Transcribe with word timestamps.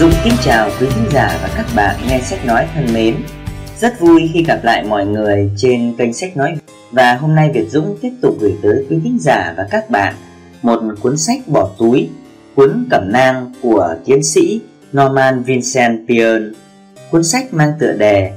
Dũng 0.00 0.12
kính 0.24 0.34
chào 0.44 0.70
quý 0.80 0.86
khán 0.90 1.04
giả 1.12 1.38
và 1.42 1.50
các 1.56 1.66
bạn 1.76 1.96
nghe 2.08 2.20
sách 2.20 2.46
nói 2.46 2.66
thân 2.74 2.86
mến. 2.94 3.16
Rất 3.78 4.00
vui 4.00 4.30
khi 4.34 4.44
gặp 4.44 4.60
lại 4.62 4.84
mọi 4.84 5.06
người 5.06 5.50
trên 5.56 5.94
kênh 5.98 6.12
sách 6.12 6.36
nói 6.36 6.54
và 6.92 7.14
hôm 7.14 7.34
nay 7.34 7.50
Việt 7.54 7.70
Dũng 7.70 7.98
tiếp 8.00 8.10
tục 8.22 8.36
gửi 8.40 8.54
tới 8.62 8.86
quý 8.90 8.96
khán 9.04 9.18
giả 9.20 9.54
và 9.56 9.66
các 9.70 9.90
bạn 9.90 10.14
một 10.62 10.80
cuốn 11.00 11.16
sách 11.16 11.40
bỏ 11.46 11.70
túi, 11.78 12.08
cuốn 12.54 12.86
cẩm 12.90 13.12
nang 13.12 13.52
của 13.62 13.94
tiến 14.04 14.22
sĩ 14.22 14.60
Norman 14.96 15.42
Vincent 15.42 16.08
Peale. 16.08 16.44
Cuốn 17.10 17.24
sách 17.24 17.54
mang 17.54 17.72
tựa 17.80 17.92
đề 17.92 18.32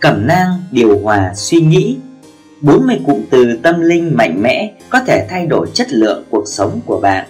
Cẩm 0.00 0.26
nang 0.26 0.62
điều 0.70 0.98
hòa 0.98 1.32
suy 1.34 1.60
nghĩ 1.60 1.96
40 2.60 3.00
cụm 3.06 3.22
từ 3.30 3.58
tâm 3.62 3.80
linh 3.80 4.16
mạnh 4.16 4.42
mẽ 4.42 4.72
có 4.90 5.00
thể 5.06 5.26
thay 5.30 5.46
đổi 5.46 5.66
chất 5.74 5.92
lượng 5.92 6.24
cuộc 6.30 6.44
sống 6.46 6.80
của 6.86 7.00
bạn. 7.00 7.26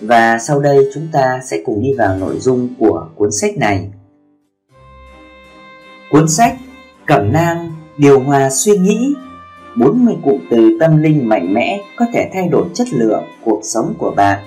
Và 0.00 0.38
sau 0.38 0.60
đây 0.60 0.78
chúng 0.94 1.08
ta 1.12 1.40
sẽ 1.44 1.62
cùng 1.64 1.82
đi 1.82 1.92
vào 1.98 2.16
nội 2.16 2.38
dung 2.38 2.68
của 2.78 3.08
cuốn 3.16 3.32
sách 3.32 3.56
này. 3.56 3.88
Cuốn 6.10 6.28
sách 6.28 6.56
Cẩm 7.06 7.32
nang 7.32 7.70
điều 7.98 8.20
hòa 8.20 8.50
suy 8.50 8.78
nghĩ 8.78 9.14
40 9.76 10.14
cụm 10.24 10.40
từ 10.50 10.76
tâm 10.80 10.96
linh 10.96 11.28
mạnh 11.28 11.54
mẽ 11.54 11.80
có 11.96 12.06
thể 12.12 12.30
thay 12.32 12.48
đổi 12.48 12.64
chất 12.74 12.92
lượng 12.92 13.24
cuộc 13.44 13.60
sống 13.62 13.94
của 13.98 14.10
bạn. 14.16 14.44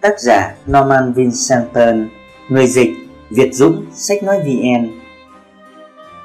Tác 0.00 0.20
giả 0.20 0.54
Norman 0.70 1.12
Vincenten, 1.12 2.08
người 2.48 2.66
dịch 2.66 2.90
Việt 3.30 3.54
Dũng, 3.54 3.84
sách 3.92 4.22
nói 4.22 4.38
VN. 4.38 4.90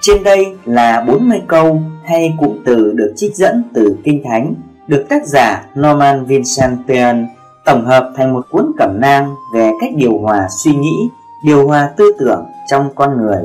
Trên 0.02 0.24
đây 0.24 0.46
là 0.66 1.02
40 1.08 1.42
câu 1.48 1.82
hay 2.06 2.34
cụm 2.40 2.58
từ 2.66 2.94
được 2.96 3.14
trích 3.16 3.36
dẫn 3.36 3.64
từ 3.74 3.98
Kinh 4.04 4.24
Thánh, 4.24 4.56
được 4.88 5.06
tác 5.10 5.26
giả 5.26 5.66
Norman 5.80 6.26
Vincent 6.26 6.78
Peale 6.88 7.26
tổng 7.66 7.86
hợp 7.86 8.12
thành 8.16 8.34
một 8.34 8.46
cuốn 8.50 8.72
cẩm 8.78 9.02
nang 9.02 9.36
về 9.54 9.72
cách 9.82 9.90
điều 9.96 10.18
hòa 10.18 10.48
suy 10.50 10.76
nghĩ, 10.76 11.10
điều 11.46 11.68
hòa 11.68 11.90
tư 11.98 12.12
tưởng 12.20 12.46
trong 12.68 12.90
con 12.96 13.18
người. 13.18 13.44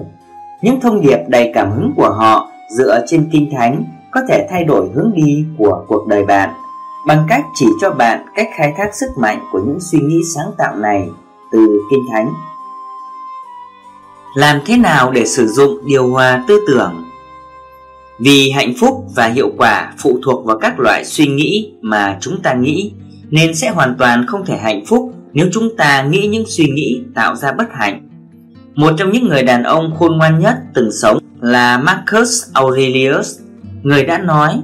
Những 0.62 0.80
thông 0.80 1.00
điệp 1.00 1.18
đầy 1.28 1.50
cảm 1.54 1.70
hứng 1.70 1.92
của 1.96 2.10
họ 2.10 2.48
dựa 2.76 3.04
trên 3.06 3.28
Kinh 3.32 3.50
Thánh 3.56 3.84
có 4.10 4.20
thể 4.28 4.46
thay 4.50 4.64
đổi 4.64 4.88
hướng 4.94 5.12
đi 5.14 5.44
của 5.58 5.84
cuộc 5.88 6.06
đời 6.06 6.24
bạn 6.24 6.50
bằng 7.06 7.26
cách 7.28 7.44
chỉ 7.54 7.66
cho 7.80 7.90
bạn 7.90 8.26
cách 8.34 8.48
khai 8.56 8.72
thác 8.76 8.94
sức 8.94 9.10
mạnh 9.16 9.38
của 9.52 9.60
những 9.66 9.80
suy 9.80 9.98
nghĩ 9.98 10.20
sáng 10.34 10.50
tạo 10.58 10.76
này 10.76 11.08
từ 11.52 11.80
Kinh 11.90 12.04
Thánh. 12.12 12.32
Làm 14.34 14.60
thế 14.66 14.76
nào 14.76 15.10
để 15.10 15.26
sử 15.26 15.46
dụng 15.46 15.78
điều 15.84 16.08
hòa 16.08 16.44
tư 16.48 16.60
tưởng? 16.66 17.04
Vì 18.18 18.50
hạnh 18.50 18.72
phúc 18.80 19.04
và 19.14 19.26
hiệu 19.26 19.50
quả 19.58 19.94
phụ 19.98 20.18
thuộc 20.24 20.44
vào 20.44 20.58
các 20.58 20.80
loại 20.80 21.04
suy 21.04 21.26
nghĩ 21.26 21.72
mà 21.80 22.18
chúng 22.20 22.42
ta 22.42 22.54
nghĩ 22.54 22.92
nên 23.30 23.54
sẽ 23.54 23.70
hoàn 23.70 23.94
toàn 23.98 24.26
không 24.26 24.46
thể 24.46 24.56
hạnh 24.56 24.84
phúc 24.86 25.14
nếu 25.32 25.48
chúng 25.52 25.76
ta 25.76 26.02
nghĩ 26.02 26.26
những 26.26 26.44
suy 26.46 26.64
nghĩ 26.64 27.02
tạo 27.14 27.36
ra 27.36 27.52
bất 27.52 27.66
hạnh. 27.72 28.08
Một 28.74 28.90
trong 28.98 29.12
những 29.12 29.28
người 29.28 29.42
đàn 29.42 29.62
ông 29.62 29.94
khôn 29.98 30.18
ngoan 30.18 30.38
nhất 30.38 30.56
từng 30.74 30.92
sống 31.02 31.18
là 31.40 31.78
Marcus 31.78 32.42
Aurelius, 32.52 33.38
người 33.82 34.04
đã 34.04 34.18
nói 34.18 34.60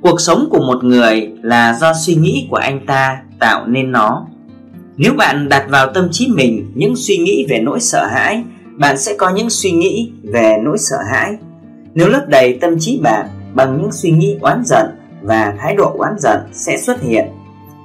cuộc 0.00 0.20
sống 0.20 0.48
của 0.50 0.60
một 0.60 0.84
người 0.84 1.32
là 1.42 1.74
do 1.80 1.92
suy 1.94 2.14
nghĩ 2.14 2.46
của 2.50 2.56
anh 2.56 2.86
ta 2.86 3.16
tạo 3.38 3.66
nên 3.66 3.92
nó. 3.92 4.26
Nếu 4.96 5.14
bạn 5.14 5.48
đặt 5.48 5.66
vào 5.68 5.92
tâm 5.92 6.08
trí 6.12 6.28
mình 6.28 6.72
những 6.74 6.96
suy 6.96 7.16
nghĩ 7.16 7.46
về 7.48 7.60
nỗi 7.60 7.80
sợ 7.80 8.06
hãi, 8.06 8.44
bạn 8.76 8.98
sẽ 8.98 9.14
có 9.18 9.30
những 9.30 9.50
suy 9.50 9.70
nghĩ 9.70 10.12
về 10.22 10.56
nỗi 10.64 10.78
sợ 10.78 10.96
hãi. 11.12 11.32
Nếu 11.94 12.08
lấp 12.08 12.28
đầy 12.28 12.58
tâm 12.60 12.78
trí 12.78 13.00
bạn 13.02 13.26
bằng 13.54 13.78
những 13.80 13.92
suy 13.92 14.10
nghĩ 14.10 14.36
oán 14.40 14.62
giận 14.64 14.86
và 15.22 15.54
thái 15.60 15.74
độ 15.74 15.94
oán 15.98 16.14
giận 16.18 16.38
sẽ 16.52 16.78
xuất 16.78 17.02
hiện 17.02 17.24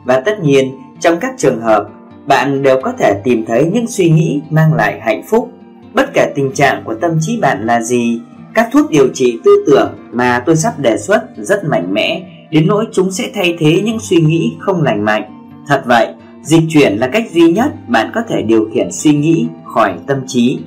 và 0.05 0.19
tất 0.19 0.39
nhiên, 0.43 0.71
trong 0.99 1.17
các 1.19 1.31
trường 1.37 1.61
hợp, 1.61 1.87
bạn 2.27 2.63
đều 2.63 2.81
có 2.81 2.93
thể 2.99 3.21
tìm 3.23 3.45
thấy 3.47 3.71
những 3.73 3.87
suy 3.87 4.09
nghĩ 4.09 4.41
mang 4.49 4.73
lại 4.73 4.99
hạnh 5.01 5.23
phúc. 5.29 5.51
Bất 5.93 6.13
kể 6.13 6.31
tình 6.35 6.51
trạng 6.51 6.83
của 6.85 6.95
tâm 7.01 7.11
trí 7.21 7.39
bạn 7.39 7.65
là 7.65 7.81
gì, 7.81 8.21
các 8.53 8.69
thuốc 8.71 8.89
điều 8.89 9.07
trị 9.13 9.39
tư 9.43 9.63
tưởng 9.67 9.93
mà 10.11 10.43
tôi 10.45 10.55
sắp 10.55 10.79
đề 10.79 10.97
xuất 10.97 11.23
rất 11.37 11.63
mạnh 11.65 11.93
mẽ, 11.93 12.21
đến 12.51 12.67
nỗi 12.67 12.85
chúng 12.91 13.11
sẽ 13.11 13.29
thay 13.35 13.55
thế 13.59 13.81
những 13.85 13.99
suy 13.99 14.17
nghĩ 14.17 14.53
không 14.59 14.81
lành 14.81 15.05
mạnh. 15.05 15.23
Thật 15.67 15.83
vậy, 15.85 16.07
dịch 16.43 16.63
chuyển 16.69 16.93
là 16.93 17.07
cách 17.07 17.23
duy 17.31 17.51
nhất 17.51 17.73
bạn 17.87 18.11
có 18.15 18.21
thể 18.29 18.41
điều 18.41 18.69
khiển 18.73 18.91
suy 18.91 19.13
nghĩ 19.13 19.47
khỏi 19.73 19.93
tâm 20.07 20.17
trí. 20.27 20.59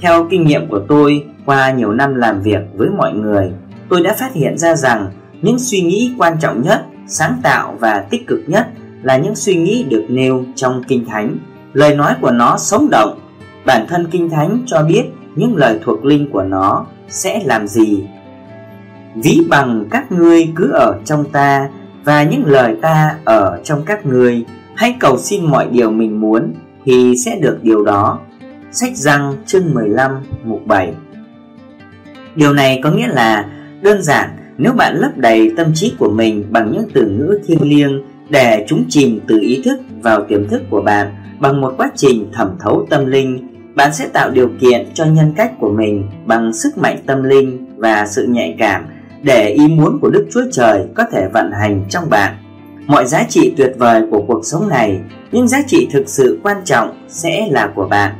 Theo 0.00 0.26
kinh 0.30 0.44
nghiệm 0.46 0.68
của 0.68 0.80
tôi 0.88 1.24
qua 1.46 1.72
nhiều 1.72 1.92
năm 1.92 2.14
làm 2.14 2.42
việc 2.42 2.60
với 2.76 2.88
mọi 2.98 3.12
người, 3.12 3.50
tôi 3.88 4.02
đã 4.02 4.16
phát 4.18 4.34
hiện 4.34 4.58
ra 4.58 4.76
rằng 4.76 5.10
những 5.42 5.58
suy 5.58 5.80
nghĩ 5.80 6.12
quan 6.18 6.36
trọng 6.40 6.62
nhất 6.62 6.86
sáng 7.06 7.40
tạo 7.42 7.76
và 7.80 8.04
tích 8.10 8.26
cực 8.26 8.40
nhất 8.46 8.66
là 9.02 9.16
những 9.16 9.34
suy 9.34 9.56
nghĩ 9.56 9.86
được 9.88 10.04
nêu 10.08 10.44
trong 10.54 10.82
Kinh 10.88 11.04
Thánh. 11.04 11.38
Lời 11.72 11.96
nói 11.96 12.14
của 12.20 12.30
nó 12.30 12.56
sống 12.58 12.90
động. 12.90 13.18
Bản 13.66 13.86
thân 13.88 14.06
Kinh 14.10 14.30
Thánh 14.30 14.62
cho 14.66 14.82
biết 14.82 15.04
những 15.36 15.56
lời 15.56 15.80
thuộc 15.84 16.04
linh 16.04 16.30
của 16.30 16.42
nó 16.42 16.86
sẽ 17.08 17.42
làm 17.44 17.68
gì. 17.68 18.04
Ví 19.14 19.46
bằng 19.48 19.84
các 19.90 20.12
ngươi 20.12 20.52
cứ 20.56 20.70
ở 20.70 21.00
trong 21.04 21.30
ta 21.30 21.68
và 22.04 22.22
những 22.22 22.46
lời 22.46 22.76
ta 22.82 23.16
ở 23.24 23.60
trong 23.64 23.82
các 23.86 24.06
ngươi. 24.06 24.44
Hãy 24.74 24.96
cầu 25.00 25.18
xin 25.18 25.46
mọi 25.46 25.66
điều 25.70 25.90
mình 25.90 26.20
muốn 26.20 26.54
thì 26.84 27.14
sẽ 27.24 27.38
được 27.40 27.58
điều 27.62 27.84
đó. 27.84 28.18
Sách 28.72 28.96
răng 28.96 29.36
chương 29.46 29.74
15 29.74 30.12
mục 30.44 30.66
7 30.66 30.92
Điều 32.34 32.52
này 32.52 32.80
có 32.84 32.90
nghĩa 32.90 33.08
là 33.08 33.44
đơn 33.82 34.02
giản 34.02 34.30
nếu 34.58 34.72
bạn 34.72 34.96
lấp 34.96 35.10
đầy 35.16 35.52
tâm 35.56 35.66
trí 35.74 35.94
của 35.98 36.10
mình 36.10 36.44
bằng 36.50 36.72
những 36.72 36.88
từ 36.92 37.06
ngữ 37.06 37.38
thiêng 37.46 37.62
liêng 37.62 38.02
để 38.28 38.64
chúng 38.68 38.84
chìm 38.88 39.20
từ 39.28 39.38
ý 39.40 39.62
thức 39.64 39.80
vào 40.02 40.24
tiềm 40.24 40.48
thức 40.48 40.62
của 40.70 40.82
bạn 40.82 41.14
bằng 41.40 41.60
một 41.60 41.74
quá 41.76 41.90
trình 41.96 42.30
thẩm 42.32 42.56
thấu 42.60 42.86
tâm 42.90 43.06
linh, 43.06 43.48
bạn 43.74 43.94
sẽ 43.94 44.08
tạo 44.08 44.30
điều 44.30 44.48
kiện 44.60 44.86
cho 44.94 45.04
nhân 45.04 45.32
cách 45.36 45.52
của 45.60 45.70
mình 45.70 46.08
bằng 46.26 46.52
sức 46.52 46.78
mạnh 46.78 46.96
tâm 47.06 47.22
linh 47.22 47.66
và 47.76 48.06
sự 48.06 48.26
nhạy 48.26 48.56
cảm 48.58 48.84
để 49.22 49.48
ý 49.48 49.68
muốn 49.68 49.98
của 50.00 50.10
Đức 50.10 50.26
Chúa 50.32 50.44
Trời 50.52 50.84
có 50.94 51.04
thể 51.12 51.28
vận 51.32 51.52
hành 51.52 51.84
trong 51.88 52.10
bạn. 52.10 52.34
Mọi 52.86 53.06
giá 53.06 53.24
trị 53.28 53.54
tuyệt 53.56 53.72
vời 53.78 54.02
của 54.10 54.24
cuộc 54.28 54.40
sống 54.44 54.68
này, 54.68 55.00
những 55.32 55.48
giá 55.48 55.62
trị 55.66 55.88
thực 55.92 56.08
sự 56.08 56.38
quan 56.42 56.56
trọng 56.64 56.88
sẽ 57.08 57.48
là 57.50 57.72
của 57.74 57.88
bạn. 57.88 58.12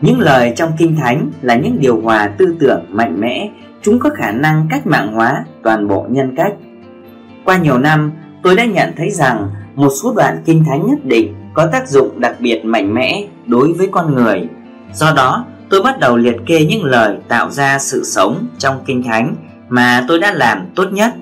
Những 0.00 0.20
lời 0.20 0.52
trong 0.56 0.72
Kinh 0.78 0.96
Thánh 0.96 1.30
là 1.42 1.54
những 1.54 1.78
điều 1.80 2.00
hòa 2.00 2.30
tư 2.38 2.56
tưởng 2.60 2.84
mạnh 2.88 3.20
mẽ 3.20 3.50
chúng 3.82 3.98
có 3.98 4.10
khả 4.10 4.32
năng 4.32 4.66
cách 4.70 4.86
mạng 4.86 5.12
hóa 5.12 5.44
toàn 5.68 5.88
bộ 5.88 6.06
nhân 6.10 6.34
cách. 6.36 6.52
Qua 7.44 7.56
nhiều 7.56 7.78
năm, 7.78 8.12
tôi 8.42 8.56
đã 8.56 8.64
nhận 8.64 8.92
thấy 8.96 9.10
rằng 9.10 9.50
một 9.74 9.88
số 10.02 10.14
đoạn 10.16 10.42
kinh 10.44 10.64
thánh 10.64 10.86
nhất 10.86 10.98
định 11.04 11.34
có 11.54 11.66
tác 11.72 11.88
dụng 11.88 12.20
đặc 12.20 12.34
biệt 12.40 12.64
mạnh 12.64 12.94
mẽ 12.94 13.24
đối 13.46 13.72
với 13.72 13.88
con 13.92 14.14
người. 14.14 14.42
Do 14.94 15.12
đó, 15.16 15.44
tôi 15.70 15.82
bắt 15.82 16.00
đầu 16.00 16.16
liệt 16.16 16.36
kê 16.46 16.64
những 16.64 16.84
lời 16.84 17.16
tạo 17.28 17.50
ra 17.50 17.78
sự 17.78 18.04
sống 18.04 18.46
trong 18.58 18.80
kinh 18.86 19.02
thánh 19.02 19.34
mà 19.68 20.04
tôi 20.08 20.18
đã 20.18 20.32
làm 20.32 20.66
tốt 20.74 20.92
nhất. 20.92 21.14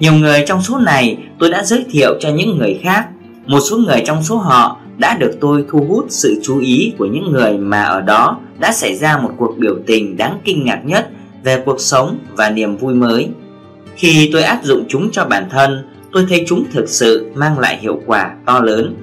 Nhiều 0.00 0.12
người 0.12 0.44
trong 0.46 0.62
số 0.62 0.78
này 0.78 1.18
tôi 1.38 1.50
đã 1.50 1.62
giới 1.62 1.86
thiệu 1.90 2.14
cho 2.20 2.28
những 2.28 2.58
người 2.58 2.80
khác. 2.82 3.08
Một 3.46 3.60
số 3.70 3.76
người 3.76 4.02
trong 4.06 4.22
số 4.22 4.36
họ 4.36 4.76
đã 4.98 5.16
được 5.16 5.32
tôi 5.40 5.64
thu 5.70 5.86
hút 5.88 6.06
sự 6.08 6.40
chú 6.42 6.58
ý 6.58 6.92
của 6.98 7.06
những 7.06 7.32
người 7.32 7.58
mà 7.58 7.82
ở 7.82 8.00
đó 8.00 8.38
đã 8.58 8.72
xảy 8.72 8.96
ra 8.96 9.18
một 9.18 9.30
cuộc 9.36 9.54
biểu 9.58 9.74
tình 9.86 10.16
đáng 10.16 10.38
kinh 10.44 10.64
ngạc 10.64 10.80
nhất 10.84 11.08
về 11.44 11.62
cuộc 11.66 11.80
sống 11.80 12.18
và 12.36 12.50
niềm 12.50 12.76
vui 12.76 12.94
mới. 12.94 13.28
Khi 14.00 14.30
tôi 14.32 14.42
áp 14.42 14.60
dụng 14.62 14.84
chúng 14.88 15.10
cho 15.12 15.24
bản 15.24 15.48
thân, 15.50 15.88
tôi 16.12 16.26
thấy 16.28 16.44
chúng 16.46 16.64
thực 16.72 16.88
sự 16.88 17.30
mang 17.34 17.58
lại 17.58 17.78
hiệu 17.80 18.00
quả 18.06 18.34
to 18.46 18.60
lớn. 18.60 18.96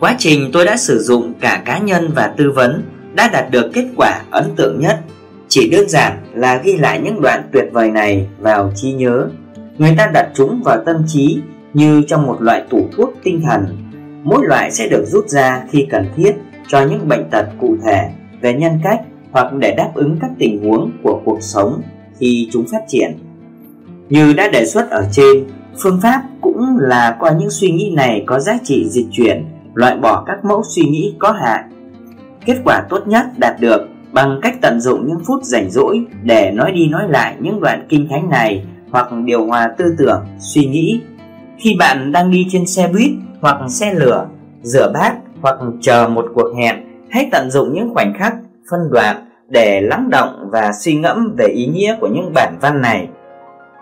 Quá 0.00 0.16
trình 0.18 0.50
tôi 0.52 0.64
đã 0.64 0.76
sử 0.76 0.98
dụng 0.98 1.32
cả 1.40 1.62
cá 1.64 1.78
nhân 1.78 2.10
và 2.14 2.34
tư 2.36 2.50
vấn 2.50 2.82
đã 3.14 3.28
đạt 3.32 3.50
được 3.50 3.70
kết 3.72 3.86
quả 3.96 4.22
ấn 4.30 4.44
tượng 4.56 4.80
nhất. 4.80 5.00
Chỉ 5.48 5.70
đơn 5.70 5.88
giản 5.88 6.18
là 6.34 6.60
ghi 6.64 6.76
lại 6.76 7.00
những 7.04 7.22
đoạn 7.22 7.42
tuyệt 7.52 7.64
vời 7.72 7.90
này 7.90 8.26
vào 8.38 8.72
trí 8.76 8.92
nhớ. 8.92 9.28
Người 9.78 9.94
ta 9.98 10.10
đặt 10.14 10.30
chúng 10.34 10.62
vào 10.64 10.82
tâm 10.86 10.96
trí 11.06 11.38
như 11.74 12.02
trong 12.08 12.26
một 12.26 12.36
loại 12.42 12.62
tủ 12.70 12.88
thuốc 12.96 13.14
tinh 13.22 13.42
thần. 13.44 13.76
Mỗi 14.24 14.46
loại 14.46 14.70
sẽ 14.70 14.88
được 14.88 15.04
rút 15.06 15.28
ra 15.28 15.62
khi 15.70 15.86
cần 15.90 16.06
thiết 16.16 16.32
cho 16.68 16.86
những 16.86 17.08
bệnh 17.08 17.30
tật 17.30 17.46
cụ 17.60 17.76
thể 17.84 18.10
về 18.40 18.54
nhân 18.54 18.72
cách 18.84 19.00
hoặc 19.30 19.52
để 19.52 19.74
đáp 19.76 19.90
ứng 19.94 20.18
các 20.20 20.30
tình 20.38 20.64
huống 20.64 20.92
của 21.02 21.20
cuộc 21.24 21.38
sống 21.40 21.82
khi 22.18 22.48
chúng 22.52 22.64
phát 22.72 22.82
triển. 22.88 23.23
Như 24.14 24.32
đã 24.32 24.48
đề 24.48 24.66
xuất 24.66 24.90
ở 24.90 25.06
trên, 25.12 25.44
phương 25.82 26.00
pháp 26.02 26.22
cũng 26.40 26.78
là 26.78 27.16
qua 27.18 27.32
những 27.38 27.50
suy 27.50 27.70
nghĩ 27.70 27.92
này 27.96 28.24
có 28.26 28.38
giá 28.38 28.58
trị 28.64 28.88
dịch 28.88 29.06
chuyển, 29.12 29.44
loại 29.74 29.96
bỏ 29.96 30.24
các 30.26 30.44
mẫu 30.44 30.62
suy 30.74 30.82
nghĩ 30.82 31.14
có 31.18 31.32
hại. 31.32 31.62
Kết 32.46 32.56
quả 32.64 32.82
tốt 32.88 33.06
nhất 33.06 33.26
đạt 33.36 33.60
được 33.60 33.88
bằng 34.12 34.40
cách 34.42 34.54
tận 34.60 34.80
dụng 34.80 35.06
những 35.06 35.18
phút 35.26 35.44
rảnh 35.44 35.70
rỗi 35.70 36.06
để 36.22 36.50
nói 36.54 36.72
đi 36.72 36.86
nói 36.88 37.02
lại 37.08 37.34
những 37.40 37.60
đoạn 37.60 37.86
kinh 37.88 38.08
thánh 38.10 38.30
này 38.30 38.64
hoặc 38.90 39.08
điều 39.24 39.46
hòa 39.46 39.74
tư 39.78 39.94
tưởng, 39.98 40.26
suy 40.38 40.66
nghĩ. 40.66 41.00
Khi 41.58 41.76
bạn 41.78 42.12
đang 42.12 42.30
đi 42.30 42.46
trên 42.50 42.66
xe 42.66 42.88
buýt 42.88 43.10
hoặc 43.40 43.56
xe 43.68 43.94
lửa, 43.94 44.26
rửa 44.62 44.90
bát 44.94 45.14
hoặc 45.40 45.56
chờ 45.80 46.08
một 46.08 46.26
cuộc 46.34 46.56
hẹn, 46.58 46.76
hãy 47.10 47.28
tận 47.32 47.50
dụng 47.50 47.74
những 47.74 47.94
khoảnh 47.94 48.14
khắc 48.18 48.34
phân 48.70 48.80
đoạn 48.90 49.16
để 49.48 49.80
lắng 49.80 50.10
động 50.10 50.48
và 50.52 50.72
suy 50.80 50.94
ngẫm 50.94 51.34
về 51.38 51.46
ý 51.46 51.66
nghĩa 51.66 51.96
của 52.00 52.08
những 52.08 52.32
bản 52.34 52.58
văn 52.60 52.80
này. 52.80 53.08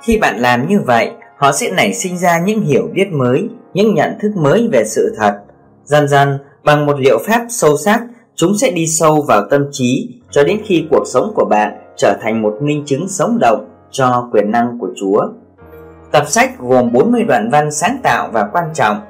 Khi 0.03 0.19
bạn 0.19 0.39
làm 0.39 0.69
như 0.69 0.81
vậy, 0.81 1.11
họ 1.37 1.53
sẽ 1.53 1.71
nảy 1.71 1.95
sinh 1.95 2.19
ra 2.19 2.39
những 2.39 2.61
hiểu 2.61 2.89
biết 2.93 3.13
mới, 3.13 3.49
những 3.75 3.95
nhận 3.95 4.19
thức 4.21 4.33
mới 4.37 4.69
về 4.73 4.85
sự 4.85 5.15
thật. 5.19 5.41
Dần 5.85 6.09
dần, 6.09 6.39
bằng 6.65 6.87
một 6.87 7.01
liệu 7.01 7.19
pháp 7.27 7.47
sâu 7.49 7.77
sắc, 7.77 8.03
chúng 8.35 8.53
sẽ 8.61 8.71
đi 8.71 8.87
sâu 8.87 9.23
vào 9.29 9.43
tâm 9.51 9.67
trí 9.73 10.15
cho 10.31 10.45
đến 10.45 10.61
khi 10.65 10.87
cuộc 10.91 11.05
sống 11.07 11.33
của 11.35 11.45
bạn 11.51 11.73
trở 11.97 12.17
thành 12.23 12.43
một 12.43 12.59
minh 12.61 12.83
chứng 12.87 13.09
sống 13.09 13.39
động 13.41 13.69
cho 13.91 14.29
quyền 14.33 14.51
năng 14.51 14.79
của 14.79 14.89
Chúa. 14.97 15.23
Tập 16.13 16.25
sách 16.29 16.51
gồm 16.59 16.93
40 16.93 17.23
đoạn 17.23 17.51
văn 17.51 17.71
sáng 17.71 17.97
tạo 18.03 18.29
và 18.33 18.49
quan 18.53 18.65
trọng. 18.75 19.01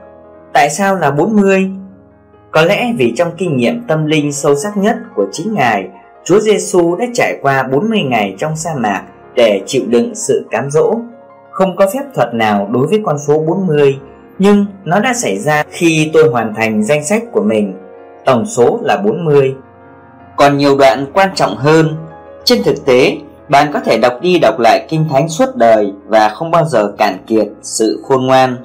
Tại 0.52 0.70
sao 0.70 0.96
là 0.96 1.10
40? 1.10 1.70
Có 2.50 2.62
lẽ 2.62 2.92
vì 2.96 3.12
trong 3.16 3.32
kinh 3.38 3.56
nghiệm 3.56 3.82
tâm 3.88 4.06
linh 4.06 4.32
sâu 4.32 4.56
sắc 4.56 4.76
nhất 4.76 4.96
của 5.14 5.26
chính 5.32 5.54
Ngài, 5.54 5.88
Chúa 6.24 6.40
Giêsu 6.40 6.96
đã 6.96 7.06
trải 7.14 7.38
qua 7.42 7.62
40 7.62 8.02
ngày 8.02 8.34
trong 8.38 8.56
sa 8.56 8.70
mạc 8.76 9.02
để 9.34 9.62
chịu 9.66 9.82
đựng 9.88 10.14
sự 10.14 10.46
cám 10.50 10.70
dỗ. 10.70 10.94
Không 11.50 11.76
có 11.76 11.86
phép 11.94 12.02
thuật 12.14 12.34
nào 12.34 12.68
đối 12.72 12.86
với 12.86 13.02
con 13.04 13.18
số 13.18 13.38
40, 13.38 13.98
nhưng 14.38 14.66
nó 14.84 15.00
đã 15.00 15.14
xảy 15.14 15.38
ra 15.38 15.64
khi 15.70 16.10
tôi 16.12 16.28
hoàn 16.28 16.54
thành 16.54 16.84
danh 16.84 17.04
sách 17.04 17.22
của 17.32 17.42
mình. 17.42 17.74
Tổng 18.24 18.46
số 18.46 18.78
là 18.82 18.96
40. 18.96 19.54
Còn 20.36 20.58
nhiều 20.58 20.76
đoạn 20.78 21.06
quan 21.14 21.28
trọng 21.34 21.56
hơn. 21.56 21.96
Trên 22.44 22.62
thực 22.62 22.86
tế, 22.86 23.16
bạn 23.48 23.70
có 23.72 23.80
thể 23.80 23.98
đọc 23.98 24.12
đi 24.20 24.38
đọc 24.38 24.58
lại 24.58 24.86
Kinh 24.88 25.04
Thánh 25.10 25.28
suốt 25.28 25.56
đời 25.56 25.92
và 26.06 26.28
không 26.28 26.50
bao 26.50 26.64
giờ 26.64 26.92
cạn 26.98 27.16
kiệt 27.26 27.48
sự 27.62 28.02
khôn 28.08 28.26
ngoan. 28.26 28.56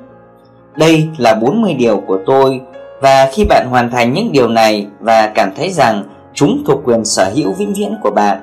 Đây 0.75 1.07
là 1.17 1.35
40 1.35 1.73
điều 1.73 1.97
của 2.07 2.19
tôi 2.25 2.61
và 3.01 3.29
khi 3.33 3.45
bạn 3.49 3.67
hoàn 3.69 3.91
thành 3.91 4.13
những 4.13 4.31
điều 4.31 4.47
này 4.47 4.87
và 4.99 5.31
cảm 5.35 5.51
thấy 5.55 5.69
rằng 5.69 6.03
chúng 6.33 6.63
thuộc 6.65 6.81
quyền 6.83 7.05
sở 7.05 7.31
hữu 7.35 7.51
vĩnh 7.51 7.73
viễn 7.73 7.97
của 8.03 8.11
bạn, 8.11 8.37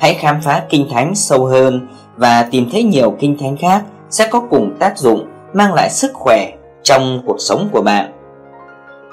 hãy 0.00 0.14
khám 0.14 0.40
phá 0.42 0.62
Kinh 0.68 0.86
Thánh 0.90 1.14
sâu 1.14 1.46
hơn 1.46 1.88
và 2.16 2.48
tìm 2.50 2.68
thấy 2.72 2.82
nhiều 2.82 3.16
Kinh 3.18 3.36
Thánh 3.38 3.56
khác 3.56 3.82
sẽ 4.10 4.28
có 4.30 4.40
cùng 4.50 4.76
tác 4.78 4.98
dụng 4.98 5.26
mang 5.52 5.74
lại 5.74 5.90
sức 5.90 6.10
khỏe 6.14 6.52
trong 6.82 7.22
cuộc 7.26 7.36
sống 7.38 7.68
của 7.72 7.82
bạn. 7.82 8.12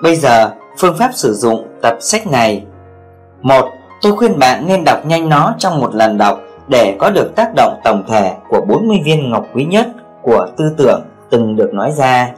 Bây 0.04 0.16
giờ, 0.16 0.52
phương 0.78 0.98
pháp 0.98 1.12
sử 1.14 1.34
dụng 1.34 1.68
tập 1.82 1.98
sách 2.00 2.28
này. 2.28 2.64
một 3.42 3.66
Tôi 4.02 4.18
khuyên 4.18 4.40
bạn 4.40 4.68
nên 4.68 4.84
đọc 4.84 5.06
nhanh 5.06 5.30
nó 5.30 5.56
trong 5.58 5.80
một 5.80 5.96
lần 5.96 6.18
đọc 6.18 6.40
để 6.68 6.96
có 7.00 7.10
được 7.10 7.36
tác 7.36 7.52
động 7.56 7.80
tổng 7.84 8.04
thể 8.08 8.34
của 8.50 8.62
40 8.68 8.98
viên 9.06 9.32
ngọc 9.32 9.46
quý 9.54 9.66
nhất 9.66 9.88
của 10.22 10.48
tư 10.58 10.66
tưởng 10.78 11.02
từng 11.30 11.56
được 11.56 11.74
nói 11.74 11.92
ra. 11.92 12.32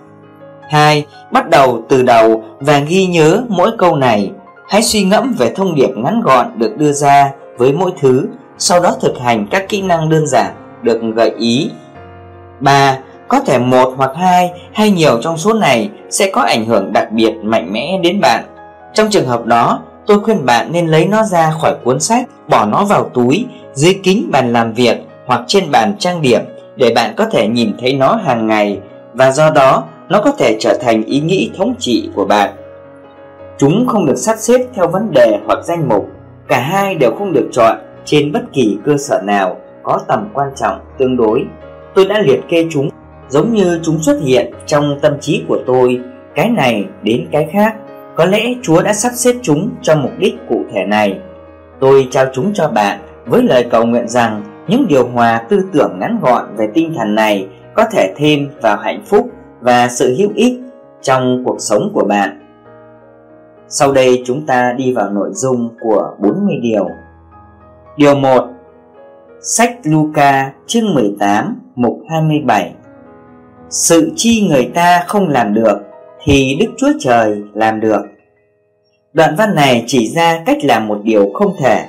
2. 0.69 1.05
Bắt 1.31 1.49
đầu 1.49 1.81
từ 1.89 2.03
đầu 2.03 2.43
và 2.59 2.79
ghi 2.79 3.05
nhớ 3.05 3.43
mỗi 3.47 3.71
câu 3.77 3.95
này. 3.95 4.31
Hãy 4.67 4.81
suy 4.83 5.03
ngẫm 5.03 5.35
về 5.37 5.53
thông 5.55 5.75
điệp 5.75 5.89
ngắn 5.95 6.21
gọn 6.21 6.59
được 6.59 6.77
đưa 6.77 6.91
ra 6.91 7.31
với 7.59 7.73
mỗi 7.73 7.91
thứ, 7.99 8.27
sau 8.57 8.79
đó 8.79 8.95
thực 9.01 9.19
hành 9.19 9.47
các 9.51 9.69
kỹ 9.69 9.81
năng 9.81 10.09
đơn 10.09 10.27
giản 10.27 10.53
được 10.81 10.99
gợi 11.15 11.31
ý. 11.37 11.71
3. 12.59 12.97
Có 13.27 13.39
thể 13.39 13.59
một 13.59 13.93
hoặc 13.97 14.11
hai 14.15 14.51
hay 14.73 14.91
nhiều 14.91 15.21
trong 15.21 15.37
số 15.37 15.53
này 15.53 15.89
sẽ 16.09 16.31
có 16.33 16.41
ảnh 16.41 16.65
hưởng 16.65 16.93
đặc 16.93 17.11
biệt 17.11 17.33
mạnh 17.43 17.73
mẽ 17.73 17.99
đến 18.03 18.21
bạn. 18.21 18.43
Trong 18.93 19.09
trường 19.09 19.27
hợp 19.27 19.45
đó, 19.45 19.81
tôi 20.05 20.19
khuyên 20.19 20.45
bạn 20.45 20.71
nên 20.71 20.87
lấy 20.87 21.05
nó 21.05 21.23
ra 21.23 21.51
khỏi 21.61 21.75
cuốn 21.83 21.99
sách, 21.99 22.29
bỏ 22.47 22.65
nó 22.65 22.85
vào 22.85 23.09
túi, 23.13 23.45
dưới 23.73 23.99
kính 24.03 24.29
bàn 24.31 24.53
làm 24.53 24.73
việc 24.73 24.97
hoặc 25.25 25.41
trên 25.47 25.71
bàn 25.71 25.95
trang 25.99 26.21
điểm 26.21 26.41
để 26.75 26.93
bạn 26.95 27.13
có 27.17 27.25
thể 27.31 27.47
nhìn 27.47 27.71
thấy 27.79 27.93
nó 27.93 28.19
hàng 28.25 28.47
ngày 28.47 28.79
và 29.13 29.31
do 29.31 29.49
đó 29.49 29.83
nó 30.09 30.21
có 30.21 30.31
thể 30.31 30.57
trở 30.59 30.77
thành 30.81 31.03
ý 31.03 31.19
nghĩ 31.19 31.51
thống 31.57 31.75
trị 31.79 32.09
của 32.15 32.25
bạn. 32.25 32.49
Chúng 33.57 33.87
không 33.87 34.05
được 34.05 34.17
sắp 34.17 34.35
xếp 34.39 34.67
theo 34.75 34.87
vấn 34.87 35.11
đề 35.11 35.39
hoặc 35.45 35.59
danh 35.63 35.89
mục, 35.89 36.09
cả 36.49 36.59
hai 36.59 36.95
đều 36.95 37.11
không 37.17 37.33
được 37.33 37.49
chọn 37.51 37.77
trên 38.05 38.31
bất 38.31 38.41
kỳ 38.53 38.77
cơ 38.85 38.97
sở 38.97 39.21
nào 39.25 39.57
có 39.83 39.99
tầm 40.07 40.29
quan 40.33 40.49
trọng 40.55 40.79
tương 40.97 41.17
đối. 41.17 41.45
Tôi 41.95 42.05
đã 42.05 42.19
liệt 42.19 42.39
kê 42.49 42.65
chúng 42.71 42.89
giống 43.29 43.53
như 43.53 43.79
chúng 43.83 43.99
xuất 43.99 44.19
hiện 44.21 44.53
trong 44.65 44.99
tâm 45.01 45.19
trí 45.19 45.43
của 45.47 45.59
tôi, 45.65 46.01
cái 46.35 46.49
này 46.49 46.85
đến 47.03 47.27
cái 47.31 47.49
khác. 47.51 47.75
Có 48.15 48.25
lẽ 48.25 48.53
Chúa 48.61 48.81
đã 48.81 48.93
sắp 48.93 49.11
xếp 49.15 49.33
chúng 49.41 49.69
cho 49.81 49.95
mục 49.95 50.11
đích 50.17 50.35
cụ 50.49 50.63
thể 50.73 50.85
này. 50.85 51.19
Tôi 51.79 52.07
trao 52.11 52.25
chúng 52.33 52.53
cho 52.53 52.67
bạn 52.67 52.99
với 53.25 53.43
lời 53.43 53.67
cầu 53.69 53.85
nguyện 53.85 54.07
rằng 54.07 54.43
những 54.67 54.87
điều 54.87 55.07
hòa 55.07 55.41
tư 55.49 55.61
tưởng 55.73 55.99
ngắn 55.99 56.19
gọn 56.21 56.45
về 56.57 56.67
tinh 56.73 56.93
thần 56.97 57.15
này 57.15 57.47
có 57.73 57.85
thể 57.91 58.13
thêm 58.17 58.47
vào 58.61 58.77
hạnh 58.77 59.01
phúc 59.05 59.29
và 59.61 59.87
sự 59.87 60.15
hữu 60.17 60.29
ích 60.35 60.59
trong 61.01 61.43
cuộc 61.45 61.57
sống 61.59 61.91
của 61.93 62.03
bạn. 62.03 62.48
Sau 63.69 63.91
đây 63.91 64.23
chúng 64.25 64.45
ta 64.45 64.73
đi 64.77 64.93
vào 64.93 65.09
nội 65.09 65.29
dung 65.33 65.69
của 65.79 66.15
40 66.19 66.55
điều. 66.61 66.89
Điều 67.97 68.15
1. 68.15 68.47
Sách 69.41 69.77
Luca 69.83 70.51
chương 70.67 70.93
18 70.93 71.61
mục 71.75 71.99
27 72.09 72.73
Sự 73.69 74.11
chi 74.15 74.47
người 74.49 74.71
ta 74.75 75.03
không 75.07 75.29
làm 75.29 75.53
được 75.53 75.77
thì 76.23 76.57
Đức 76.59 76.67
Chúa 76.77 76.91
Trời 76.99 77.43
làm 77.53 77.79
được. 77.79 78.01
Đoạn 79.13 79.35
văn 79.37 79.55
này 79.55 79.83
chỉ 79.87 80.07
ra 80.07 80.43
cách 80.45 80.57
làm 80.63 80.87
một 80.87 80.99
điều 81.03 81.29
không 81.33 81.55
thể. 81.59 81.85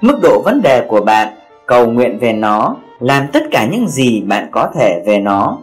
Mức 0.00 0.18
độ 0.22 0.42
vấn 0.44 0.62
đề 0.62 0.86
của 0.88 1.00
bạn, 1.00 1.34
cầu 1.66 1.90
nguyện 1.90 2.18
về 2.18 2.32
nó, 2.32 2.76
làm 3.00 3.26
tất 3.32 3.42
cả 3.50 3.66
những 3.66 3.88
gì 3.88 4.22
bạn 4.22 4.48
có 4.52 4.70
thể 4.74 5.02
về 5.06 5.20
nó 5.20 5.58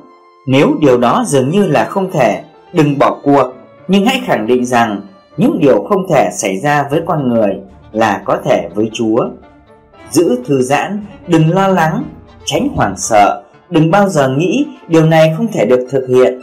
nếu 0.45 0.75
điều 0.79 0.97
đó 0.97 1.23
dường 1.27 1.49
như 1.49 1.67
là 1.67 1.85
không 1.85 2.11
thể, 2.11 2.41
đừng 2.73 2.99
bỏ 2.99 3.19
cuộc, 3.23 3.53
nhưng 3.87 4.05
hãy 4.05 4.21
khẳng 4.25 4.47
định 4.47 4.65
rằng 4.65 5.01
những 5.37 5.59
điều 5.59 5.83
không 5.89 6.07
thể 6.09 6.29
xảy 6.33 6.59
ra 6.59 6.87
với 6.91 7.01
con 7.05 7.29
người 7.29 7.59
là 7.91 8.21
có 8.25 8.37
thể 8.45 8.69
với 8.75 8.89
Chúa. 8.93 9.25
Giữ 10.09 10.39
thư 10.45 10.61
giãn, 10.61 11.05
đừng 11.27 11.53
lo 11.53 11.67
lắng, 11.67 12.03
tránh 12.45 12.67
hoảng 12.75 12.97
sợ, 12.97 13.43
đừng 13.69 13.91
bao 13.91 14.09
giờ 14.09 14.29
nghĩ 14.29 14.65
điều 14.87 15.05
này 15.05 15.33
không 15.37 15.47
thể 15.53 15.65
được 15.65 15.87
thực 15.91 16.07
hiện. 16.07 16.39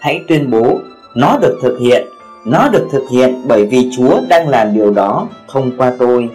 Hãy 0.00 0.20
tuyên 0.28 0.50
bố 0.50 0.78
nó 1.16 1.38
được 1.38 1.58
thực 1.62 1.78
hiện, 1.80 2.06
nó 2.46 2.68
được 2.68 2.88
thực 2.92 3.04
hiện 3.10 3.42
bởi 3.48 3.66
vì 3.66 3.90
Chúa 3.96 4.20
đang 4.28 4.48
làm 4.48 4.74
điều 4.74 4.90
đó 4.90 5.28
thông 5.48 5.72
qua 5.78 5.92
tôi. 5.98 6.30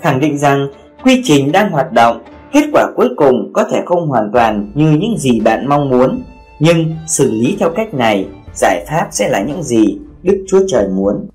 Khẳng 0.00 0.20
định 0.20 0.38
rằng 0.38 0.68
quy 1.04 1.20
trình 1.24 1.52
đang 1.52 1.70
hoạt 1.70 1.92
động 1.92 2.22
Kết 2.54 2.68
quả 2.72 2.86
cuối 2.96 3.08
cùng 3.16 3.50
có 3.52 3.64
thể 3.64 3.82
không 3.86 4.08
hoàn 4.08 4.30
toàn 4.32 4.70
như 4.74 4.90
những 4.90 5.18
gì 5.18 5.40
bạn 5.40 5.68
mong 5.68 5.88
muốn, 5.88 6.22
nhưng 6.58 6.94
xử 7.06 7.30
lý 7.30 7.56
theo 7.60 7.70
cách 7.70 7.94
này, 7.94 8.26
giải 8.54 8.84
pháp 8.88 9.08
sẽ 9.10 9.28
là 9.28 9.42
những 9.42 9.62
gì 9.62 9.98
Đức 10.24 10.44
Chúa 10.48 10.60
Trời 10.68 10.88
muốn. 10.88 11.28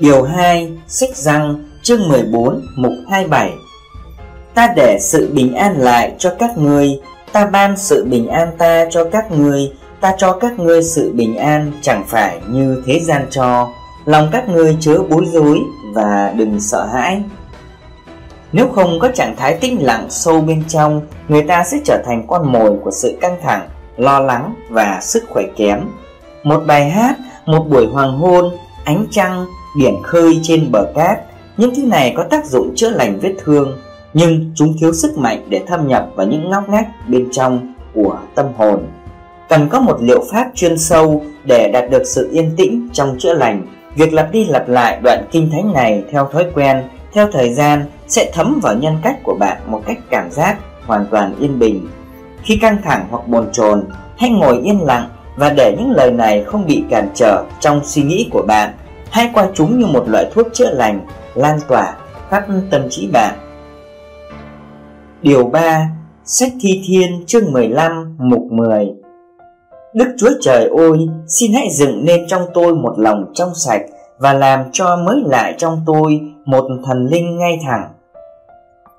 Điều 0.00 0.22
2, 0.22 0.72
sách 0.86 1.16
răng, 1.16 1.64
chương 1.82 2.08
14, 2.08 2.66
mục 2.76 2.92
27 3.10 3.50
Ta 4.54 4.72
để 4.76 4.98
sự 5.00 5.30
bình 5.32 5.54
an 5.54 5.78
lại 5.78 6.14
cho 6.18 6.34
các 6.38 6.58
ngươi, 6.58 7.00
ta 7.32 7.46
ban 7.46 7.76
sự 7.76 8.04
bình 8.04 8.28
an 8.28 8.48
ta 8.58 8.86
cho 8.90 9.04
các 9.04 9.32
ngươi, 9.32 9.72
ta 10.00 10.14
cho 10.18 10.32
các 10.32 10.58
ngươi 10.58 10.82
sự 10.82 11.12
bình 11.14 11.36
an 11.36 11.72
chẳng 11.82 12.04
phải 12.08 12.40
như 12.48 12.82
thế 12.86 13.00
gian 13.00 13.26
cho. 13.30 13.68
Lòng 14.04 14.28
các 14.32 14.48
ngươi 14.48 14.76
chớ 14.80 15.02
bối 15.10 15.26
rối 15.32 15.60
và 15.94 16.32
đừng 16.36 16.60
sợ 16.60 16.86
hãi. 16.86 17.22
Nếu 18.52 18.68
không 18.74 18.98
có 19.00 19.08
trạng 19.14 19.36
thái 19.36 19.54
tĩnh 19.54 19.84
lặng 19.84 20.06
sâu 20.10 20.40
bên 20.40 20.64
trong, 20.68 21.00
người 21.28 21.42
ta 21.42 21.64
sẽ 21.64 21.76
trở 21.84 22.02
thành 22.06 22.26
con 22.28 22.52
mồi 22.52 22.72
của 22.84 22.90
sự 22.90 23.18
căng 23.20 23.36
thẳng, 23.42 23.68
lo 23.96 24.20
lắng 24.20 24.54
và 24.70 24.98
sức 25.02 25.24
khỏe 25.28 25.44
kém. 25.56 25.80
Một 26.42 26.62
bài 26.66 26.90
hát, 26.90 27.16
một 27.46 27.66
buổi 27.70 27.86
hoàng 27.86 28.18
hôn, 28.18 28.50
ánh 28.84 29.06
trăng, 29.10 29.46
biển 29.78 30.02
khơi 30.02 30.40
trên 30.42 30.72
bờ 30.72 30.92
cát, 30.94 31.18
những 31.56 31.74
thứ 31.74 31.82
này 31.86 32.12
có 32.16 32.24
tác 32.30 32.46
dụng 32.46 32.74
chữa 32.74 32.90
lành 32.90 33.18
vết 33.22 33.34
thương, 33.44 33.78
nhưng 34.14 34.52
chúng 34.54 34.74
thiếu 34.80 34.92
sức 34.92 35.18
mạnh 35.18 35.46
để 35.48 35.62
thâm 35.66 35.88
nhập 35.88 36.08
vào 36.14 36.26
những 36.26 36.50
ngóc 36.50 36.68
ngách 36.68 36.88
bên 37.08 37.28
trong 37.32 37.74
của 37.94 38.18
tâm 38.34 38.46
hồn. 38.56 38.86
Cần 39.48 39.68
có 39.68 39.80
một 39.80 40.02
liệu 40.02 40.24
pháp 40.32 40.50
chuyên 40.54 40.78
sâu 40.78 41.22
để 41.44 41.70
đạt 41.72 41.90
được 41.90 42.02
sự 42.06 42.28
yên 42.32 42.50
tĩnh 42.56 42.88
trong 42.92 43.16
chữa 43.18 43.34
lành. 43.34 43.66
Việc 43.96 44.12
lặp 44.12 44.32
đi 44.32 44.44
lặp 44.44 44.68
lại 44.68 45.00
đoạn 45.02 45.24
kinh 45.30 45.50
thánh 45.50 45.72
này 45.72 46.04
theo 46.10 46.28
thói 46.32 46.46
quen, 46.54 46.82
theo 47.12 47.28
thời 47.32 47.54
gian 47.54 47.84
sẽ 48.08 48.30
thấm 48.34 48.60
vào 48.62 48.74
nhân 48.74 48.96
cách 49.02 49.16
của 49.22 49.34
bạn 49.34 49.56
một 49.66 49.82
cách 49.86 49.98
cảm 50.10 50.30
giác 50.30 50.56
hoàn 50.86 51.06
toàn 51.10 51.34
yên 51.40 51.58
bình. 51.58 51.88
Khi 52.42 52.56
căng 52.56 52.82
thẳng 52.84 53.06
hoặc 53.10 53.28
bồn 53.28 53.48
chồn, 53.52 53.84
hãy 54.18 54.30
ngồi 54.30 54.58
yên 54.58 54.80
lặng 54.82 55.08
và 55.36 55.50
để 55.50 55.76
những 55.78 55.90
lời 55.90 56.10
này 56.10 56.44
không 56.44 56.66
bị 56.66 56.84
cản 56.90 57.08
trở 57.14 57.44
trong 57.60 57.80
suy 57.84 58.02
nghĩ 58.02 58.28
của 58.32 58.42
bạn. 58.48 58.74
Hãy 59.10 59.30
coi 59.34 59.46
chúng 59.54 59.78
như 59.78 59.86
một 59.86 60.08
loại 60.08 60.30
thuốc 60.34 60.46
chữa 60.52 60.70
lành, 60.70 61.06
lan 61.34 61.58
tỏa 61.68 61.96
khắp 62.30 62.44
tâm 62.70 62.82
trí 62.90 63.08
bạn. 63.12 63.34
Điều 65.22 65.44
3. 65.44 65.88
Sách 66.24 66.52
Thi 66.60 66.82
Thiên 66.86 67.24
chương 67.26 67.52
15 67.52 68.16
mục 68.18 68.42
10 68.50 68.86
Đức 69.94 70.14
Chúa 70.18 70.30
Trời 70.42 70.68
ơi, 70.78 70.98
xin 71.28 71.52
hãy 71.52 71.68
dựng 71.70 72.04
nên 72.04 72.26
trong 72.28 72.42
tôi 72.54 72.74
một 72.74 72.94
lòng 72.98 73.24
trong 73.34 73.54
sạch 73.54 73.82
và 74.18 74.32
làm 74.32 74.60
cho 74.72 74.96
mới 74.96 75.16
lại 75.26 75.54
trong 75.58 75.82
tôi 75.86 76.20
một 76.44 76.64
thần 76.84 77.06
linh 77.06 77.38
ngay 77.38 77.58
thẳng 77.64 77.92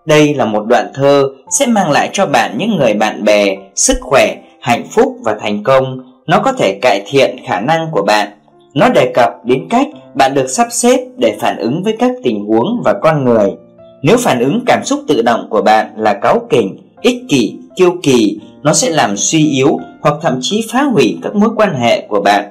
đây 0.08 0.34
là 0.34 0.46
một 0.46 0.65
đoạn 0.67 0.91
thơ 0.94 1.29
sẽ 1.50 1.65
mang 1.65 1.91
lại 1.91 2.10
cho 2.13 2.25
bạn 2.25 2.56
những 2.58 2.75
người 2.75 2.94
bạn 2.94 3.24
bè, 3.24 3.58
sức 3.75 3.98
khỏe, 4.01 4.36
hạnh 4.62 4.84
phúc 4.91 5.15
và 5.24 5.38
thành 5.39 5.63
công. 5.63 5.98
Nó 6.27 6.39
có 6.39 6.51
thể 6.51 6.79
cải 6.81 7.03
thiện 7.07 7.38
khả 7.46 7.60
năng 7.60 7.88
của 7.91 8.03
bạn. 8.03 8.27
Nó 8.74 8.89
đề 8.89 9.12
cập 9.13 9.46
đến 9.46 9.67
cách 9.69 9.88
bạn 10.15 10.34
được 10.34 10.48
sắp 10.48 10.67
xếp 10.72 11.07
để 11.17 11.38
phản 11.39 11.57
ứng 11.57 11.84
với 11.84 11.96
các 12.00 12.12
tình 12.24 12.46
huống 12.46 12.81
và 12.86 12.93
con 13.01 13.25
người. 13.25 13.55
Nếu 14.03 14.17
phản 14.17 14.39
ứng 14.39 14.63
cảm 14.65 14.81
xúc 14.86 15.00
tự 15.07 15.22
động 15.22 15.48
của 15.50 15.62
bạn 15.62 15.88
là 15.98 16.13
cáu 16.13 16.39
kỉnh, 16.50 16.77
ích 17.01 17.17
kỷ, 17.29 17.60
kiêu 17.75 17.91
kỳ, 18.03 18.39
nó 18.63 18.74
sẽ 18.74 18.89
làm 18.89 19.17
suy 19.17 19.50
yếu 19.50 19.77
hoặc 20.01 20.15
thậm 20.22 20.38
chí 20.41 20.67
phá 20.72 20.84
hủy 20.84 21.17
các 21.24 21.36
mối 21.36 21.50
quan 21.55 21.75
hệ 21.75 22.07
của 22.07 22.22
bạn. 22.22 22.46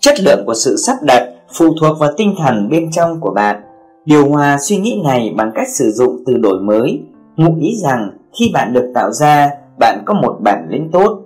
Chất 0.00 0.20
lượng 0.20 0.42
của 0.46 0.54
sự 0.54 0.76
sắp 0.76 0.96
đặt 1.02 1.28
phụ 1.52 1.74
thuộc 1.80 1.98
vào 1.98 2.10
tinh 2.16 2.34
thần 2.38 2.68
bên 2.70 2.90
trong 2.92 3.20
của 3.20 3.30
bạn. 3.30 3.56
Điều 4.04 4.28
hòa 4.28 4.58
suy 4.60 4.76
nghĩ 4.76 5.00
này 5.04 5.32
bằng 5.36 5.50
cách 5.54 5.68
sử 5.68 5.90
dụng 5.90 6.16
từ 6.26 6.36
đổi 6.36 6.60
mới, 6.60 7.00
ngụ 7.36 7.54
ý 7.60 7.76
rằng 7.82 8.10
khi 8.38 8.50
bạn 8.54 8.72
được 8.72 8.92
tạo 8.94 9.12
ra, 9.12 9.50
bạn 9.78 10.02
có 10.06 10.14
một 10.14 10.36
bản 10.40 10.66
lĩnh 10.70 10.90
tốt. 10.92 11.23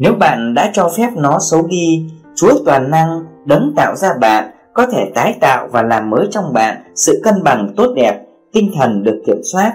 Nếu 0.00 0.14
bạn 0.14 0.54
đã 0.54 0.70
cho 0.72 0.90
phép 0.96 1.08
nó 1.16 1.38
xấu 1.40 1.66
đi, 1.66 2.10
Chúa 2.34 2.52
toàn 2.66 2.90
năng 2.90 3.24
đấng 3.44 3.72
tạo 3.76 3.96
ra 3.96 4.08
bạn 4.20 4.50
có 4.74 4.86
thể 4.86 5.10
tái 5.14 5.34
tạo 5.40 5.68
và 5.72 5.82
làm 5.82 6.10
mới 6.10 6.28
trong 6.30 6.52
bạn 6.52 6.76
sự 6.94 7.20
cân 7.24 7.34
bằng 7.44 7.72
tốt 7.76 7.92
đẹp, 7.96 8.20
tinh 8.52 8.70
thần 8.74 9.02
được 9.02 9.22
kiểm 9.26 9.40
soát. 9.52 9.72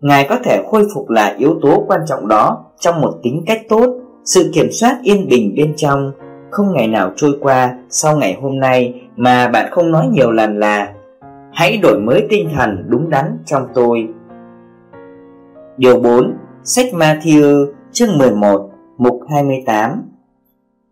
Ngài 0.00 0.26
có 0.28 0.38
thể 0.44 0.62
khôi 0.70 0.86
phục 0.94 1.10
lại 1.10 1.34
yếu 1.38 1.58
tố 1.62 1.84
quan 1.88 2.00
trọng 2.06 2.28
đó 2.28 2.64
trong 2.80 3.00
một 3.00 3.12
tính 3.22 3.44
cách 3.46 3.60
tốt, 3.68 3.86
sự 4.24 4.50
kiểm 4.54 4.68
soát 4.72 4.98
yên 5.02 5.28
bình 5.28 5.54
bên 5.56 5.74
trong. 5.76 6.12
Không 6.50 6.72
ngày 6.72 6.88
nào 6.88 7.10
trôi 7.16 7.38
qua 7.40 7.78
sau 7.88 8.16
ngày 8.16 8.38
hôm 8.42 8.60
nay 8.60 8.94
mà 9.16 9.48
bạn 9.48 9.70
không 9.70 9.90
nói 9.90 10.06
nhiều 10.06 10.30
lần 10.30 10.58
là 10.58 10.92
Hãy 11.52 11.76
đổi 11.76 11.98
mới 11.98 12.26
tinh 12.30 12.48
thần 12.54 12.84
đúng 12.88 13.10
đắn 13.10 13.38
trong 13.46 13.66
tôi. 13.74 14.08
Điều 15.76 16.00
4. 16.00 16.32
Sách 16.64 16.86
Matthew 16.92 17.66
chương 17.92 18.18
11 18.18 18.71
mục 19.02 19.20
28 19.30 20.02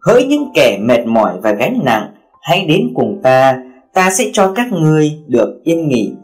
Hỡi 0.06 0.24
những 0.24 0.50
kẻ 0.54 0.78
mệt 0.80 1.06
mỏi 1.06 1.40
và 1.42 1.52
gánh 1.52 1.80
nặng, 1.84 2.14
Hãy 2.42 2.66
đến 2.66 2.92
cùng 2.94 3.20
ta 3.22 3.58
Ta 3.94 4.10
sẽ 4.10 4.24
cho 4.32 4.52
các 4.56 4.72
ngươi 4.72 5.12
được 5.26 5.60
yên 5.64 5.88
nghỉ. 5.88 6.14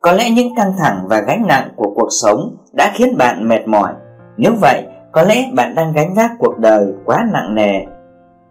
Có 0.00 0.12
lẽ 0.12 0.30
những 0.30 0.54
căng 0.56 0.72
thẳng 0.78 0.98
và 1.08 1.20
gánh 1.20 1.46
nặng 1.46 1.68
của 1.76 1.92
cuộc 1.94 2.08
sống 2.22 2.56
Đã 2.72 2.92
khiến 2.94 3.16
bạn 3.18 3.48
mệt 3.48 3.68
mỏi. 3.68 3.92
Nếu 4.36 4.52
vậy, 4.60 4.82
có 5.12 5.22
lẽ 5.22 5.50
bạn 5.52 5.74
đang 5.74 5.92
gánh 5.92 6.14
vác 6.14 6.30
cuộc 6.38 6.58
đời 6.58 6.86
quá 7.04 7.26
nặng 7.32 7.54
nề. 7.54 7.80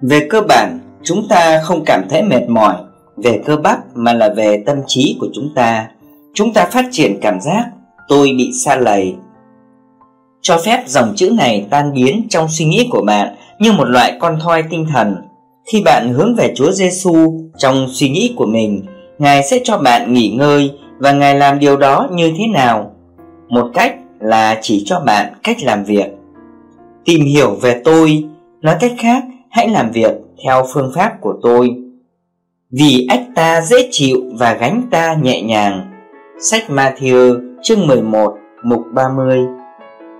Về 0.01 0.27
cơ 0.29 0.41
bản, 0.41 0.79
chúng 1.03 1.27
ta 1.29 1.62
không 1.63 1.83
cảm 1.85 2.03
thấy 2.09 2.23
mệt 2.23 2.47
mỏi. 2.47 2.75
Về 3.17 3.41
cơ 3.45 3.57
bắp 3.57 3.79
mà 3.93 4.13
là 4.13 4.33
về 4.35 4.63
tâm 4.65 4.77
trí 4.88 5.17
của 5.19 5.27
chúng 5.33 5.50
ta. 5.55 5.88
Chúng 6.33 6.53
ta 6.53 6.65
phát 6.65 6.85
triển 6.91 7.19
cảm 7.21 7.41
giác, 7.41 7.65
tôi 8.07 8.27
bị 8.38 8.51
xa 8.65 8.75
lầy 8.75 9.15
cho 10.43 10.57
phép 10.57 10.83
dòng 10.88 11.13
chữ 11.15 11.29
này 11.29 11.65
tan 11.69 11.93
biến 11.93 12.27
trong 12.29 12.47
suy 12.50 12.65
nghĩ 12.65 12.88
của 12.91 13.01
bạn 13.01 13.35
như 13.59 13.71
một 13.71 13.83
loại 13.83 14.17
con 14.19 14.39
thoi 14.39 14.63
tinh 14.69 14.85
thần. 14.93 15.15
Khi 15.71 15.81
bạn 15.85 16.13
hướng 16.13 16.35
về 16.35 16.53
Chúa 16.55 16.71
Giêsu 16.71 17.39
trong 17.57 17.88
suy 17.89 18.09
nghĩ 18.09 18.33
của 18.38 18.45
mình, 18.45 18.85
Ngài 19.17 19.43
sẽ 19.43 19.59
cho 19.63 19.77
bạn 19.77 20.13
nghỉ 20.13 20.29
ngơi 20.29 20.71
và 20.97 21.12
Ngài 21.12 21.35
làm 21.35 21.59
điều 21.59 21.77
đó 21.77 22.07
như 22.12 22.31
thế 22.38 22.43
nào? 22.53 22.91
Một 23.50 23.71
cách 23.73 23.95
là 24.19 24.59
chỉ 24.62 24.83
cho 24.85 25.00
bạn 25.00 25.33
cách 25.43 25.57
làm 25.63 25.83
việc. 25.83 26.07
Tìm 27.05 27.25
hiểu 27.25 27.55
về 27.62 27.81
tôi, 27.83 28.23
nói 28.62 28.75
cách 28.79 28.93
khác, 28.97 29.23
hãy 29.50 29.69
làm 29.69 29.91
việc 29.91 30.12
theo 30.45 30.65
phương 30.73 30.91
pháp 30.95 31.13
của 31.21 31.33
tôi. 31.41 31.69
Vì 32.71 33.07
ách 33.09 33.23
ta 33.35 33.62
dễ 33.62 33.88
chịu 33.91 34.17
và 34.39 34.53
gánh 34.53 34.81
ta 34.91 35.15
nhẹ 35.21 35.41
nhàng. 35.41 35.91
Sách 36.39 36.63
Matthew 36.69 37.39
chương 37.63 37.88
11 37.88 38.33
mục 38.63 38.81
30 38.93 39.39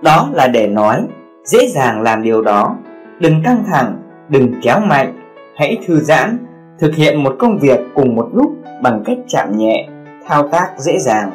đó 0.04 0.28
là 0.32 0.48
để 0.48 0.66
nói 0.66 1.02
dễ 1.44 1.66
dàng 1.68 2.02
làm 2.02 2.22
điều 2.22 2.42
đó. 2.42 2.76
Đừng 3.18 3.42
căng 3.44 3.64
thẳng 3.66 3.96
đừng 4.28 4.54
kéo 4.62 4.80
mạnh. 4.80 5.14
Hãy 5.56 5.78
thư 5.86 6.00
giãn 6.00 6.38
thực 6.78 6.94
hiện 6.94 7.22
một 7.22 7.36
công 7.38 7.58
việc 7.58 7.80
cùng 7.94 8.14
một 8.14 8.28
lúc 8.32 8.52
bằng 8.82 9.02
cách 9.06 9.18
chạm 9.28 9.56
nhẹ 9.56 9.88
thao 10.26 10.48
tác 10.48 10.68
dễ 10.78 10.98
dàng. 10.98 11.30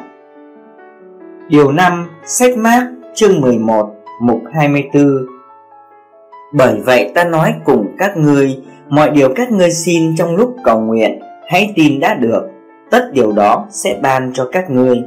Điều 1.48 1.72
5 1.72 2.08
Sách 2.24 2.58
mát 2.58 2.86
chương 3.14 3.40
11 3.40 3.94
mục 4.20 4.40
24 4.54 5.26
Bởi 6.52 6.80
vậy 6.84 7.12
ta 7.14 7.24
nói 7.24 7.54
cùng 7.64 7.86
các 7.98 8.16
ngươi 8.16 8.62
Mọi 8.88 9.10
điều 9.10 9.34
các 9.34 9.52
ngươi 9.52 9.70
xin 9.70 10.16
trong 10.16 10.36
lúc 10.36 10.56
cầu 10.64 10.80
nguyện 10.80 11.20
Hãy 11.48 11.72
tin 11.76 12.00
đã 12.00 12.14
được. 12.14 12.42
Tất 12.90 13.10
điều 13.12 13.32
đó 13.32 13.66
sẽ 13.70 13.98
ban 14.02 14.30
cho 14.34 14.48
các 14.52 14.70
ngươi. 14.70 15.02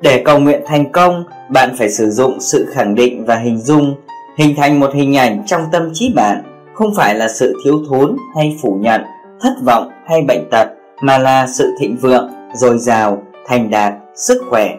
Để 0.00 0.22
cầu 0.24 0.38
nguyện 0.38 0.62
thành 0.66 0.92
công, 0.92 1.24
bạn 1.54 1.74
phải 1.78 1.90
sử 1.90 2.10
dụng 2.10 2.40
sự 2.40 2.66
khẳng 2.72 2.94
định 2.94 3.24
và 3.24 3.36
hình 3.36 3.58
dung, 3.58 3.94
hình 4.38 4.54
thành 4.56 4.80
một 4.80 4.94
hình 4.94 5.16
ảnh 5.16 5.42
trong 5.46 5.62
tâm 5.72 5.90
trí 5.92 6.12
bạn, 6.16 6.42
không 6.74 6.94
phải 6.96 7.14
là 7.14 7.28
sự 7.28 7.54
thiếu 7.64 7.78
thốn 7.90 8.16
hay 8.36 8.56
phủ 8.62 8.78
nhận, 8.80 9.02
thất 9.40 9.52
vọng 9.66 9.88
hay 10.06 10.22
bệnh 10.22 10.50
tật, 10.50 10.68
mà 11.02 11.18
là 11.18 11.46
sự 11.46 11.74
thịnh 11.80 11.96
vượng, 11.96 12.30
dồi 12.54 12.78
dào, 12.78 13.22
thành 13.46 13.70
đạt, 13.70 13.94
sức 14.14 14.42
khỏe. 14.50 14.70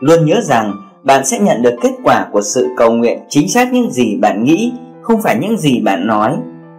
Luôn 0.00 0.26
nhớ 0.26 0.40
rằng 0.42 0.72
bạn 1.02 1.24
sẽ 1.24 1.38
nhận 1.38 1.62
được 1.62 1.74
kết 1.82 1.92
quả 2.04 2.26
của 2.32 2.42
sự 2.42 2.68
cầu 2.76 2.92
nguyện 2.92 3.18
chính 3.28 3.48
xác 3.48 3.72
những 3.72 3.90
gì 3.90 4.16
bạn 4.16 4.44
nghĩ, 4.44 4.72
không 5.02 5.22
phải 5.22 5.38
những 5.40 5.58
gì 5.58 5.80
bạn 5.80 6.06
nói. 6.06 6.32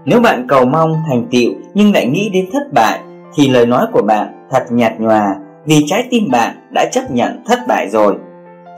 Nếu 0.06 0.20
bạn 0.20 0.46
cầu 0.48 0.66
mong 0.66 0.96
thành 1.08 1.28
tựu 1.32 1.54
nhưng 1.74 1.94
lại 1.94 2.08
nghĩ 2.08 2.30
đến 2.34 2.46
thất 2.54 2.74
bại, 2.74 3.00
thì 3.36 3.50
lời 3.50 3.66
nói 3.66 3.88
của 3.92 4.02
bạn 4.02 4.48
thật 4.52 4.64
nhạt 4.70 4.94
nhòa 5.00 5.36
vì 5.66 5.84
trái 5.88 6.08
tim 6.12 6.24
bạn 6.32 6.56
đã 6.74 6.86
chấp 6.92 7.12
nhận 7.12 7.44
thất 7.46 7.60
bại 7.68 7.90
rồi. 7.90 8.16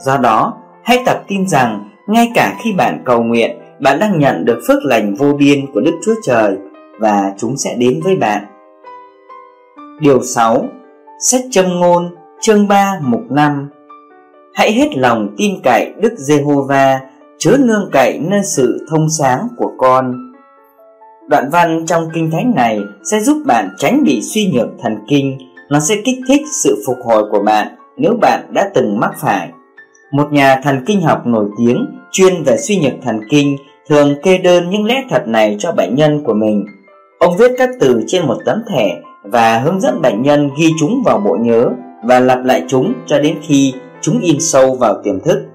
Do 0.06 0.18
đó, 0.18 0.54
hãy 0.88 1.04
tập 1.06 1.24
tin 1.28 1.48
rằng 1.48 1.90
ngay 2.08 2.32
cả 2.36 2.58
khi 2.64 2.74
bạn 2.74 3.02
cầu 3.06 3.24
nguyện, 3.24 3.58
bạn 3.80 4.00
đang 4.00 4.20
nhận 4.20 4.46
được 4.46 4.60
phước 4.68 4.86
lành 4.86 5.16
vô 5.16 5.34
biên 5.34 5.72
của 5.74 5.80
Đức 5.80 5.92
Chúa 6.06 6.16
Trời 6.24 6.58
và 7.00 7.34
chúng 7.38 7.58
sẽ 7.58 7.76
đến 7.78 8.00
với 8.04 8.16
bạn. 8.16 8.44
Điều 10.00 10.24
6. 10.24 10.66
Sách 11.20 11.42
châm 11.52 11.66
ngôn 11.80 12.16
chương 12.42 12.68
3 12.68 13.00
mục 13.02 13.22
5 13.30 13.70
Hãy 14.54 14.72
hết 14.72 14.98
lòng 14.98 15.36
tin 15.38 15.60
cậy 15.64 15.94
Đức 16.02 16.14
Giê-hô-va, 16.18 17.00
chớ 17.38 17.58
nương 17.60 17.90
cậy 17.92 18.20
nơi 18.20 18.42
sự 18.44 18.86
thông 18.90 19.10
sáng 19.10 19.48
của 19.58 19.72
con. 19.78 20.34
Đoạn 21.30 21.50
văn 21.52 21.86
trong 21.88 22.10
kinh 22.14 22.32
thánh 22.32 22.56
này 22.56 22.80
sẽ 23.04 23.20
giúp 23.20 23.38
bạn 23.46 23.70
tránh 23.78 24.04
bị 24.04 24.22
suy 24.22 24.52
nhược 24.54 24.68
thần 24.82 24.94
kinh 25.10 25.38
nó 25.70 25.80
sẽ 25.80 25.96
kích 26.06 26.20
thích 26.28 26.42
sự 26.64 26.84
phục 26.88 26.98
hồi 27.06 27.24
của 27.32 27.44
bạn 27.44 27.68
nếu 27.98 28.14
bạn 28.22 28.54
đã 28.54 28.70
từng 28.74 29.00
mắc 29.00 29.12
phải. 29.22 29.50
Một 30.12 30.32
nhà 30.32 30.60
thần 30.64 30.84
kinh 30.86 31.02
học 31.02 31.28
nổi 31.28 31.46
tiếng 31.58 31.86
chuyên 32.12 32.44
về 32.44 32.58
suy 32.58 32.78
nhược 32.78 32.94
thần 33.04 33.20
kinh 33.30 33.58
thường 33.90 34.16
kê 34.24 34.38
đơn 34.38 34.70
những 34.70 34.86
lẽ 34.86 35.04
thật 35.10 35.28
này 35.28 35.56
cho 35.60 35.72
bệnh 35.72 35.96
nhân 35.96 36.24
của 36.24 36.34
mình. 36.34 36.66
Ông 37.20 37.38
viết 37.38 37.52
các 37.58 37.70
từ 37.80 38.04
trên 38.08 38.28
một 38.28 38.38
tấm 38.46 38.64
thẻ 38.70 38.96
và 39.24 39.60
hướng 39.60 39.82
dẫn 39.82 40.02
bệnh 40.02 40.22
nhân 40.22 40.50
ghi 40.60 40.72
chúng 40.80 41.04
vào 41.06 41.20
bộ 41.20 41.38
nhớ 41.42 41.70
và 42.04 42.20
lặp 42.20 42.46
lại 42.46 42.64
chúng 42.68 42.94
cho 43.06 43.20
đến 43.20 43.38
khi 43.42 43.74
chúng 44.02 44.20
in 44.20 44.40
sâu 44.40 44.76
vào 44.76 45.02
tiềm 45.04 45.20
thức. 45.20 45.46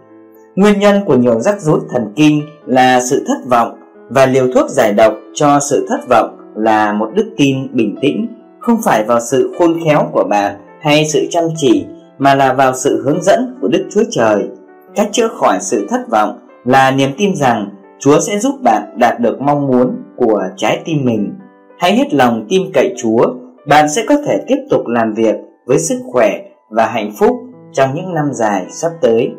Nguyên 0.57 0.81
nhân 0.81 1.05
của 1.07 1.17
nhiều 1.17 1.41
rắc 1.41 1.61
rối 1.61 1.81
thần 1.91 2.13
kinh 2.17 2.43
là 2.67 3.01
sự 3.01 3.25
thất 3.27 3.49
vọng 3.51 3.79
và 4.09 4.27
liều 4.27 4.53
thuốc 4.55 4.71
giải 4.71 4.93
độc 4.93 5.15
cho 5.35 5.61
sự 5.61 5.87
thất 5.89 6.09
vọng 6.09 6.37
là 6.57 6.93
một 6.93 7.11
đức 7.15 7.31
tin 7.37 7.77
bình 7.77 7.97
tĩnh, 8.01 8.27
không 8.61 8.83
phải 8.85 9.05
vào 9.05 9.21
sự 9.31 9.55
khôn 9.59 9.77
khéo 9.85 10.09
của 10.13 10.25
bạn 10.25 10.57
hay 10.81 11.07
sự 11.07 11.27
chăm 11.31 11.45
chỉ 11.57 11.85
mà 12.23 12.35
là 12.35 12.53
vào 12.53 12.75
sự 12.75 13.03
hướng 13.05 13.23
dẫn 13.23 13.59
của 13.61 13.69
Đức 13.69 13.89
Chúa 13.95 14.03
Trời. 14.11 14.49
Cách 14.95 15.09
chữa 15.13 15.29
khỏi 15.29 15.59
sự 15.61 15.87
thất 15.91 16.01
vọng 16.11 16.39
là 16.65 16.91
niềm 16.91 17.11
tin 17.19 17.37
rằng 17.37 17.69
Chúa 18.01 18.21
sẽ 18.21 18.39
giúp 18.39 18.55
bạn 18.63 18.83
đạt 18.99 19.21
được 19.21 19.41
mong 19.41 19.67
muốn 19.67 19.91
của 20.17 20.43
trái 20.57 20.83
tim 20.85 21.05
mình. 21.05 21.35
Hãy 21.79 21.97
hết 21.97 22.15
lòng 22.15 22.47
tin 22.49 22.63
cậy 22.75 22.95
Chúa, 23.03 23.27
bạn 23.69 23.89
sẽ 23.89 24.05
có 24.09 24.17
thể 24.27 24.39
tiếp 24.47 24.57
tục 24.71 24.87
làm 24.87 25.15
việc 25.15 25.35
với 25.67 25.79
sức 25.79 25.99
khỏe 26.13 26.39
và 26.71 26.87
hạnh 26.87 27.13
phúc 27.19 27.37
trong 27.73 27.95
những 27.95 28.15
năm 28.15 28.25
dài 28.33 28.67
sắp 28.71 28.91
tới. 29.01 29.31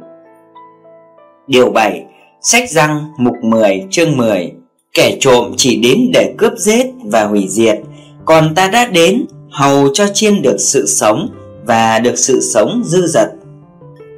Điều 1.47 1.69
7 1.69 2.05
Sách 2.41 2.69
răng 2.69 3.05
mục 3.17 3.35
10 3.41 3.85
chương 3.89 4.17
10 4.17 4.53
Kẻ 4.93 5.17
trộm 5.19 5.53
chỉ 5.57 5.81
đến 5.81 5.97
để 6.13 6.33
cướp 6.37 6.53
giết 6.57 6.85
và 7.11 7.23
hủy 7.23 7.45
diệt 7.49 7.79
còn 8.25 8.55
ta 8.55 8.67
đã 8.67 8.85
đến 8.85 9.25
hầu 9.51 9.87
cho 9.93 10.07
chiên 10.13 10.41
được 10.41 10.55
sự 10.59 10.85
sống 10.85 11.29
và 11.65 11.99
được 11.99 12.15
sự 12.15 12.39
sống 12.41 12.81
dư 12.85 13.05
dật. 13.07 13.29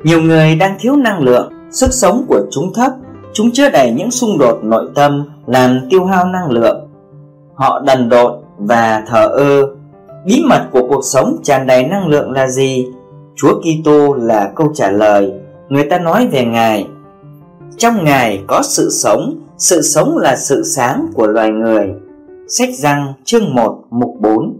Nhiều 0.03 0.21
người 0.21 0.55
đang 0.55 0.77
thiếu 0.79 0.95
năng 0.95 1.19
lượng, 1.19 1.51
sức 1.71 1.93
sống 1.93 2.25
của 2.27 2.41
chúng 2.51 2.73
thấp. 2.73 2.91
Chúng 3.33 3.51
chứa 3.51 3.69
đầy 3.69 3.91
những 3.91 4.11
xung 4.11 4.37
đột 4.37 4.59
nội 4.63 4.89
tâm 4.95 5.23
làm 5.45 5.79
tiêu 5.89 6.05
hao 6.05 6.25
năng 6.25 6.51
lượng. 6.51 6.87
Họ 7.55 7.79
đần 7.79 8.09
độn 8.09 8.33
và 8.57 9.03
thờ 9.07 9.27
ơ. 9.27 9.61
Bí 10.25 10.43
mật 10.49 10.67
của 10.71 10.87
cuộc 10.89 11.01
sống 11.03 11.37
tràn 11.43 11.67
đầy 11.67 11.83
năng 11.83 12.07
lượng 12.07 12.31
là 12.31 12.47
gì? 12.47 12.85
Chúa 13.35 13.61
kitô 13.61 14.13
là 14.13 14.51
câu 14.55 14.71
trả 14.73 14.91
lời. 14.91 15.33
Người 15.69 15.83
ta 15.83 15.99
nói 15.99 16.27
về 16.27 16.45
ngài. 16.45 16.87
Trong 17.77 18.03
ngài 18.03 18.43
có 18.47 18.61
sự 18.63 18.89
sống. 18.91 19.39
Sự 19.57 19.81
sống 19.81 20.17
là 20.17 20.35
sự 20.35 20.63
sáng 20.75 21.07
của 21.13 21.27
loài 21.27 21.49
người. 21.49 21.93
Sách 22.47 22.69
răng 22.73 23.13
chương 23.23 23.55
1 23.55 23.83
mục 23.89 24.15
4 24.19 24.57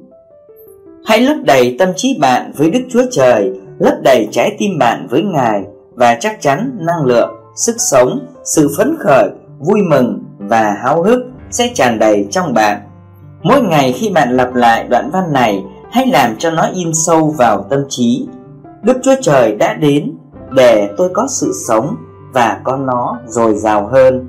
Hãy 1.06 1.22
lấp 1.22 1.38
đầy 1.44 1.76
tâm 1.80 1.90
trí 1.96 2.18
bạn 2.22 2.52
với 2.56 2.70
Đức 2.70 2.80
Chúa 2.90 3.04
Trời 3.12 3.52
Lấp 3.80 3.94
đầy 4.04 4.28
trái 4.32 4.56
tim 4.60 4.80
bạn 4.80 5.08
với 5.10 5.22
Ngài 5.24 5.64
Và 5.94 6.18
chắc 6.20 6.42
chắn 6.42 6.78
năng 6.80 7.06
lượng, 7.06 7.30
sức 7.56 7.76
sống, 7.78 8.28
sự 8.44 8.70
phấn 8.78 8.98
khởi, 9.00 9.30
vui 9.60 9.80
mừng 9.90 10.24
và 10.38 10.76
háo 10.84 11.04
hức 11.04 11.20
sẽ 11.52 11.72
tràn 11.74 12.00
đầy 12.00 12.28
trong 12.32 12.54
bạn. 12.54 12.82
Mỗi 13.44 13.62
ngày 13.62 13.94
khi 13.94 14.10
bạn 14.10 14.38
lặp 14.38 14.56
lại 14.56 14.88
đoạn 14.90 15.10
văn 15.14 15.34
này 15.34 15.64
Hãy 15.92 16.08
làm 16.08 16.36
cho 16.38 16.52
nó 16.52 16.70
in 16.74 16.94
sâu 16.94 17.36
vào 17.38 17.66
tâm 17.70 17.80
trí. 17.90 18.28
Đức 18.82 18.98
Chúa 19.04 19.16
Trời 19.22 19.56
đã 19.56 19.74
đến 19.74 20.18
để 20.52 20.90
tôi 20.98 21.10
có 21.14 21.28
sự 21.30 21.52
sống 21.68 21.96
và 22.34 22.62
có 22.64 22.78
nó 22.78 23.18
dồi 23.26 23.56
dào 23.56 23.88
hơn. 23.88 24.28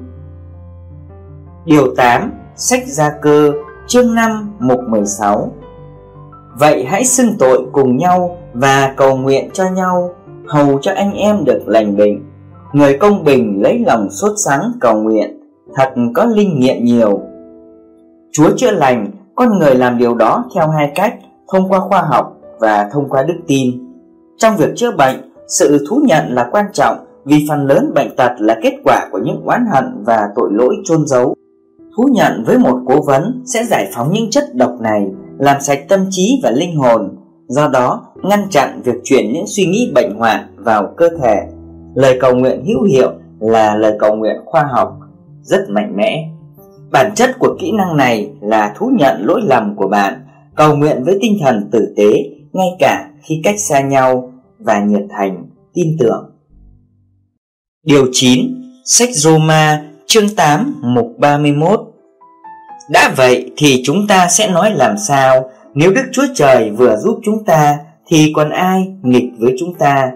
Điều 1.65 1.95
8 1.97 2.33
Sách 2.57 2.83
Gia 2.87 3.11
Cơ 3.23 3.53
chương 3.87 4.15
5 4.15 4.53
mục 4.59 4.81
16 4.89 5.53
Vậy 6.59 6.85
hãy 6.85 7.05
xưng 7.05 7.29
tội 7.39 7.67
cùng 7.73 7.97
nhau 7.97 8.37
và 8.55 8.95
cầu 8.97 9.17
nguyện 9.17 9.51
cho 9.53 9.65
nhau, 9.71 10.11
Hầu 10.47 10.79
cho 10.79 10.93
anh 10.93 11.13
em 11.15 11.45
được 11.45 11.63
lành 11.67 11.97
bệnh. 11.97 12.23
Người 12.73 12.99
công 12.99 13.25
bình 13.25 13.63
lấy 13.63 13.79
lòng 13.87 14.11
sốt 14.11 14.33
sáng 14.45 14.73
cầu 14.81 15.03
nguyện, 15.03 15.41
Thật 15.75 15.95
có 16.15 16.25
linh 16.25 16.61
nghiệm 16.61 16.85
nhiều. 16.85 17.21
Chúa 18.33 18.51
chữa 18.57 18.71
lành, 18.71 19.11
Con 19.35 19.59
người 19.59 19.75
làm 19.75 19.99
điều 19.99 20.15
đó 20.15 20.45
theo 20.55 20.69
hai 20.69 20.93
cách, 20.95 21.15
Thông 21.53 21.69
qua 21.69 21.81
khoa 21.81 22.03
học 22.03 22.37
và 22.59 22.89
thông 22.93 23.09
qua 23.09 23.23
đức 23.23 23.37
tin. 23.47 23.71
Trong 24.37 24.57
việc 24.57 24.77
chữa 24.77 24.91
bệnh, 24.91 25.17
Sự 25.49 25.87
thú 25.89 26.01
nhận 26.07 26.25
là 26.29 26.49
quan 26.53 26.67
trọng 26.73 26.97
Vì 27.25 27.47
phần 27.49 27.67
lớn 27.67 27.93
bệnh 27.95 28.17
tật 28.17 28.33
là 28.39 28.57
kết 28.63 28.75
quả 28.85 29.09
của 29.13 29.19
những 29.19 29.43
oán 29.45 29.67
hận 29.73 30.05
và 30.07 30.29
tội 30.37 30.49
lỗi 30.53 30.75
chôn 30.85 31.07
giấu. 31.07 31.35
Thú 31.97 32.09
nhận 32.13 32.45
với 32.47 32.59
một 32.59 32.79
cố 32.87 33.03
vấn 33.03 33.43
sẽ 33.47 33.65
giải 33.65 33.91
phóng 33.95 34.13
những 34.13 34.31
chất 34.31 34.45
độc 34.55 34.81
này 34.81 35.07
làm 35.39 35.61
sạch 35.61 35.81
tâm 35.89 36.07
trí 36.11 36.41
và 36.43 36.51
linh 36.51 36.77
hồn 36.77 37.17
Do 37.49 37.69
đó 37.69 38.07
ngăn 38.23 38.47
chặn 38.51 38.81
việc 38.85 38.95
chuyển 39.05 39.33
những 39.33 39.47
suy 39.47 39.67
nghĩ 39.67 39.93
bệnh 39.95 40.15
hoạn 40.15 40.47
vào 40.57 40.95
cơ 40.97 41.09
thể. 41.23 41.37
Lời 41.95 42.19
cầu 42.21 42.35
nguyện 42.35 42.65
hữu 42.67 42.83
hiệu 42.83 43.11
là 43.41 43.77
lời 43.77 43.97
cầu 43.99 44.17
nguyện 44.17 44.37
khoa 44.45 44.65
học 44.73 44.99
Rất 45.43 45.71
mạnh 45.71 45.97
mẽ. 45.97 46.29
Bản 46.91 47.15
chất 47.15 47.31
của 47.39 47.57
kỹ 47.61 47.73
năng 47.73 47.97
này 47.97 48.31
là 48.41 48.75
thú 48.79 48.91
nhận 48.99 49.17
lỗi 49.27 49.41
lầm 49.45 49.77
của 49.77 49.89
bạn 49.89 50.15
Cầu 50.57 50.77
nguyện 50.77 51.05
với 51.05 51.19
tinh 51.21 51.39
thần 51.41 51.69
tử 51.73 51.95
tế 51.97 52.13
Ngay 52.53 52.69
cả 52.79 53.11
khi 53.23 53.41
cách 53.45 53.61
xa 53.61 53.81
nhau 53.81 54.33
Và 54.59 54.81
nhiệt 54.81 55.03
thành, 55.11 55.47
tin 55.75 55.97
tưởng. 55.99 56.31
Điều 57.87 58.07
9 58.13 58.63
Sách 58.85 59.09
Roma 59.13 59.85
chương 60.07 60.29
8 60.37 60.75
mục 60.83 61.15
31 61.19 61.81
đã 62.91 63.13
vậy 63.17 63.51
thì 63.57 63.83
chúng 63.85 64.07
ta 64.09 64.29
sẽ 64.29 64.51
nói 64.51 64.71
làm 64.71 64.95
sao? 65.09 65.51
Nếu 65.75 65.93
Đức 65.93 66.05
Chúa 66.13 66.27
Trời 66.35 66.71
vừa 66.71 66.97
giúp 66.97 67.21
chúng 67.25 67.45
ta 67.45 67.79
Thì 68.07 68.33
còn 68.37 68.51
ai 68.51 68.87
nghịch 69.03 69.25
với 69.39 69.55
chúng 69.59 69.75
ta? 69.75 70.11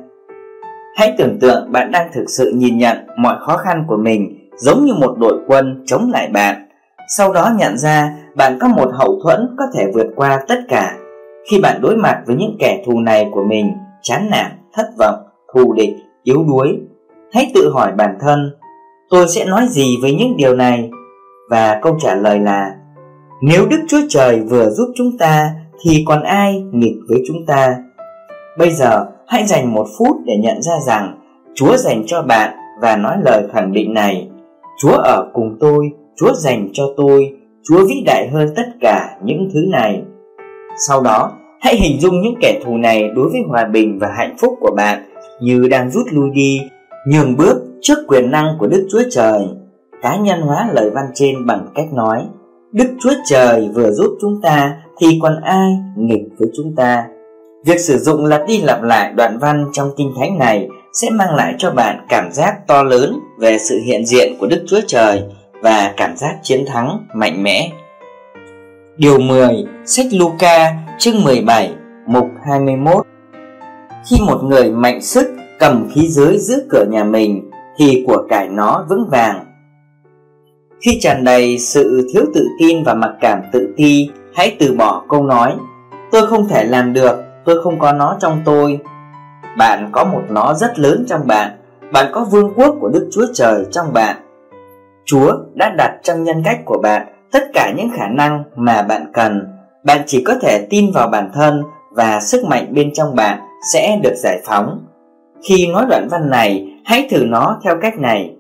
Hãy 0.97 1.15
tưởng 1.19 1.39
tượng 1.41 1.73
bạn 1.73 1.93
đang 1.93 2.11
thực 2.15 2.25
sự 2.29 2.53
nhìn 2.57 2.79
nhận 2.79 2.97
mọi 3.19 3.37
khó 3.41 3.57
khăn 3.57 3.85
của 3.89 3.97
mình 3.97 4.49
Giống 4.57 4.85
như 4.85 4.95
một 4.95 5.15
đội 5.19 5.39
quân 5.47 5.85
chống 5.87 6.11
lại 6.11 6.29
bạn. 6.29 6.69
Sau 7.17 7.33
đó 7.33 7.53
nhận 7.59 7.79
ra 7.79 8.17
bạn 8.37 8.59
có 8.61 8.69
một 8.69 8.91
hậu 8.93 9.21
thuẫn 9.23 9.57
có 9.59 9.65
thể 9.75 9.87
vượt 9.95 10.07
qua 10.17 10.41
tất 10.49 10.59
cả. 10.69 10.97
Khi 11.51 11.61
bạn 11.61 11.81
đối 11.83 11.97
mặt 11.97 12.23
với 12.27 12.37
những 12.37 12.57
kẻ 12.59 12.83
thù 12.87 13.01
này 13.01 13.27
của 13.33 13.45
mình 13.45 13.73
Chán 14.03 14.31
nản, 14.31 14.47
thất 14.75 14.87
vọng, 14.99 15.25
thù 15.55 15.73
địch, 15.73 15.91
yếu 16.23 16.45
đuối 16.45 16.79
Hãy 17.33 17.51
tự 17.55 17.71
hỏi 17.73 17.93
bản 17.97 18.19
thân 18.21 18.51
Tôi 19.11 19.29
sẽ 19.29 19.45
nói 19.45 19.67
gì 19.69 19.97
với 20.03 20.15
những 20.15 20.37
điều 20.37 20.57
này? 20.57 20.91
Và 21.51 21.79
câu 21.83 21.97
trả 22.01 22.15
lời 22.15 22.39
là 22.39 22.75
Nếu 23.43 23.67
Đức 23.67 23.81
Chúa 23.89 24.01
Trời 24.09 24.41
vừa 24.41 24.71
giúp 24.71 24.93
chúng 24.97 25.19
ta 25.19 25.51
Thì 25.85 26.05
còn 26.07 26.23
ai 26.23 26.63
nghịch 26.73 26.97
với 27.09 27.23
chúng 27.29 27.47
ta? 27.47 27.77
Bây 28.59 28.71
giờ 28.71 29.07
hãy 29.27 29.47
dành 29.47 29.75
một 29.75 29.87
phút 29.99 30.17
để 30.25 30.37
nhận 30.37 30.63
ra 30.63 30.73
rằng 30.87 31.19
Chúa 31.55 31.77
dành 31.77 32.03
cho 32.07 32.23
bạn 32.23 32.55
và 32.81 32.97
nói 32.97 33.17
lời 33.25 33.43
khẳng 33.53 33.73
định 33.73 33.95
này 33.95 34.29
Chúa 34.79 34.97
ở 34.97 35.31
cùng 35.33 35.57
tôi, 35.61 35.91
Chúa 36.17 36.33
dành 36.33 36.69
cho 36.73 36.85
tôi 36.97 37.37
Chúa 37.69 37.87
vĩ 37.87 38.03
đại 38.07 38.29
hơn 38.29 38.49
tất 38.57 38.67
cả 38.81 39.17
những 39.25 39.49
thứ 39.55 39.61
này 39.69 40.03
Sau 40.89 41.03
đó 41.03 41.33
hãy 41.61 41.77
hình 41.77 42.01
dung 42.01 42.21
những 42.21 42.35
kẻ 42.41 42.61
thù 42.65 42.77
này 42.77 43.09
đối 43.15 43.29
với 43.29 43.41
hòa 43.49 43.65
bình 43.65 43.99
và 44.01 44.09
hạnh 44.19 44.37
phúc 44.39 44.55
của 44.61 44.75
bạn 44.77 45.05
Như 45.41 45.69
đang 45.71 45.91
rút 45.91 46.07
lui 46.13 46.31
đi, 46.35 46.61
nhường 47.07 47.37
bước 47.37 47.57
trước 47.81 47.99
quyền 48.09 48.31
năng 48.31 48.47
của 48.59 48.67
Đức 48.67 48.89
Chúa 48.93 49.03
Trời 49.11 49.41
Cá 50.03 50.17
nhân 50.17 50.41
hóa 50.41 50.69
lời 50.73 50.91
văn 50.95 51.05
trên 51.15 51.47
bằng 51.47 51.67
cách 51.75 51.93
nói 51.93 52.27
Đức 52.73 52.89
Chúa 53.01 53.15
Trời 53.27 53.69
vừa 53.75 53.91
giúp 53.91 54.19
chúng 54.21 54.41
ta 54.43 54.77
thì 55.01 55.19
còn 55.23 55.41
ai 55.43 55.69
nghịch 55.97 56.23
với 56.39 56.49
chúng 56.57 56.75
ta 56.77 57.05
Việc 57.65 57.81
sử 57.81 57.99
dụng 57.99 58.25
lặp 58.25 58.41
đi 58.47 58.63
lặp 58.63 58.83
lại 58.83 59.13
đoạn 59.17 59.39
văn 59.39 59.67
trong 59.73 59.91
kinh 59.97 60.13
thánh 60.21 60.39
này 60.39 60.69
sẽ 60.93 61.11
mang 61.11 61.35
lại 61.35 61.55
cho 61.59 61.71
bạn 61.71 62.07
cảm 62.09 62.33
giác 62.33 62.67
to 62.67 62.83
lớn 62.83 63.21
về 63.39 63.59
sự 63.59 63.81
hiện 63.85 64.07
diện 64.07 64.37
của 64.41 64.47
Đức 64.47 64.65
Chúa 64.69 64.81
Trời 64.87 65.23
và 65.63 65.95
cảm 65.97 66.17
giác 66.17 66.39
chiến 66.43 66.65
thắng 66.67 67.07
mạnh 67.15 67.43
mẽ. 67.43 67.71
Điều 68.97 69.19
10, 69.19 69.65
sách 69.85 70.07
Luca, 70.13 70.75
chương 70.99 71.25
17, 71.25 71.75
mục 72.07 72.27
21 72.47 73.07
Khi 74.11 74.17
một 74.27 74.45
người 74.45 74.71
mạnh 74.71 75.03
sức 75.03 75.27
cầm 75.59 75.89
khí 75.95 76.09
giới 76.09 76.39
giữ 76.39 76.67
cửa 76.71 76.85
nhà 76.91 77.05
mình 77.05 77.51
thì 77.77 78.05
của 78.07 78.27
cải 78.29 78.49
nó 78.49 78.87
vững 78.89 79.09
vàng. 79.11 79.45
Khi 80.85 80.99
tràn 81.01 81.25
đầy 81.25 81.59
sự 81.59 82.09
thiếu 82.13 82.25
tự 82.35 82.47
tin 82.59 82.83
và 82.85 82.95
mặc 82.95 83.11
cảm 83.21 83.41
tự 83.53 83.75
ti, 83.77 84.11
hãy 84.35 84.57
từ 84.61 84.75
bỏ 84.79 85.05
câu 85.09 85.23
nói 85.25 85.57
Tôi 86.11 86.27
không 86.27 86.49
thể 86.49 86.65
làm 86.65 86.93
được, 86.93 87.25
tôi 87.45 87.63
không 87.63 87.79
có 87.79 87.93
nó 87.93 88.17
trong 88.21 88.43
tôi. 88.45 88.79
Bạn 89.59 89.89
có 89.93 90.05
một 90.05 90.23
nó 90.29 90.55
rất 90.55 90.79
lớn 90.79 91.05
trong 91.09 91.27
bạn, 91.27 91.51
bạn 91.93 92.07
có 92.13 92.25
vương 92.25 92.53
quốc 92.57 92.77
của 92.81 92.89
Đức 92.89 93.09
Chúa 93.13 93.27
Trời 93.35 93.65
trong 93.71 93.93
bạn. 93.93 94.17
Chúa 95.05 95.33
đã 95.55 95.71
đặt 95.77 95.99
trong 96.03 96.25
nhân 96.25 96.43
cách 96.45 96.59
của 96.65 96.79
bạn 96.83 97.07
tất 97.33 97.43
cả 97.53 97.73
những 97.77 97.91
khả 97.97 98.09
năng 98.09 98.45
mà 98.57 98.83
bạn 98.83 99.07
cần. 99.13 99.49
Bạn 99.85 100.01
chỉ 100.07 100.25
có 100.25 100.35
thể 100.43 100.67
tin 100.71 100.91
vào 100.95 101.09
bản 101.09 101.31
thân 101.35 101.63
và 101.91 102.21
sức 102.21 102.45
mạnh 102.45 102.75
bên 102.75 102.91
trong 102.95 103.17
bạn 103.17 103.39
sẽ 103.73 103.99
được 104.03 104.15
giải 104.17 104.41
phóng. 104.45 104.85
Khi 105.49 105.67
nói 105.67 105.87
đoạn 105.89 106.09
văn 106.11 106.31
này, 106.31 106.67
hãy 106.85 107.09
thử 107.11 107.25
nó 107.25 107.61
theo 107.65 107.77
cách 107.83 107.99
này. 107.99 108.37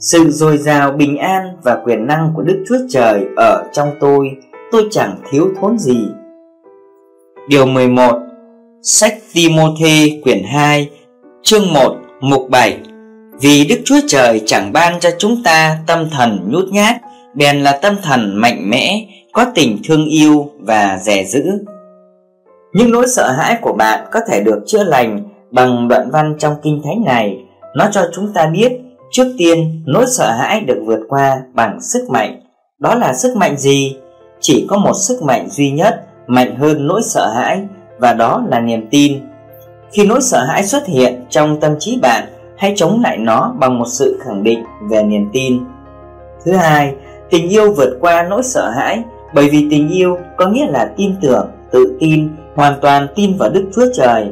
Sự 0.00 0.30
dồi 0.30 0.56
dào 0.56 0.92
bình 0.92 1.16
an 1.16 1.56
và 1.62 1.78
quyền 1.84 2.06
năng 2.06 2.32
của 2.36 2.42
Đức 2.42 2.64
Chúa 2.68 2.78
Trời 2.90 3.24
ở 3.36 3.64
trong 3.72 3.88
tôi, 4.00 4.30
tôi 4.72 4.88
chẳng 4.90 5.16
thiếu 5.30 5.48
thốn 5.60 5.78
gì. 5.78 6.08
Điều 7.48 7.66
11 7.66 8.18
Sách 8.82 9.14
Timôthê 9.34 10.20
quyển 10.22 10.42
2 10.44 10.90
chương 11.42 11.72
1 11.72 11.96
mục 12.20 12.50
7 12.50 12.78
Vì 13.40 13.66
Đức 13.68 13.76
Chúa 13.84 14.00
Trời 14.08 14.42
chẳng 14.46 14.72
ban 14.72 15.00
cho 15.00 15.10
chúng 15.18 15.42
ta 15.42 15.78
tâm 15.86 16.08
thần 16.10 16.48
nhút 16.48 16.68
nhát 16.72 16.96
Bèn 17.34 17.60
là 17.60 17.78
tâm 17.82 17.96
thần 18.02 18.36
mạnh 18.36 18.70
mẽ, 18.70 19.06
có 19.32 19.46
tình 19.54 19.78
thương 19.84 20.06
yêu 20.06 20.50
và 20.60 20.98
dè 21.02 21.24
dữ 21.24 21.44
Những 22.72 22.90
nỗi 22.90 23.06
sợ 23.16 23.32
hãi 23.32 23.58
của 23.60 23.72
bạn 23.72 24.06
có 24.12 24.20
thể 24.28 24.40
được 24.40 24.62
chữa 24.66 24.84
lành 24.84 25.22
bằng 25.50 25.88
đoạn 25.88 26.10
văn 26.10 26.34
trong 26.38 26.54
Kinh 26.62 26.82
Thánh 26.84 27.04
này. 27.04 27.36
Nó 27.76 27.88
cho 27.92 28.10
chúng 28.14 28.32
ta 28.32 28.46
biết 28.46 28.72
trước 29.10 29.34
tiên 29.38 29.82
nỗi 29.86 30.04
sợ 30.18 30.32
hãi 30.32 30.60
được 30.60 30.82
vượt 30.86 31.00
qua 31.08 31.42
bằng 31.54 31.80
sức 31.80 32.10
mạnh 32.10 32.40
Đó 32.78 32.94
là 32.94 33.14
sức 33.14 33.36
mạnh 33.36 33.56
gì? 33.56 33.96
Chỉ 34.40 34.66
có 34.68 34.76
một 34.76 34.94
sức 34.94 35.22
mạnh 35.22 35.48
duy 35.50 35.70
nhất 35.70 36.06
mạnh 36.26 36.56
hơn 36.56 36.86
nỗi 36.86 37.00
sợ 37.04 37.28
hãi 37.28 37.60
và 37.98 38.12
đó 38.12 38.44
là 38.48 38.60
niềm 38.60 38.88
tin. 38.90 39.20
Khi 39.92 40.06
nỗi 40.06 40.20
sợ 40.20 40.44
hãi 40.44 40.64
xuất 40.64 40.86
hiện 40.86 41.24
trong 41.28 41.60
tâm 41.60 41.74
trí 41.78 41.98
bạn, 42.02 42.24
hãy 42.56 42.72
chống 42.76 43.00
lại 43.02 43.16
nó 43.16 43.54
bằng 43.58 43.78
một 43.78 43.88
sự 43.88 44.18
khẳng 44.24 44.42
định 44.42 44.64
về 44.90 45.02
niềm 45.02 45.30
tin. 45.32 45.64
Thứ 46.44 46.52
hai, 46.52 46.94
tình 47.30 47.48
yêu 47.48 47.72
vượt 47.72 47.98
qua 48.00 48.22
nỗi 48.22 48.42
sợ 48.42 48.70
hãi 48.70 49.02
bởi 49.34 49.48
vì 49.50 49.66
tình 49.70 49.88
yêu 49.88 50.18
có 50.36 50.46
nghĩa 50.46 50.66
là 50.66 50.90
tin 50.96 51.14
tưởng, 51.20 51.50
tự 51.70 51.96
tin, 52.00 52.28
hoàn 52.54 52.80
toàn 52.80 53.06
tin 53.14 53.36
vào 53.38 53.50
Đức 53.50 53.64
Chúa 53.74 53.86
Trời. 53.94 54.26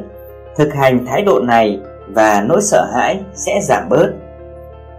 Thực 0.57 0.73
hành 0.73 1.05
thái 1.05 1.21
độ 1.21 1.39
này 1.39 1.79
và 2.07 2.45
nỗi 2.47 2.61
sợ 2.61 2.85
hãi 2.93 3.19
sẽ 3.33 3.59
giảm 3.61 3.89
bớt. 3.89 4.11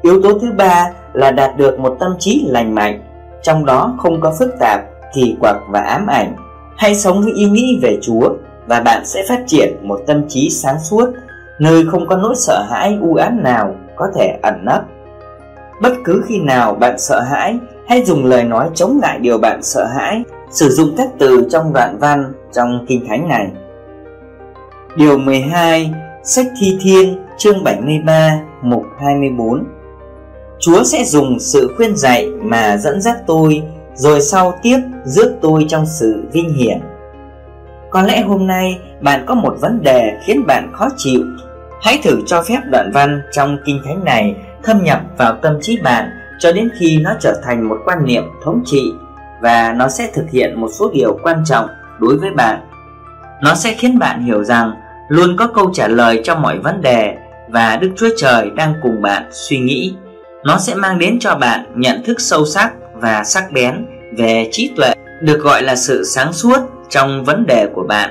Yếu 0.02 0.22
tố 0.22 0.38
thứ 0.38 0.52
ba 0.52 0.90
là 1.12 1.30
đạt 1.30 1.56
được 1.56 1.78
một 1.78 1.96
tâm 2.00 2.14
trí 2.18 2.46
lành 2.48 2.74
mạnh, 2.74 3.00
trong 3.42 3.66
đó 3.66 3.94
không 3.98 4.20
có 4.20 4.32
phức 4.38 4.50
tạp, 4.60 4.80
kỳ 5.14 5.36
quặc 5.40 5.56
và 5.68 5.80
ám 5.80 6.06
ảnh. 6.06 6.36
Hãy 6.76 6.94
sống 6.94 7.22
với 7.22 7.32
ý 7.32 7.44
nghĩ 7.44 7.78
về 7.82 7.98
Chúa 8.02 8.30
và 8.66 8.80
bạn 8.80 9.06
sẽ 9.06 9.24
phát 9.28 9.44
triển 9.46 9.76
một 9.82 10.00
tâm 10.06 10.28
trí 10.28 10.50
sáng 10.50 10.80
suốt 10.80 11.10
nơi 11.58 11.84
không 11.90 12.06
có 12.06 12.16
nỗi 12.16 12.34
sợ 12.36 12.66
hãi 12.70 12.98
u 13.00 13.14
ám 13.14 13.42
nào 13.42 13.74
có 13.96 14.06
thể 14.14 14.38
ẩn 14.42 14.64
nấp. 14.64 14.84
Bất 15.82 15.92
cứ 16.04 16.22
khi 16.26 16.40
nào 16.40 16.74
bạn 16.74 16.98
sợ 16.98 17.20
hãi 17.20 17.58
hãy 17.88 18.04
dùng 18.04 18.24
lời 18.24 18.44
nói 18.44 18.68
chống 18.74 18.98
lại 19.02 19.18
điều 19.18 19.38
bạn 19.38 19.62
sợ 19.62 19.86
hãi 19.86 20.22
sử 20.50 20.68
dụng 20.68 20.94
các 20.96 21.08
từ 21.18 21.46
trong 21.50 21.72
đoạn 21.72 21.98
văn 22.00 22.32
trong 22.52 22.84
kinh 22.88 23.06
thánh 23.08 23.28
này. 23.28 23.46
Điều 24.96 25.18
12 25.18 25.94
sách 26.22 26.46
thi 26.60 26.78
thiên 26.82 27.18
chương 27.38 27.64
73 27.64 28.40
mục 28.62 28.82
24 29.00 29.64
Chúa 30.60 30.84
sẽ 30.84 31.04
dùng 31.04 31.38
sự 31.40 31.74
khuyên 31.76 31.96
dạy 31.96 32.28
mà 32.42 32.76
dẫn 32.76 33.00
dắt 33.00 33.16
tôi, 33.26 33.62
rồi 33.94 34.20
sau 34.20 34.58
tiếp 34.62 34.78
rước 35.04 35.38
tôi 35.42 35.66
trong 35.68 35.86
sự 35.86 36.22
vinh 36.32 36.54
hiển 36.54 36.80
có 37.90 38.02
lẽ 38.02 38.20
hôm 38.20 38.46
nay 38.46 38.78
bạn 39.00 39.24
có 39.26 39.34
một 39.34 39.56
vấn 39.60 39.82
đề 39.82 40.18
khiến 40.24 40.46
bạn 40.46 40.70
khó 40.72 40.88
chịu 40.96 41.20
Hãy 41.82 42.00
thử 42.02 42.20
cho 42.26 42.42
phép 42.42 42.60
đoạn 42.70 42.90
văn 42.94 43.22
trong 43.32 43.58
kinh 43.64 43.80
thánh 43.84 44.04
này 44.04 44.36
thâm 44.62 44.84
nhập 44.84 45.00
vào 45.18 45.36
tâm 45.42 45.58
trí 45.62 45.78
bạn 45.82 46.10
cho 46.38 46.52
đến 46.52 46.70
khi 46.78 46.98
nó 46.98 47.10
trở 47.20 47.40
thành 47.44 47.68
một 47.68 47.78
quan 47.84 48.04
niệm 48.04 48.24
thống 48.44 48.62
trị 48.66 48.92
và 49.42 49.72
nó 49.76 49.88
sẽ 49.88 50.10
thực 50.14 50.30
hiện 50.30 50.60
một 50.60 50.68
số 50.78 50.90
điều 50.94 51.18
quan 51.22 51.44
trọng 51.44 51.66
đối 52.00 52.16
với 52.16 52.30
bạn. 52.30 52.60
Nó 53.42 53.54
sẽ 53.54 53.74
khiến 53.74 53.98
bạn 53.98 54.24
hiểu 54.24 54.44
rằng 54.44 54.72
luôn 55.08 55.36
có 55.36 55.46
câu 55.46 55.70
trả 55.74 55.88
lời 55.88 56.20
cho 56.24 56.34
mọi 56.34 56.58
vấn 56.58 56.80
đề 56.80 57.16
và 57.48 57.76
Đức 57.76 57.90
Chúa 57.96 58.08
Trời 58.18 58.50
đang 58.50 58.74
cùng 58.82 59.02
bạn 59.02 59.22
suy 59.32 59.58
nghĩ. 59.58 59.94
Nó 60.44 60.58
sẽ 60.58 60.74
mang 60.74 60.98
đến 60.98 61.18
cho 61.20 61.34
bạn 61.34 61.64
nhận 61.74 62.02
thức 62.04 62.20
sâu 62.20 62.46
sắc 62.46 62.72
và 62.94 63.24
sắc 63.24 63.52
bén 63.52 63.86
về 64.16 64.48
trí 64.52 64.72
tuệ 64.76 64.94
được 65.22 65.40
gọi 65.40 65.62
là 65.62 65.76
sự 65.76 66.04
sáng 66.04 66.32
suốt 66.32 66.58
trong 66.88 67.24
vấn 67.24 67.46
đề 67.46 67.66
của 67.74 67.82
bạn. 67.82 68.10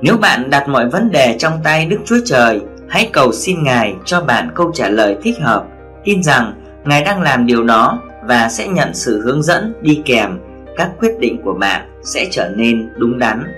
Nếu 0.00 0.16
bạn 0.16 0.50
đặt 0.50 0.68
mọi 0.68 0.88
vấn 0.88 1.10
đề 1.10 1.36
trong 1.38 1.60
tay 1.64 1.86
Đức 1.86 1.98
Chúa 2.04 2.18
Trời, 2.24 2.60
hãy 2.88 3.10
cầu 3.12 3.32
xin 3.32 3.64
Ngài 3.64 3.94
cho 4.04 4.20
bạn 4.20 4.50
câu 4.54 4.70
trả 4.74 4.88
lời 4.88 5.16
thích 5.22 5.36
hợp. 5.40 5.64
Tin 6.04 6.22
rằng 6.22 6.54
Ngài 6.84 7.02
đang 7.04 7.22
làm 7.22 7.46
điều 7.46 7.64
đó 7.64 8.02
và 8.24 8.48
sẽ 8.48 8.68
nhận 8.68 8.94
sự 8.94 9.22
hướng 9.24 9.42
dẫn 9.42 9.74
đi 9.80 10.02
kèm 10.04 10.38
các 10.76 10.90
quyết 10.98 11.18
định 11.18 11.42
của 11.44 11.54
bạn 11.54 11.88
sẽ 12.04 12.26
trở 12.30 12.48
nên 12.56 12.90
đúng 12.96 13.18
đắn. 13.18 13.52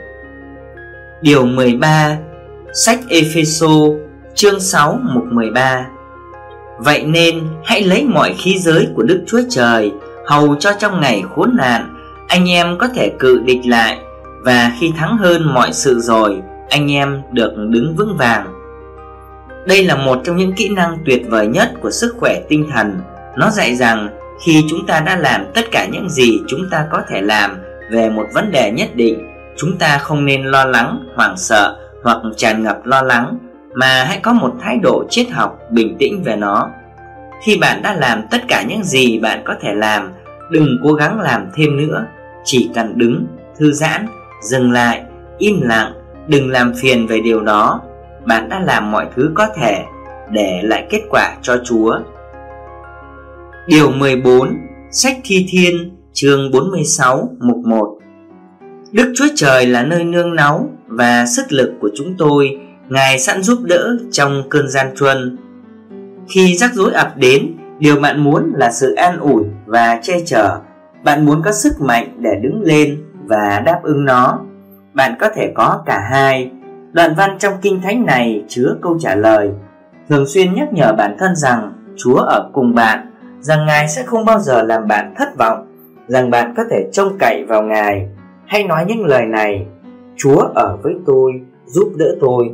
Điều 1.23 1.47
13 1.47 2.17
Sách 2.73 2.99
Epheso 3.09 3.77
chương 4.35 4.61
6 4.61 4.99
mục 5.03 5.25
13 5.25 5.87
Vậy 6.79 7.05
nên, 7.05 7.41
hãy 7.65 7.83
lấy 7.83 8.05
mọi 8.05 8.35
khí 8.39 8.59
giới 8.59 8.89
của 8.95 9.03
Đức 9.03 9.25
Chúa 9.27 9.41
Trời 9.51 9.93
Hầu 10.25 10.57
cho 10.61 10.73
trong 10.79 11.01
ngày 11.01 11.23
khốn 11.35 11.57
nạn, 11.57 11.95
Anh 12.29 12.51
em 12.51 12.79
có 12.79 12.89
thể 12.95 13.13
cự 13.19 13.41
địch 13.45 13.61
lại. 13.67 13.99
Và 14.41 14.73
khi 14.81 14.93
thắng 14.97 15.17
hơn 15.19 15.55
mọi 15.55 15.73
sự 15.73 16.01
rồi, 16.01 16.43
Anh 16.71 16.93
em 16.93 17.23
được 17.33 17.53
đứng 17.57 17.95
vững 17.97 18.17
vàng. 18.17 18.47
Đây 19.67 19.85
là 19.85 19.97
một 19.97 20.21
trong 20.25 20.37
những 20.37 20.53
kỹ 20.53 20.69
năng 20.69 20.99
tuyệt 21.07 21.23
vời 21.29 21.47
nhất 21.47 21.73
của 21.81 21.91
sức 21.91 22.15
khỏe 22.19 22.41
tinh 22.49 22.67
thần. 22.75 23.01
Nó 23.37 23.51
dạy 23.51 23.77
rằng 23.77 24.09
khi 24.45 24.65
chúng 24.71 24.87
ta 24.87 25.01
đã 25.01 25.17
làm 25.17 25.45
tất 25.55 25.65
cả 25.73 25.87
những 25.93 26.11
gì 26.11 26.41
chúng 26.49 26.71
ta 26.71 26.87
có 26.93 27.03
thể 27.09 27.21
làm 27.21 27.59
về 27.91 28.11
một 28.11 28.27
vấn 28.35 28.51
đề 28.51 28.71
nhất 28.71 28.89
định, 28.95 29.29
chúng 29.57 29.79
ta 29.79 29.99
không 29.99 30.25
nên 30.25 30.45
lo 30.45 30.65
lắng, 30.65 31.05
hoảng 31.17 31.37
sợ 31.37 31.77
hoặc 32.03 32.19
tràn 32.37 32.63
ngập 32.63 32.87
lo 32.87 33.03
lắng 33.03 33.39
mà 33.75 34.05
hãy 34.05 34.21
có 34.23 34.33
một 34.33 34.53
thái 34.61 34.79
độ 34.83 35.05
triết 35.11 35.31
học, 35.31 35.59
bình 35.71 35.97
tĩnh 35.99 36.23
về 36.23 36.37
nó. 36.37 36.71
Khi 37.45 37.59
bạn 37.59 37.83
đã 37.83 37.95
làm 37.95 38.23
tất 38.31 38.39
cả 38.49 38.65
những 38.69 38.85
gì 38.85 39.19
bạn 39.19 39.43
có 39.45 39.55
thể 39.61 39.75
làm, 39.75 40.13
đừng 40.51 40.69
cố 40.83 40.93
gắng 40.93 41.21
làm 41.21 41.47
thêm 41.57 41.77
nữa. 41.77 42.07
Chỉ 42.45 42.71
cần 42.75 42.99
đứng, 42.99 43.27
thư 43.59 43.73
giãn, 43.73 44.07
dừng 44.43 44.73
lại, 44.73 45.03
im 45.39 45.61
lặng, 45.61 45.93
đừng 46.27 46.51
làm 46.51 46.73
phiền 46.83 47.07
về 47.07 47.21
điều 47.21 47.41
đó. 47.41 47.81
Bạn 48.27 48.49
đã 48.49 48.61
làm 48.61 48.91
mọi 48.91 49.07
thứ 49.17 49.31
có 49.35 49.47
thể 49.57 49.85
để 50.31 50.61
lại 50.63 50.87
kết 50.91 51.03
quả 51.11 51.37
cho 51.43 51.57
chúa. 51.65 51.99
Điều 53.67 53.91
14 53.91 54.49
Sách 54.91 55.17
Thi 55.25 55.47
Thiên, 55.51 55.75
chương 56.13 56.51
46 56.51 57.29
mục 57.41 57.57
1 57.67 57.99
Đức 58.93 59.13
Chúa 59.17 59.29
Trời 59.35 59.67
là 59.67 59.83
nơi 59.85 60.05
nương 60.05 60.35
náu 60.35 60.71
và 60.87 61.27
sức 61.27 61.53
lực 61.53 61.73
của 61.81 61.91
chúng 61.95 62.15
tôi. 62.19 62.59
Ngài 62.89 63.19
sẵn 63.19 63.43
giúp 63.43 63.59
đỡ 63.63 63.97
trong 64.11 64.43
cơn 64.51 64.69
gian 64.69 64.87
truân. 64.97 65.39
Khi 66.29 66.57
rắc 66.57 66.75
rối 66.75 66.93
ập 66.93 67.17
đến 67.17 67.57
Điều 67.79 68.01
bạn 68.01 68.21
muốn 68.21 68.53
là 68.57 68.71
sự 68.71 68.95
an 68.95 69.19
ủi 69.19 69.43
và 69.67 69.99
che 70.03 70.21
chở. 70.27 70.59
Bạn 71.05 71.27
muốn 71.27 71.43
có 71.45 71.53
sức 71.53 71.81
mạnh 71.81 72.17
để 72.19 72.31
đứng 72.43 72.63
lên 72.63 73.03
và 73.25 73.63
đáp 73.67 73.81
ứng 73.83 74.05
nó. 74.05 74.41
Bạn 74.93 75.15
có 75.21 75.29
thể 75.35 75.53
có 75.55 75.83
cả 75.87 76.09
hai. 76.11 76.51
Đoạn 76.93 77.15
văn 77.17 77.37
trong 77.39 77.53
Kinh 77.63 77.81
Thánh 77.83 78.07
này 78.07 78.45
chứa 78.49 78.77
câu 78.83 78.99
trả 79.01 79.15
lời. 79.15 79.51
Thường 80.09 80.27
xuyên 80.27 80.55
nhắc 80.55 80.69
nhở 80.73 80.93
bản 80.99 81.17
thân 81.19 81.37
rằng 81.37 81.73
Chúa 81.97 82.17
ở 82.17 82.51
cùng 82.53 82.75
bạn 82.75 83.11
rằng 83.41 83.67
Ngài 83.67 83.89
sẽ 83.89 84.03
không 84.03 84.25
bao 84.25 84.39
giờ 84.39 84.63
làm 84.63 84.89
bạn 84.89 85.15
thất 85.17 85.37
vọng, 85.39 85.67
rằng 86.07 86.31
bạn 86.31 86.55
có 86.57 86.63
thể 86.71 86.89
trông 86.93 87.19
cậy 87.19 87.45
vào 87.49 87.63
Ngài. 87.63 88.09
Hãy 88.47 88.65
nói 88.65 88.85
những 88.89 89.05
lời 89.05 89.27
này, 89.27 89.67
Chúa 90.17 90.41
ở 90.55 90.79
với 90.83 90.95
tôi, 91.07 91.33
giúp 91.67 91.93
đỡ 91.97 92.17
tôi. 92.21 92.51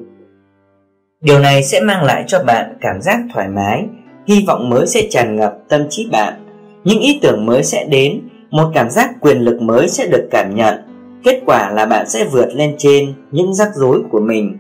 Điều 1.21 1.39
này 1.39 1.63
sẽ 1.63 1.81
mang 1.81 2.05
lại 2.05 2.25
cho 2.27 2.45
bạn 2.45 2.77
cảm 2.81 3.01
giác 3.01 3.19
thoải 3.35 3.49
mái, 3.49 3.87
hy 4.27 4.45
vọng 4.47 4.69
mới 4.69 4.87
sẽ 4.87 5.07
tràn 5.11 5.37
ngập 5.37 5.59
tâm 5.69 5.87
trí 5.91 6.09
bạn. 6.13 6.35
Những 6.85 7.01
ý 7.01 7.19
tưởng 7.23 7.47
mới 7.47 7.63
sẽ 7.63 7.85
đến, 7.85 8.21
một 8.51 8.71
cảm 8.75 8.91
giác 8.91 9.11
quyền 9.21 9.39
lực 9.39 9.63
mới 9.63 9.89
sẽ 9.89 10.07
được 10.07 10.29
cảm 10.31 10.55
nhận. 10.55 10.75
Kết 11.25 11.43
quả 11.47 11.71
là 11.71 11.87
bạn 11.87 12.09
sẽ 12.09 12.25
vượt 12.25 12.49
lên 12.55 12.75
trên 12.79 13.15
những 13.31 13.55
rắc 13.55 13.69
rối 13.75 14.03
của 14.11 14.21
mình. 14.21 14.59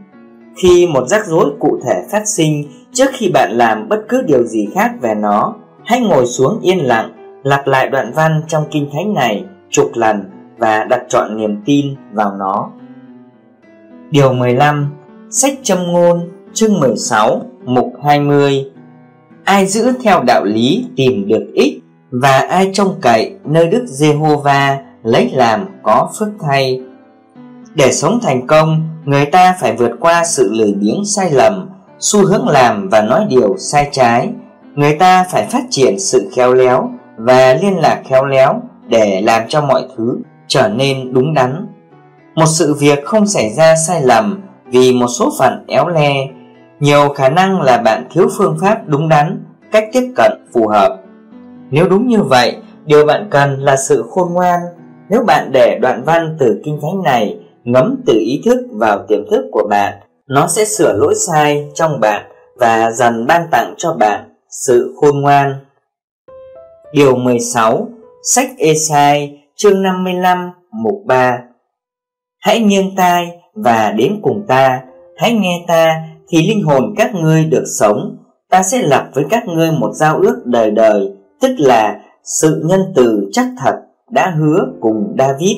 Khi 0.62 0.86
một 0.86 1.08
rắc 1.08 1.26
rối 1.26 1.52
cụ 1.58 1.80
thể 1.84 1.94
phát 2.10 2.28
sinh 2.28 2.64
trước 2.92 3.10
khi 3.12 3.30
bạn 3.34 3.50
làm 3.52 3.88
bất 3.88 4.00
cứ 4.08 4.22
điều 4.22 4.44
gì 4.44 4.68
khác 4.74 4.90
về 5.00 5.14
nó, 5.14 5.54
hãy 5.84 6.00
ngồi 6.00 6.26
xuống 6.26 6.60
yên 6.62 6.78
lặng, 6.78 7.40
lặp 7.42 7.66
lại 7.66 7.88
đoạn 7.88 8.12
văn 8.14 8.42
trong 8.48 8.64
kinh 8.70 8.88
thánh 8.92 9.14
này 9.14 9.44
chục 9.70 9.90
lần 9.94 10.30
và 10.58 10.84
đặt 10.84 11.02
trọn 11.08 11.36
niềm 11.36 11.62
tin 11.64 11.94
vào 12.12 12.32
nó. 12.38 12.70
Điều 14.10 14.32
15 14.32 14.90
Sách 15.30 15.54
châm 15.62 15.78
ngôn 15.92 16.28
chương 16.60 16.80
16 16.80 17.42
mục 17.64 17.92
20 18.04 18.64
Ai 19.44 19.66
giữ 19.66 19.92
theo 20.02 20.22
đạo 20.22 20.44
lý 20.44 20.86
tìm 20.96 21.28
được 21.28 21.46
ích 21.54 21.82
và 22.10 22.38
ai 22.38 22.70
trông 22.72 22.94
cậy 23.00 23.34
nơi 23.44 23.66
Đức 23.66 23.84
Giê-hô-va 23.86 24.78
lấy 25.02 25.30
làm 25.32 25.66
có 25.82 26.10
phước 26.18 26.28
thay. 26.40 26.80
Để 27.74 27.92
sống 27.92 28.18
thành 28.22 28.46
công, 28.46 28.88
người 29.04 29.26
ta 29.26 29.56
phải 29.60 29.76
vượt 29.76 29.90
qua 30.00 30.24
sự 30.24 30.50
lười 30.52 30.72
biếng 30.72 31.02
sai 31.04 31.30
lầm, 31.30 31.68
xu 31.98 32.26
hướng 32.26 32.48
làm 32.48 32.88
và 32.88 33.00
nói 33.02 33.26
điều 33.28 33.56
sai 33.58 33.88
trái, 33.92 34.28
người 34.74 34.94
ta 34.94 35.24
phải 35.30 35.46
phát 35.50 35.62
triển 35.70 35.98
sự 35.98 36.30
khéo 36.36 36.54
léo 36.54 36.90
và 37.16 37.54
liên 37.54 37.78
lạc 37.78 38.02
khéo 38.08 38.24
léo 38.24 38.62
để 38.88 39.20
làm 39.20 39.42
cho 39.48 39.60
mọi 39.60 39.82
thứ 39.96 40.18
trở 40.48 40.68
nên 40.68 41.12
đúng 41.12 41.34
đắn. 41.34 41.66
Một 42.34 42.46
sự 42.48 42.74
việc 42.74 43.04
không 43.04 43.26
xảy 43.26 43.50
ra 43.50 43.74
sai 43.86 44.02
lầm 44.02 44.40
vì 44.66 44.92
một 44.92 45.08
số 45.18 45.32
phận 45.38 45.64
éo 45.68 45.88
le 45.88 46.26
nhiều 46.80 47.08
khả 47.08 47.28
năng 47.28 47.60
là 47.60 47.78
bạn 47.78 48.08
thiếu 48.10 48.28
phương 48.38 48.56
pháp 48.60 48.82
đúng 48.86 49.08
đắn, 49.08 49.44
cách 49.72 49.84
tiếp 49.92 50.12
cận 50.16 50.32
phù 50.52 50.68
hợp. 50.68 50.96
Nếu 51.70 51.88
đúng 51.88 52.08
như 52.08 52.22
vậy, 52.22 52.56
điều 52.84 53.06
bạn 53.06 53.28
cần 53.30 53.60
là 53.60 53.76
sự 53.76 54.04
khôn 54.10 54.32
ngoan. 54.32 54.60
Nếu 55.08 55.22
bạn 55.26 55.50
để 55.52 55.78
đoạn 55.82 56.02
văn 56.04 56.36
từ 56.40 56.60
kinh 56.64 56.78
thánh 56.82 57.02
này 57.02 57.40
ngấm 57.64 58.02
từ 58.06 58.12
ý 58.12 58.42
thức 58.44 58.66
vào 58.70 59.04
tiềm 59.08 59.30
thức 59.30 59.48
của 59.52 59.66
bạn, 59.70 60.00
nó 60.26 60.46
sẽ 60.46 60.64
sửa 60.64 60.92
lỗi 60.92 61.14
sai 61.14 61.68
trong 61.74 62.00
bạn 62.00 62.22
và 62.56 62.90
dần 62.90 63.26
ban 63.26 63.46
tặng 63.50 63.74
cho 63.76 63.92
bạn 63.92 64.34
sự 64.66 64.94
khôn 65.00 65.20
ngoan. 65.20 65.54
Điều 66.92 67.16
16 67.16 67.88
Sách 68.22 68.50
Esai, 68.58 69.42
chương 69.56 69.82
55 69.82 70.50
mục 70.72 71.02
3 71.06 71.38
Hãy 72.40 72.60
nghiêng 72.60 72.96
tai 72.96 73.28
và 73.54 73.90
đến 73.90 74.20
cùng 74.22 74.44
ta, 74.48 74.80
Hãy 75.16 75.32
nghe 75.32 75.64
ta 75.68 76.02
thì 76.30 76.48
linh 76.48 76.62
hồn 76.62 76.94
các 76.96 77.14
ngươi 77.14 77.44
được 77.44 77.64
sống 77.78 78.16
Ta 78.50 78.62
sẽ 78.62 78.82
lập 78.82 79.08
với 79.14 79.24
các 79.30 79.46
ngươi 79.46 79.72
một 79.72 79.92
giao 79.94 80.18
ước 80.18 80.42
đời 80.44 80.70
đời 80.70 81.12
Tức 81.40 81.50
là 81.58 82.00
sự 82.24 82.62
nhân 82.64 82.80
từ 82.94 83.28
chắc 83.32 83.46
thật 83.58 83.74
đã 84.10 84.34
hứa 84.38 84.66
cùng 84.80 85.16
David 85.18 85.56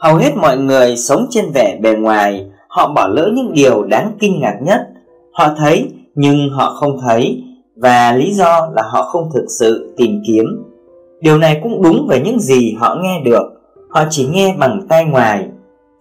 Hầu 0.00 0.16
hết 0.16 0.36
mọi 0.36 0.56
người 0.58 0.96
sống 0.96 1.26
trên 1.30 1.44
vẻ 1.54 1.78
bề 1.82 1.94
ngoài 1.94 2.46
Họ 2.68 2.92
bỏ 2.94 3.06
lỡ 3.06 3.30
những 3.34 3.52
điều 3.52 3.82
đáng 3.82 4.12
kinh 4.18 4.40
ngạc 4.40 4.56
nhất 4.62 4.80
Họ 5.32 5.48
thấy 5.58 5.88
nhưng 6.14 6.50
họ 6.50 6.70
không 6.80 6.98
thấy 7.06 7.42
và 7.76 8.12
lý 8.12 8.34
do 8.34 8.70
là 8.74 8.82
họ 8.82 9.02
không 9.02 9.30
thực 9.34 9.44
sự 9.58 9.94
tìm 9.96 10.22
kiếm. 10.26 10.44
Điều 11.20 11.38
này 11.38 11.60
cũng 11.62 11.82
đúng 11.82 12.06
về 12.08 12.20
những 12.24 12.40
gì 12.40 12.74
họ 12.78 12.96
nghe 13.02 13.20
được, 13.24 13.42
họ 13.90 14.04
chỉ 14.10 14.28
nghe 14.32 14.54
bằng 14.58 14.80
tai 14.88 15.04
ngoài. 15.04 15.48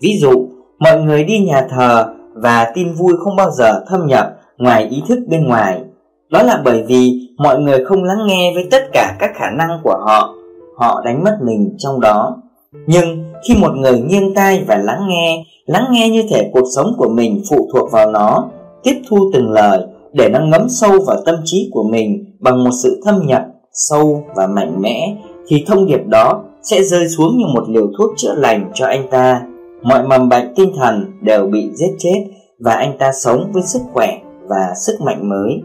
Ví 0.02 0.18
dụ, 0.22 0.48
mọi 0.80 1.02
người 1.02 1.24
đi 1.24 1.40
nhà 1.40 1.68
thờ 1.70 2.14
và 2.34 2.72
tin 2.76 2.94
vui 2.94 3.14
không 3.24 3.36
bao 3.36 3.52
giờ 3.52 3.84
thâm 3.88 4.08
nhập 4.08 4.34
ngoài 4.58 4.88
ý 4.90 5.04
thức 5.08 5.20
bên 5.28 5.48
ngoài. 5.48 5.82
Đó 6.30 6.44
là 6.44 6.62
bởi 6.66 6.84
vì 6.88 7.30
mọi 7.38 7.60
người 7.60 7.86
không 7.86 8.04
lắng 8.04 8.28
nghe 8.28 8.52
với 8.56 8.68
tất 8.72 8.84
cả 8.94 9.16
các 9.20 9.32
khả 9.36 9.50
năng 9.50 9.80
của 9.84 9.98
họ, 10.06 10.36
họ 10.78 11.02
đánh 11.06 11.24
mất 11.24 11.38
mình 11.42 11.76
trong 11.78 12.00
đó. 12.00 12.38
Nhưng 12.88 13.34
khi 13.48 13.56
một 13.56 13.72
người 13.76 14.00
nghiêng 14.00 14.34
tai 14.36 14.64
và 14.68 14.78
lắng 14.78 15.08
nghe, 15.08 15.44
lắng 15.66 15.86
nghe 15.92 16.10
như 16.10 16.24
thể 16.30 16.50
cuộc 16.54 16.66
sống 16.76 16.88
của 16.98 17.10
mình 17.10 17.42
phụ 17.50 17.70
thuộc 17.74 17.92
vào 17.92 18.12
nó, 18.12 18.50
tiếp 18.84 19.02
thu 19.10 19.32
từng 19.34 19.52
lời 19.52 19.80
để 20.14 20.30
nó 20.30 20.40
ngấm 20.40 20.70
sâu 20.70 20.92
vào 21.08 21.18
tâm 21.26 21.36
trí 21.46 21.70
của 21.72 21.84
mình 21.84 22.26
bằng 22.40 22.64
một 22.64 22.70
sự 22.84 23.02
thâm 23.06 23.26
nhập 23.26 23.42
sâu 23.74 24.24
và 24.36 24.48
mạnh 24.48 24.82
mẽ 24.82 25.16
thì 25.48 25.64
thông 25.68 25.86
điệp 25.86 26.08
đó 26.08 26.44
sẽ 26.62 26.84
rơi 26.84 27.08
xuống 27.08 27.38
như 27.38 27.46
một 27.54 27.70
liều 27.70 27.88
thuốc 27.98 28.12
chữa 28.18 28.34
lành 28.36 28.72
cho 28.74 28.86
anh 28.86 29.08
ta 29.12 29.42
mọi 29.84 30.04
mầm 30.04 30.30
bệnh 30.30 30.54
tinh 30.56 30.72
thần 30.78 31.12
đều 31.22 31.46
bị 31.46 31.72
giết 31.74 31.96
chết 32.00 32.24
và 32.60 32.74
anh 32.74 32.98
ta 32.98 33.12
sống 33.12 33.52
với 33.54 33.64
sức 33.64 33.82
khỏe 33.94 34.18
và 34.48 34.74
sức 34.76 35.02
mạnh 35.02 35.30
mới 35.30 35.62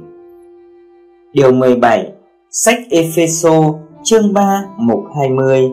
Điều 1.33 1.52
17 1.52 2.12
Sách 2.50 2.78
Epheso 2.90 3.74
chương 4.02 4.33
3 4.33 4.64
mục 4.76 5.00
20 5.16 5.70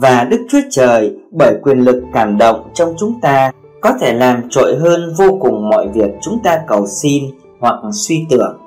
Và 0.00 0.24
Đức 0.30 0.46
Chúa 0.48 0.60
Trời 0.70 1.16
bởi 1.30 1.54
quyền 1.62 1.78
lực 1.78 2.02
cảm 2.12 2.38
động 2.38 2.70
trong 2.74 2.94
chúng 2.98 3.20
ta 3.20 3.52
có 3.80 3.92
thể 4.00 4.12
làm 4.12 4.42
trội 4.50 4.76
hơn 4.76 5.14
vô 5.18 5.38
cùng 5.40 5.68
mọi 5.68 5.88
việc 5.88 6.10
chúng 6.22 6.38
ta 6.44 6.60
cầu 6.66 6.86
xin 6.86 7.24
hoặc 7.60 7.74
suy 7.92 8.24
tưởng. 8.30 8.58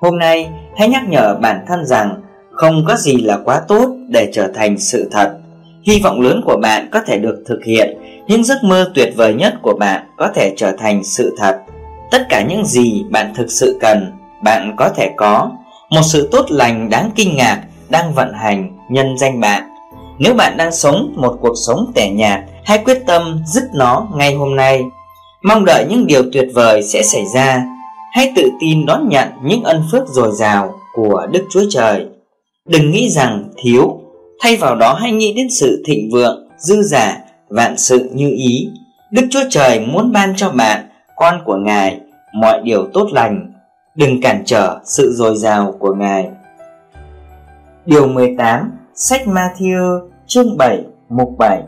Hôm 0.00 0.18
nay, 0.18 0.50
hãy 0.76 0.88
nhắc 0.88 1.02
nhở 1.08 1.38
bản 1.42 1.64
thân 1.68 1.86
rằng 1.86 2.22
không 2.50 2.84
có 2.86 2.96
gì 2.96 3.16
là 3.16 3.38
quá 3.44 3.60
tốt 3.68 3.88
để 4.08 4.30
trở 4.32 4.50
thành 4.54 4.78
sự 4.78 5.08
thật. 5.12 5.38
Hy 5.86 6.00
vọng 6.00 6.20
lớn 6.20 6.40
của 6.44 6.56
bạn 6.62 6.88
có 6.92 7.00
thể 7.06 7.18
được 7.18 7.42
thực 7.46 7.64
hiện, 7.64 7.98
những 8.26 8.44
giấc 8.44 8.64
mơ 8.64 8.90
tuyệt 8.94 9.12
vời 9.16 9.34
nhất 9.34 9.54
của 9.62 9.74
bạn 9.74 10.06
có 10.16 10.28
thể 10.34 10.54
trở 10.56 10.72
thành 10.78 11.04
sự 11.04 11.36
thật. 11.38 11.58
Tất 12.10 12.26
cả 12.28 12.42
những 12.48 12.66
gì 12.66 13.04
bạn 13.10 13.32
thực 13.34 13.50
sự 13.50 13.78
cần, 13.80 14.12
bạn 14.44 14.74
có 14.76 14.88
thể 14.96 15.10
có. 15.16 15.50
Một 15.90 16.02
sự 16.02 16.28
tốt 16.32 16.46
lành 16.48 16.90
đáng 16.90 17.10
kinh 17.14 17.36
ngạc 17.36 17.62
đang 17.88 18.14
vận 18.14 18.32
hành 18.32 18.78
nhân 18.90 19.18
danh 19.18 19.40
bạn. 19.40 19.62
Nếu 20.18 20.34
bạn 20.34 20.56
đang 20.56 20.72
sống 20.72 21.14
một 21.16 21.38
cuộc 21.40 21.54
sống 21.66 21.92
tẻ 21.94 22.10
nhạt, 22.10 22.40
hãy 22.64 22.78
quyết 22.84 23.02
tâm 23.06 23.42
dứt 23.46 23.64
nó 23.74 24.08
ngay 24.14 24.34
hôm 24.34 24.56
nay. 24.56 24.82
Mong 25.42 25.64
đợi 25.64 25.86
những 25.88 26.06
điều 26.06 26.22
tuyệt 26.32 26.48
vời 26.54 26.82
sẽ 26.82 27.02
xảy 27.02 27.24
ra. 27.34 27.64
Hãy 28.12 28.32
tự 28.36 28.50
tin 28.60 28.86
đón 28.86 29.08
nhận 29.08 29.28
những 29.44 29.62
ân 29.62 29.82
phước 29.92 30.08
dồi 30.08 30.32
dào 30.32 30.74
của 30.94 31.26
Đức 31.30 31.44
Chúa 31.50 31.64
Trời. 31.70 32.06
Đừng 32.68 32.90
nghĩ 32.90 33.10
rằng 33.10 33.48
thiếu, 33.56 33.95
thay 34.42 34.56
vào 34.56 34.76
đó 34.76 34.94
hãy 35.00 35.12
nghĩ 35.12 35.34
đến 35.36 35.46
sự 35.50 35.82
thịnh 35.86 36.10
vượng, 36.12 36.48
dư 36.58 36.82
giả, 36.82 37.18
vạn 37.48 37.76
sự 37.76 38.10
như 38.12 38.30
ý. 38.30 38.70
Đức 39.10 39.26
Chúa 39.30 39.44
Trời 39.50 39.80
muốn 39.80 40.12
ban 40.12 40.36
cho 40.36 40.50
bạn, 40.50 40.88
con 41.16 41.42
của 41.44 41.56
Ngài, 41.56 42.00
mọi 42.34 42.60
điều 42.64 42.86
tốt 42.92 43.08
lành. 43.12 43.52
Đừng 43.94 44.20
cản 44.20 44.42
trở 44.44 44.78
sự 44.84 45.12
dồi 45.14 45.36
dào 45.36 45.74
của 45.78 45.94
Ngài. 45.94 46.28
Điều 47.86 48.08
18 48.08 48.70
Sách 48.94 49.22
Matthew 49.26 50.08
chương 50.26 50.56
7 50.56 50.78
mục 51.08 51.34
7 51.38 51.62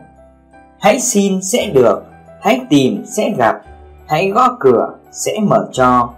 Hãy 0.79 0.99
xin 0.99 1.41
sẽ 1.41 1.69
được, 1.73 2.03
hãy 2.41 2.61
tìm 2.69 3.03
sẽ 3.05 3.33
gặp, 3.37 3.55
hãy 4.07 4.29
gõ 4.29 4.57
cửa 4.59 4.89
sẽ 5.11 5.39
mở 5.41 5.69
cho. 5.71 6.09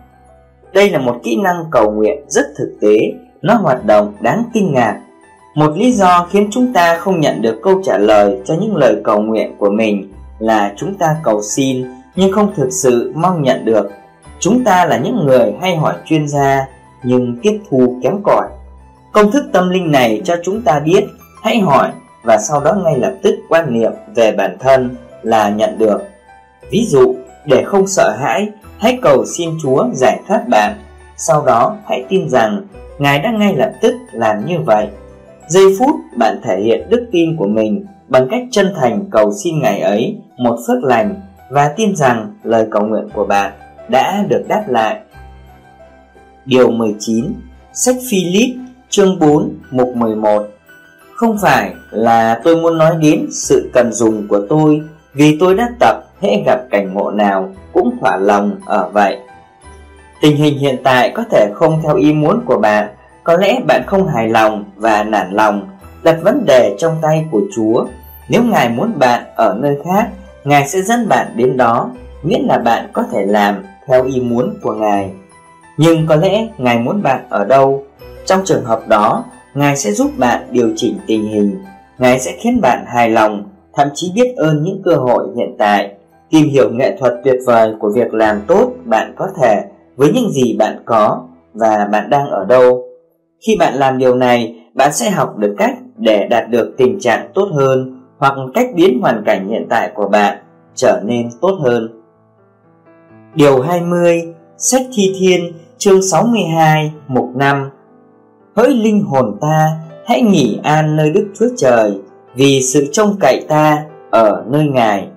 Đây 0.73 0.89
là 0.89 0.99
một 0.99 1.19
kỹ 1.23 1.37
năng 1.43 1.65
cầu 1.71 1.91
nguyện 1.91 2.25
rất 2.27 2.45
thực 2.57 2.77
tế, 2.81 2.97
nó 3.41 3.53
hoạt 3.53 3.85
động 3.85 4.13
đáng 4.21 4.43
kinh 4.53 4.73
ngạc. 4.73 5.01
Một 5.55 5.77
lý 5.77 5.91
do 5.91 6.27
khiến 6.31 6.47
chúng 6.51 6.73
ta 6.73 6.97
không 6.97 7.19
nhận 7.19 7.41
được 7.41 7.59
câu 7.63 7.81
trả 7.83 7.97
lời 7.97 8.41
cho 8.45 8.55
những 8.61 8.75
lời 8.75 8.95
cầu 9.03 9.21
nguyện 9.21 9.55
của 9.57 9.69
mình 9.69 10.11
là 10.39 10.73
chúng 10.77 10.95
ta 10.95 11.15
cầu 11.23 11.41
xin 11.41 11.85
nhưng 12.15 12.31
không 12.31 12.53
thực 12.55 12.69
sự 12.83 13.11
mong 13.15 13.43
nhận 13.43 13.65
được. 13.65 13.91
Chúng 14.39 14.63
ta 14.63 14.85
là 14.85 14.97
những 14.97 15.25
người 15.25 15.53
hay 15.61 15.75
hỏi 15.75 15.93
chuyên 16.05 16.27
gia 16.27 16.67
nhưng 17.03 17.37
tiếp 17.41 17.59
thu 17.69 17.99
kém 18.03 18.23
cỏi. 18.23 18.47
Công 19.11 19.31
thức 19.31 19.45
tâm 19.53 19.69
linh 19.69 19.91
này 19.91 20.21
cho 20.25 20.35
chúng 20.43 20.61
ta 20.61 20.79
biết 20.79 21.03
hãy 21.43 21.59
hỏi 21.59 21.89
và 22.23 22.37
sau 22.37 22.59
đó 22.59 22.73
ngay 22.73 22.99
lập 22.99 23.13
tức 23.21 23.35
quan 23.49 23.73
niệm 23.73 23.91
về 24.15 24.31
bản 24.31 24.57
thân 24.59 24.95
là 25.21 25.49
nhận 25.49 25.77
được. 25.77 26.01
Ví 26.71 26.85
dụ, 26.87 27.15
để 27.45 27.63
không 27.63 27.87
sợ 27.87 28.15
hãi, 28.19 28.49
hãy 28.77 28.99
cầu 29.01 29.25
xin 29.25 29.49
Chúa 29.63 29.87
giải 29.93 30.19
thoát 30.27 30.47
bạn. 30.47 30.73
Sau 31.17 31.45
đó 31.45 31.77
hãy 31.87 32.05
tin 32.09 32.29
rằng 32.29 32.67
Ngài 32.99 33.19
đã 33.19 33.31
ngay 33.31 33.55
lập 33.55 33.71
tức 33.81 33.95
làm 34.11 34.45
như 34.45 34.59
vậy. 34.65 34.87
Giây 35.51 35.75
phút 35.79 35.95
bạn 36.15 36.39
thể 36.43 36.61
hiện 36.61 36.89
đức 36.89 37.07
tin 37.11 37.37
của 37.37 37.47
mình 37.47 37.85
bằng 38.07 38.27
cách 38.31 38.43
chân 38.51 38.73
thành 38.75 39.05
cầu 39.11 39.31
xin 39.43 39.59
Ngài 39.59 39.79
ấy 39.79 40.17
một 40.37 40.57
phước 40.67 40.83
lành 40.83 41.15
và 41.49 41.73
tin 41.77 41.95
rằng 41.95 42.33
lời 42.43 42.67
cầu 42.71 42.85
nguyện 42.85 43.09
của 43.13 43.25
bạn 43.25 43.53
đã 43.89 44.23
được 44.29 44.43
đáp 44.47 44.63
lại. 44.67 44.99
Điều 46.45 46.71
19 46.71 47.25
Sách 47.73 47.95
Philip 48.09 48.55
chương 48.89 49.19
4 49.19 49.53
mục 49.71 49.95
11 49.95 50.47
Không 51.15 51.37
phải 51.41 51.73
là 51.91 52.41
tôi 52.43 52.55
muốn 52.55 52.77
nói 52.77 52.95
đến 53.01 53.27
sự 53.31 53.69
cần 53.73 53.91
dùng 53.93 54.27
của 54.27 54.45
tôi 54.49 54.81
Vì 55.13 55.37
tôi 55.39 55.55
đã 55.55 55.69
tập 55.79 56.03
hễ 56.21 56.43
gặp 56.45 56.61
cảnh 56.69 56.93
ngộ 56.93 57.11
nào 57.11 57.53
cũng 57.73 57.97
thỏa 58.01 58.17
lòng 58.17 58.55
ở 58.65 58.89
vậy 58.93 59.17
Tình 60.21 60.37
hình 60.37 60.57
hiện 60.57 60.75
tại 60.83 61.11
có 61.15 61.23
thể 61.31 61.51
không 61.53 61.81
theo 61.83 61.95
ý 61.95 62.13
muốn 62.13 62.41
của 62.45 62.57
bạn 62.57 62.87
có 63.31 63.37
lẽ 63.37 63.59
bạn 63.67 63.83
không 63.87 64.07
hài 64.07 64.29
lòng 64.29 64.63
và 64.75 65.03
nản 65.03 65.31
lòng 65.31 65.67
Đặt 66.03 66.17
vấn 66.23 66.45
đề 66.45 66.75
trong 66.77 66.97
tay 67.01 67.25
của 67.31 67.41
Chúa. 67.55 67.85
Nếu 68.29 68.43
Ngài 68.43 68.69
muốn 68.69 68.91
bạn 68.99 69.23
ở 69.35 69.55
nơi 69.59 69.77
khác 69.85 70.09
Ngài 70.43 70.67
sẽ 70.67 70.81
dẫn 70.81 71.09
bạn 71.09 71.27
đến 71.35 71.57
đó 71.57 71.89
Miễn 72.23 72.41
là 72.41 72.57
bạn 72.57 72.89
có 72.93 73.03
thể 73.11 73.25
làm 73.25 73.63
theo 73.87 74.05
ý 74.05 74.21
muốn 74.21 74.53
của 74.61 74.73
Ngài. 74.73 75.11
Nhưng 75.77 76.07
có 76.07 76.15
lẽ 76.15 76.47
Ngài 76.57 76.79
muốn 76.79 77.01
bạn 77.03 77.25
ở 77.29 77.45
đâu? 77.45 77.83
Trong 78.25 78.41
trường 78.45 78.65
hợp 78.65 78.87
đó, 78.87 79.23
Ngài 79.53 79.77
sẽ 79.77 79.91
giúp 79.91 80.11
bạn 80.17 80.47
điều 80.51 80.69
chỉnh 80.75 80.97
tình 81.07 81.27
hình, 81.27 81.63
Ngài 81.97 82.19
sẽ 82.19 82.31
khiến 82.39 82.61
bạn 82.61 82.85
hài 82.87 83.09
lòng, 83.09 83.43
thậm 83.73 83.87
chí 83.93 84.11
biết 84.15 84.33
ơn 84.37 84.63
những 84.63 84.81
cơ 84.85 84.95
hội 84.95 85.27
hiện 85.37 85.55
tại, 85.57 85.91
tìm 86.29 86.49
hiểu 86.49 86.69
nghệ 86.73 86.97
thuật 86.99 87.13
tuyệt 87.23 87.37
vời 87.45 87.73
của 87.79 87.89
việc 87.95 88.13
làm 88.13 88.41
tốt 88.47 88.71
bạn 88.85 89.13
có 89.17 89.27
thể 89.41 89.61
với 89.95 90.11
những 90.13 90.31
gì 90.31 90.55
bạn 90.59 90.81
có 90.85 91.23
và 91.53 91.87
bạn 91.91 92.09
đang 92.09 92.29
ở 92.29 92.45
đâu. 92.45 92.80
Khi 93.47 93.57
bạn 93.59 93.73
làm 93.73 93.97
điều 93.97 94.15
này, 94.15 94.55
bạn 94.73 94.93
sẽ 94.93 95.09
học 95.09 95.37
được 95.37 95.55
cách 95.57 95.75
để 95.97 96.27
đạt 96.27 96.49
được 96.49 96.73
tình 96.77 96.99
trạng 96.99 97.31
tốt 97.33 97.49
hơn 97.53 98.01
hoặc 98.17 98.33
cách 98.53 98.67
biến 98.75 99.01
hoàn 99.01 99.23
cảnh 99.25 99.47
hiện 99.49 99.67
tại 99.69 99.91
của 99.95 100.07
bạn 100.07 100.37
trở 100.75 101.01
nên 101.05 101.29
tốt 101.41 101.57
hơn. 101.61 102.01
Điều 103.35 103.61
20, 103.61 104.21
sách 104.57 104.81
Thi 104.95 105.13
Thiên, 105.19 105.53
chương 105.77 106.01
62, 106.01 106.91
mục 107.07 107.29
5 107.35 107.69
hỡi 108.55 108.69
linh 108.69 109.03
hồn 109.03 109.37
ta 109.41 109.77
hãy 110.05 110.21
nghỉ 110.21 110.59
an 110.63 110.95
nơi 110.95 111.09
đức 111.09 111.27
chúa 111.39 111.47
trời 111.57 111.99
vì 112.35 112.61
sự 112.61 112.87
trông 112.91 113.15
cậy 113.19 113.45
ta 113.47 113.85
ở 114.11 114.43
nơi 114.47 114.67
ngài 114.67 115.07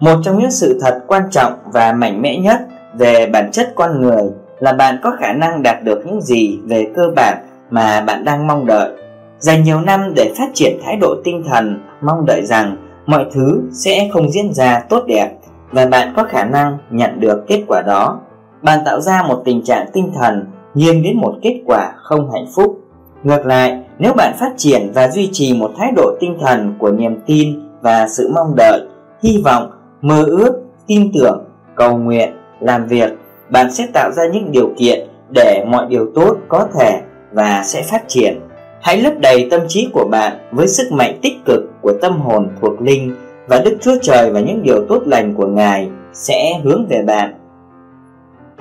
một 0.00 0.20
trong 0.24 0.38
những 0.38 0.50
sự 0.50 0.78
thật 0.80 1.00
quan 1.06 1.22
trọng 1.30 1.52
và 1.72 1.92
mạnh 1.92 2.22
mẽ 2.22 2.36
nhất 2.36 2.60
về 2.94 3.26
bản 3.26 3.50
chất 3.52 3.72
con 3.74 4.02
người 4.02 4.22
là 4.60 4.72
bạn 4.72 4.98
có 5.02 5.16
khả 5.20 5.32
năng 5.32 5.62
đạt 5.62 5.84
được 5.84 6.02
những 6.06 6.20
gì 6.20 6.58
về 6.64 6.86
cơ 6.96 7.02
bản 7.16 7.38
mà 7.70 8.00
bạn 8.00 8.24
đang 8.24 8.46
mong 8.46 8.66
đợi 8.66 8.90
dành 9.38 9.62
nhiều 9.62 9.80
năm 9.80 10.12
để 10.16 10.32
phát 10.38 10.48
triển 10.54 10.78
thái 10.84 10.96
độ 10.96 11.14
tinh 11.24 11.44
thần 11.48 11.82
mong 12.00 12.26
đợi 12.26 12.46
rằng 12.46 12.76
mọi 13.06 13.26
thứ 13.32 13.60
sẽ 13.72 14.08
không 14.12 14.30
diễn 14.30 14.54
ra 14.54 14.80
tốt 14.88 15.04
đẹp 15.06 15.30
và 15.72 15.86
bạn 15.86 16.12
có 16.16 16.24
khả 16.24 16.44
năng 16.44 16.78
nhận 16.90 17.20
được 17.20 17.44
kết 17.46 17.64
quả 17.68 17.82
đó 17.86 18.20
bạn 18.62 18.78
tạo 18.84 19.00
ra 19.00 19.22
một 19.22 19.42
tình 19.44 19.64
trạng 19.64 19.86
tinh 19.92 20.12
thần 20.14 20.46
nghiêng 20.74 21.02
đến 21.02 21.16
một 21.16 21.34
kết 21.42 21.62
quả 21.66 21.92
không 21.96 22.30
hạnh 22.32 22.46
phúc. 22.54 22.80
Ngược 23.22 23.46
lại, 23.46 23.82
nếu 23.98 24.12
bạn 24.12 24.34
phát 24.40 24.52
triển 24.56 24.90
và 24.94 25.08
duy 25.08 25.28
trì 25.32 25.54
một 25.54 25.70
thái 25.78 25.92
độ 25.96 26.16
tinh 26.20 26.36
thần 26.40 26.74
của 26.78 26.90
niềm 26.90 27.20
tin 27.26 27.60
và 27.80 28.08
sự 28.08 28.30
mong 28.34 28.54
đợi, 28.56 28.80
hy 29.22 29.42
vọng, 29.44 29.70
mơ 30.00 30.24
ước, 30.24 30.62
tin 30.86 31.10
tưởng, 31.14 31.44
cầu 31.74 31.98
nguyện, 31.98 32.32
làm 32.60 32.86
việc, 32.86 33.10
bạn 33.50 33.72
sẽ 33.72 33.86
tạo 33.92 34.12
ra 34.12 34.22
những 34.32 34.52
điều 34.52 34.70
kiện 34.78 35.08
để 35.30 35.64
mọi 35.68 35.86
điều 35.88 36.10
tốt 36.14 36.36
có 36.48 36.68
thể 36.78 37.00
và 37.32 37.62
sẽ 37.64 37.82
phát 37.82 38.08
triển. 38.08 38.40
Hãy 38.82 39.02
lấp 39.02 39.12
đầy 39.20 39.48
tâm 39.50 39.60
trí 39.68 39.88
của 39.92 40.08
bạn 40.10 40.32
với 40.52 40.68
sức 40.68 40.92
mạnh 40.92 41.18
tích 41.22 41.44
cực 41.44 41.60
của 41.80 41.92
tâm 42.02 42.20
hồn 42.20 42.48
thuộc 42.60 42.82
linh 42.82 43.14
và 43.46 43.60
Đức 43.64 43.76
Chúa 43.80 43.96
Trời 44.02 44.30
và 44.30 44.40
những 44.40 44.62
điều 44.62 44.86
tốt 44.88 45.02
lành 45.06 45.34
của 45.34 45.46
Ngài 45.46 45.88
sẽ 46.12 46.60
hướng 46.64 46.86
về 46.88 47.02
bạn. 47.06 47.34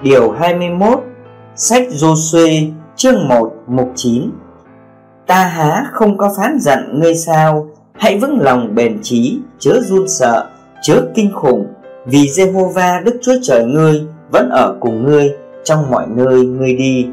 Điều 0.04 0.32
21 0.32 1.04
Sách 1.56 1.84
Joshua 1.89 2.71
chương 2.95 3.28
1 3.28 3.54
mục 3.67 3.91
9 3.95 4.32
Ta 5.28 5.43
há 5.43 5.86
không 5.91 6.17
có 6.17 6.34
phán 6.38 6.58
giận 6.60 7.00
ngươi 7.00 7.15
sao 7.15 7.67
Hãy 7.93 8.19
vững 8.19 8.39
lòng 8.41 8.76
bền 8.76 9.00
trí 9.04 9.39
Chớ 9.60 9.80
run 9.82 10.08
sợ, 10.08 10.50
Chớ 10.82 11.02
kinh 11.15 11.32
khủng 11.34 11.67
Vì 12.06 12.19
Jehovah 12.19 13.04
Đức 13.04 13.19
Chúa 13.21 13.36
Trời 13.43 13.63
ngươi 13.65 14.02
vẫn 14.32 14.50
ở 14.50 14.76
cùng 14.80 15.06
ngươi 15.06 15.30
Trong 15.63 15.92
mọi 15.92 16.06
nơi 16.08 16.46
ngươi 16.46 16.76
đi. 16.76 17.10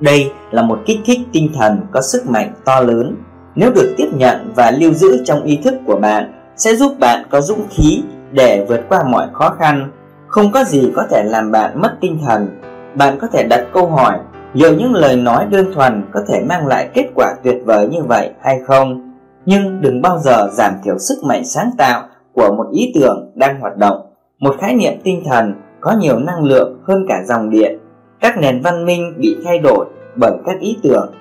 Đây 0.00 0.30
là 0.50 0.62
một 0.62 0.78
kích 0.86 0.98
thích 1.04 1.20
tinh 1.32 1.48
thần 1.54 1.80
Có 1.92 2.00
sức 2.00 2.30
mạnh 2.30 2.52
to 2.64 2.80
lớn. 2.80 3.16
Nếu 3.54 3.72
được 3.74 3.94
tiếp 3.96 4.08
nhận 4.14 4.52
và 4.56 4.70
lưu 4.70 4.92
giữ 4.92 5.24
trong 5.24 5.42
ý 5.42 5.60
thức 5.64 5.74
của 5.86 5.96
bạn, 5.96 6.32
Sẽ 6.56 6.74
giúp 6.74 6.96
bạn 7.00 7.26
có 7.30 7.40
dũng 7.40 7.66
khí 7.70 8.02
Để 8.32 8.66
vượt 8.68 8.80
qua 8.88 9.02
mọi 9.10 9.26
khó 9.32 9.48
khăn. 9.58 9.90
Không 10.26 10.52
có 10.52 10.64
gì 10.64 10.92
có 10.96 11.06
thể 11.10 11.22
làm 11.24 11.52
bạn 11.52 11.80
mất 11.80 11.96
tinh 12.00 12.18
thần. 12.26 12.48
Bạn 12.94 13.18
có 13.20 13.26
thể 13.26 13.46
đặt 13.50 13.66
câu 13.72 13.86
hỏi, 13.86 14.18
liệu 14.52 14.74
những 14.74 14.94
lời 14.94 15.16
nói 15.16 15.46
đơn 15.50 15.72
thuần 15.74 16.04
có 16.12 16.20
thể 16.28 16.44
mang 16.48 16.66
lại 16.66 16.88
kết 16.94 17.06
quả 17.14 17.34
tuyệt 17.44 17.56
vời 17.64 17.88
như 17.88 18.02
vậy 18.02 18.30
hay 18.40 18.60
không? 18.66 19.12
Nhưng 19.46 19.80
đừng 19.80 20.02
bao 20.02 20.18
giờ 20.18 20.48
giảm 20.52 20.72
thiểu 20.84 20.98
sức 20.98 21.24
mạnh 21.24 21.44
sáng 21.44 21.70
tạo 21.78 22.02
của 22.32 22.54
một 22.56 22.66
ý 22.72 22.92
tưởng 22.94 23.32
đang 23.34 23.60
hoạt 23.60 23.76
động. 23.76 23.96
Một 24.38 24.54
khái 24.60 24.74
niệm 24.74 24.92
tinh 25.04 25.22
thần 25.26 25.54
có 25.82 25.92
nhiều 26.00 26.18
năng 26.18 26.44
lượng 26.44 26.78
hơn 26.88 27.06
cả 27.08 27.22
dòng 27.26 27.50
điện. 27.50 27.78
Các 28.20 28.38
nền 28.38 28.60
văn 28.60 28.86
minh 28.86 29.14
bị 29.18 29.36
thay 29.44 29.58
đổi 29.58 29.86
bởi 30.16 30.32
các 30.46 30.60
ý 30.60 30.76
tưởng. 30.82 31.12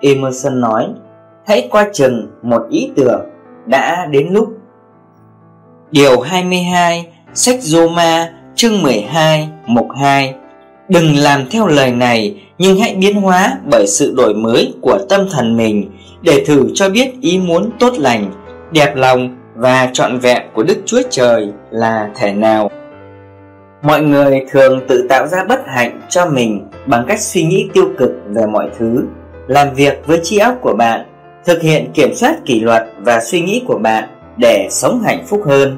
Emerson 0.00 0.60
nói 0.60 0.88
hãy 1.46 1.68
coi 1.70 1.86
chừng 1.92 2.28
một 2.42 2.62
ý 2.70 2.90
tưởng 2.96 3.20
đã 3.66 4.06
đến 4.10 4.28
lúc. 4.30 4.48
Điều 5.90 6.20
22 6.20 7.06
Sách 7.34 7.62
Roma 7.62 8.32
chương 8.54 8.82
12 8.82 9.48
mục 9.66 9.86
2 10.00 10.34
Đừng 10.88 11.16
làm 11.16 11.44
theo 11.50 11.66
lời 11.66 11.92
này 11.92 12.42
nhưng 12.58 12.80
hãy 12.80 12.96
biến 13.00 13.22
hóa 13.22 13.58
bởi 13.70 13.86
sự 13.86 14.14
đổi 14.16 14.34
mới 14.34 14.74
của 14.82 14.98
tâm 15.08 15.28
thần 15.32 15.56
mình 15.56 15.90
để 16.22 16.44
thử 16.46 16.70
cho 16.74 16.88
biết 16.88 17.20
ý 17.20 17.38
muốn 17.38 17.70
tốt 17.78 17.92
lành, 17.98 18.32
đẹp 18.70 18.96
lòng 18.96 19.36
và 19.54 19.90
trọn 19.92 20.18
vẹn 20.18 20.42
của 20.54 20.62
Đức 20.62 20.76
Chúa 20.86 21.02
Trời 21.10 21.48
là 21.70 22.10
thể 22.14 22.32
nào. 22.32 22.70
Mọi 23.84 24.02
người 24.02 24.44
thường 24.50 24.80
tự 24.88 25.06
tạo 25.08 25.26
ra 25.26 25.44
bất 25.44 25.62
hạnh 25.66 26.00
cho 26.08 26.26
mình 26.26 26.68
bằng 26.86 27.04
cách 27.08 27.20
suy 27.20 27.44
nghĩ 27.44 27.68
tiêu 27.72 27.88
cực 27.98 28.10
về 28.28 28.46
mọi 28.46 28.70
thứ, 28.78 29.04
làm 29.46 29.74
việc 29.74 30.06
với 30.06 30.20
trí 30.22 30.38
óc 30.38 30.54
của 30.60 30.74
bạn, 30.78 31.06
thực 31.44 31.62
hiện 31.62 31.92
kiểm 31.94 32.14
soát 32.14 32.36
kỷ 32.44 32.60
luật 32.60 32.86
và 32.98 33.20
suy 33.20 33.40
nghĩ 33.40 33.62
của 33.66 33.78
bạn 33.78 34.04
để 34.36 34.68
sống 34.70 35.02
hạnh 35.04 35.24
phúc 35.26 35.42
hơn, 35.46 35.76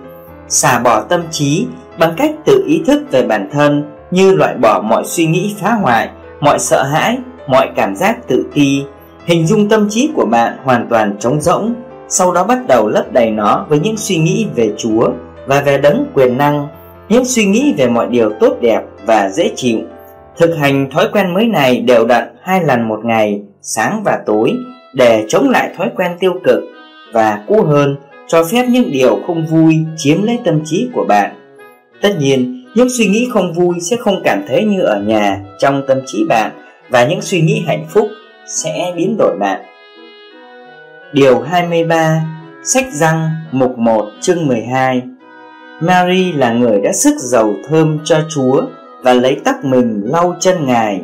xả 0.49 0.79
bỏ 0.79 1.01
tâm 1.01 1.23
trí 1.31 1.67
bằng 1.99 2.15
cách 2.17 2.31
tự 2.45 2.65
ý 2.67 2.83
thức 2.87 3.03
về 3.11 3.23
bản 3.23 3.49
thân 3.53 3.85
như 4.11 4.35
loại 4.35 4.55
bỏ 4.55 4.81
mọi 4.81 5.03
suy 5.05 5.27
nghĩ 5.27 5.55
phá 5.61 5.73
hoại, 5.73 6.09
mọi 6.41 6.59
sợ 6.59 6.83
hãi, 6.83 7.19
mọi 7.49 7.71
cảm 7.77 7.97
giác 7.97 8.29
tự 8.29 8.45
ti, 8.55 8.85
Hình 9.27 9.47
dung 9.47 9.69
tâm 9.69 9.89
trí 9.91 10.11
của 10.15 10.27
bạn 10.27 10.57
hoàn 10.65 10.87
toàn 10.91 11.17
trống 11.21 11.41
rỗng, 11.41 11.75
sau 12.09 12.33
đó 12.33 12.45
bắt 12.45 12.59
đầu 12.69 12.89
lấp 12.89 13.13
đầy 13.13 13.31
nó 13.31 13.67
với 13.69 13.79
những 13.79 13.97
suy 13.97 14.17
nghĩ 14.19 14.47
về 14.55 14.73
Chúa 14.79 15.11
và 15.47 15.61
về 15.61 15.79
đấng 15.79 16.07
quyền 16.15 16.39
năng, 16.39 16.69
những 17.09 17.25
suy 17.25 17.45
nghĩ 17.45 17.75
về 17.79 17.89
mọi 17.89 18.07
điều 18.11 18.33
tốt 18.41 18.57
đẹp 18.61 18.81
và 19.07 19.31
dễ 19.31 19.51
chịu. 19.57 19.79
Thực 20.37 20.57
hành 20.57 20.91
thói 20.91 21.09
quen 21.13 21.35
mới 21.35 21.45
này 21.45 21.81
đều 21.81 22.07
đặn 22.07 22.29
hai 22.43 22.65
lần 22.65 22.89
một 22.89 23.01
ngày, 23.05 23.43
sáng 23.63 24.03
và 24.05 24.19
tối, 24.27 24.53
để 24.95 25.25
chống 25.29 25.51
lại 25.51 25.71
thói 25.77 25.91
quen 25.97 26.11
tiêu 26.21 26.33
cực 26.45 26.65
và 27.13 27.45
cũ 27.47 27.63
hơn, 27.63 27.97
cho 28.29 28.45
phép 28.45 28.67
những 28.69 28.91
điều 28.91 29.19
không 29.27 29.47
vui 29.47 29.77
chiếm 29.97 30.23
lấy 30.23 30.39
tâm 30.45 30.61
trí 30.65 30.89
của 30.95 31.05
bạn. 31.09 31.31
Tất 32.03 32.17
nhiên, 32.19 32.65
những 32.75 32.89
suy 32.91 33.07
nghĩ 33.07 33.29
không 33.33 33.53
vui 33.53 33.81
sẽ 33.81 33.97
không 33.97 34.21
cảm 34.25 34.43
thấy 34.49 34.65
như 34.65 34.81
ở 34.81 35.01
nhà 35.01 35.41
trong 35.59 35.83
tâm 35.89 35.99
trí 36.07 36.25
bạn 36.29 36.51
và 36.89 37.07
những 37.07 37.23
suy 37.23 37.41
nghĩ 37.41 37.65
hạnh 37.67 37.87
phúc 37.89 38.09
sẽ 38.47 38.93
biến 38.97 39.17
đổi 39.19 39.37
bạn. 39.41 39.61
Điều 41.13 41.41
23 41.41 42.25
Sách 42.65 42.87
răng 42.93 43.31
mục 43.53 43.79
1 43.79 44.07
chương 44.21 44.47
12 44.47 45.03
Mary 45.81 46.33
là 46.33 46.53
người 46.53 46.81
đã 46.81 46.93
sức 46.93 47.15
dầu 47.19 47.55
thơm 47.69 47.99
cho 48.05 48.21
Chúa 48.29 48.63
và 49.03 49.15
lấy 49.15 49.41
tóc 49.45 49.65
mình 49.65 50.03
lau 50.05 50.37
chân 50.41 50.67
Ngài. 50.67 51.01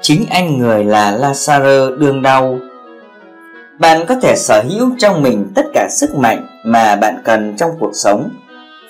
Chính 0.00 0.24
anh 0.30 0.58
người 0.58 0.84
là 0.84 1.12
Lazaro 1.12 1.98
đương 1.98 2.22
đau. 2.22 2.58
Bạn 3.78 4.06
có 4.08 4.14
thể 4.22 4.34
sở 4.36 4.62
hữu 4.70 4.90
trong 4.98 5.22
mình 5.22 5.52
tất 5.54 5.66
cả 5.74 5.88
sức 5.90 6.14
mạnh 6.14 6.46
mà 6.64 6.96
bạn 6.96 7.14
cần 7.24 7.54
trong 7.56 7.70
cuộc 7.80 7.90
sống. 7.94 8.30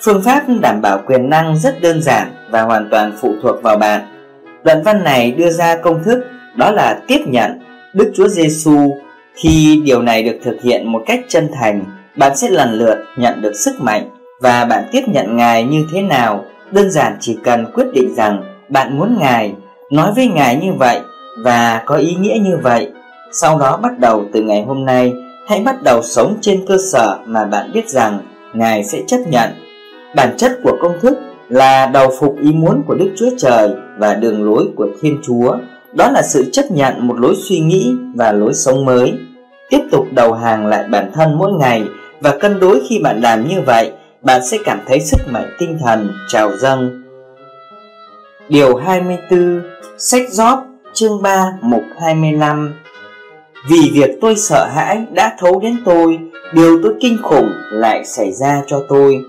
Phương 0.01 0.21
pháp 0.21 0.43
đảm 0.61 0.81
bảo 0.81 1.01
quyền 1.05 1.29
năng 1.29 1.57
rất 1.57 1.81
đơn 1.81 2.01
giản 2.01 2.31
và 2.49 2.61
hoàn 2.61 2.89
toàn 2.91 3.17
phụ 3.21 3.33
thuộc 3.41 3.63
vào 3.63 3.77
bạn. 3.77 4.01
Đoạn 4.63 4.83
văn 4.83 5.03
này 5.03 5.31
đưa 5.31 5.49
ra 5.49 5.75
công 5.75 6.03
thức 6.03 6.23
đó 6.55 6.71
là 6.71 7.01
tiếp 7.07 7.19
nhận 7.27 7.59
Đức 7.93 8.11
Chúa 8.15 8.27
Giêsu. 8.27 8.97
Khi 9.35 9.81
điều 9.85 10.01
này 10.01 10.23
được 10.23 10.39
thực 10.43 10.61
hiện 10.61 10.91
một 10.91 11.03
cách 11.05 11.19
chân 11.27 11.49
thành, 11.53 11.85
bạn 12.17 12.37
sẽ 12.37 12.49
lần 12.49 12.73
lượt 12.73 12.97
nhận 13.17 13.41
được 13.41 13.53
sức 13.55 13.81
mạnh 13.81 14.09
và 14.43 14.65
bạn 14.65 14.83
tiếp 14.91 15.01
nhận 15.07 15.37
Ngài 15.37 15.63
như 15.63 15.85
thế 15.91 16.01
nào. 16.01 16.45
Đơn 16.71 16.91
giản 16.91 17.17
chỉ 17.19 17.37
cần 17.43 17.65
quyết 17.73 17.85
định 17.93 18.15
rằng 18.15 18.43
bạn 18.69 18.99
muốn 18.99 19.17
Ngài, 19.19 19.53
nói 19.91 20.11
với 20.15 20.27
Ngài 20.27 20.55
như 20.55 20.73
vậy 20.77 20.99
và 21.43 21.83
có 21.85 21.95
ý 21.95 22.15
nghĩa 22.15 22.37
như 22.41 22.57
vậy. 22.61 22.91
Sau 23.31 23.59
đó 23.59 23.77
bắt 23.77 23.99
đầu 23.99 24.23
từ 24.33 24.41
ngày 24.41 24.63
hôm 24.67 24.85
nay, 24.85 25.13
hãy 25.47 25.61
bắt 25.65 25.83
đầu 25.83 26.01
sống 26.01 26.37
trên 26.41 26.65
cơ 26.67 26.77
sở 26.91 27.17
mà 27.25 27.45
bạn 27.45 27.71
biết 27.73 27.89
rằng 27.89 28.19
Ngài 28.53 28.83
sẽ 28.83 29.01
chấp 29.07 29.17
nhận. 29.27 29.49
Bản 30.15 30.37
chất 30.37 30.51
của 30.63 30.77
công 30.81 30.99
thức 31.01 31.17
là 31.49 31.85
đầu 31.85 32.11
phục 32.19 32.35
ý 32.41 32.51
muốn 32.51 32.83
của 32.87 32.93
Đức 32.93 33.09
Chúa 33.17 33.29
Trời 33.37 33.69
và 33.97 34.13
đường 34.13 34.45
lối 34.45 34.65
của 34.75 34.87
Thiên 35.01 35.17
Chúa 35.23 35.57
đó 35.93 36.11
là 36.11 36.21
sự 36.21 36.49
chấp 36.51 36.71
nhận 36.71 37.07
một 37.07 37.19
lối 37.19 37.35
suy 37.35 37.59
nghĩ 37.59 37.93
và 38.15 38.31
lối 38.31 38.53
sống 38.53 38.85
mới 38.85 39.13
tiếp 39.69 39.81
tục 39.91 40.05
đầu 40.11 40.33
hàng 40.33 40.65
lại 40.65 40.83
bản 40.87 41.11
thân 41.13 41.37
mỗi 41.37 41.51
ngày 41.51 41.83
và 42.21 42.37
cân 42.37 42.59
đối 42.59 42.81
khi 42.89 42.99
bạn 42.99 43.21
làm 43.21 43.47
như 43.47 43.61
vậy 43.65 43.91
bạn 44.23 44.41
sẽ 44.45 44.57
cảm 44.65 44.79
thấy 44.87 44.99
sức 44.99 45.21
mạnh 45.27 45.55
tinh 45.59 45.77
thần 45.85 46.11
trào 46.27 46.57
dâng. 46.57 47.03
Điều 48.49 48.75
24 48.75 49.61
Sách 49.97 50.29
Gióp 50.29 50.65
chương 50.93 51.21
3 51.21 51.53
mục 51.61 51.83
25 52.01 52.73
Vì 53.69 53.91
việc 53.93 54.09
tôi 54.21 54.35
sợ 54.35 54.67
hãi 54.75 55.05
đã 55.11 55.35
thấu 55.39 55.59
đến 55.59 55.77
tôi 55.85 56.19
Điều 56.53 56.79
tôi 56.83 56.93
kinh 57.01 57.17
khủng 57.23 57.49
lại 57.71 58.05
xảy 58.05 58.31
ra 58.31 58.61
cho 58.67 58.85
tôi. 58.89 59.25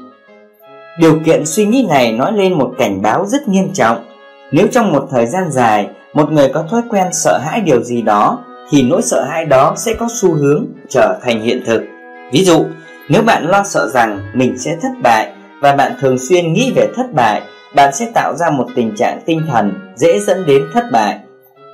Điều 0.99 1.19
kiện 1.27 1.47
suy 1.47 1.67
nghĩ 1.67 1.87
này 1.89 2.13
nói 2.13 2.33
lên 2.33 2.59
một 2.59 2.75
cảnh 2.79 3.03
báo 3.03 3.27
rất 3.27 3.49
nghiêm 3.49 3.73
trọng. 3.73 4.05
Nếu 4.53 4.67
trong 4.73 4.93
một 4.93 5.09
thời 5.11 5.27
gian 5.27 5.51
dài 5.51 5.89
một 6.15 6.33
người 6.33 6.49
có 6.49 6.65
thói 6.71 6.83
quen 6.91 7.07
sợ 7.13 7.39
hãi 7.45 7.61
điều 7.61 7.83
gì 7.83 8.03
đó 8.03 8.45
thì 8.71 8.83
nỗi 8.83 9.03
sợ 9.03 9.25
hãi 9.25 9.45
đó 9.45 9.75
sẽ 9.77 9.95
có 9.95 10.09
xu 10.11 10.35
hướng 10.35 10.67
trở 10.89 11.19
thành 11.23 11.41
hiện 11.41 11.63
thực. 11.67 11.83
Ví 12.33 12.45
dụ, 12.45 12.65
nếu 13.09 13.23
bạn 13.23 13.47
lo 13.49 13.63
sợ 13.65 13.89
rằng 13.89 14.21
mình 14.35 14.59
sẽ 14.59 14.77
thất 14.83 14.93
bại 15.03 15.33
và 15.61 15.77
bạn 15.77 15.93
thường 16.01 16.19
xuyên 16.19 16.53
nghĩ 16.53 16.73
về 16.77 16.89
thất 16.97 17.13
bại, 17.13 17.43
bạn 17.75 17.95
sẽ 17.95 18.11
tạo 18.15 18.35
ra 18.37 18.51
một 18.51 18.67
tình 18.75 18.95
trạng 18.97 19.21
tinh 19.27 19.43
thần 19.53 19.73
dễ 19.97 20.21
dẫn 20.21 20.47
đến 20.47 20.63
thất 20.73 20.85
bại. 20.93 21.19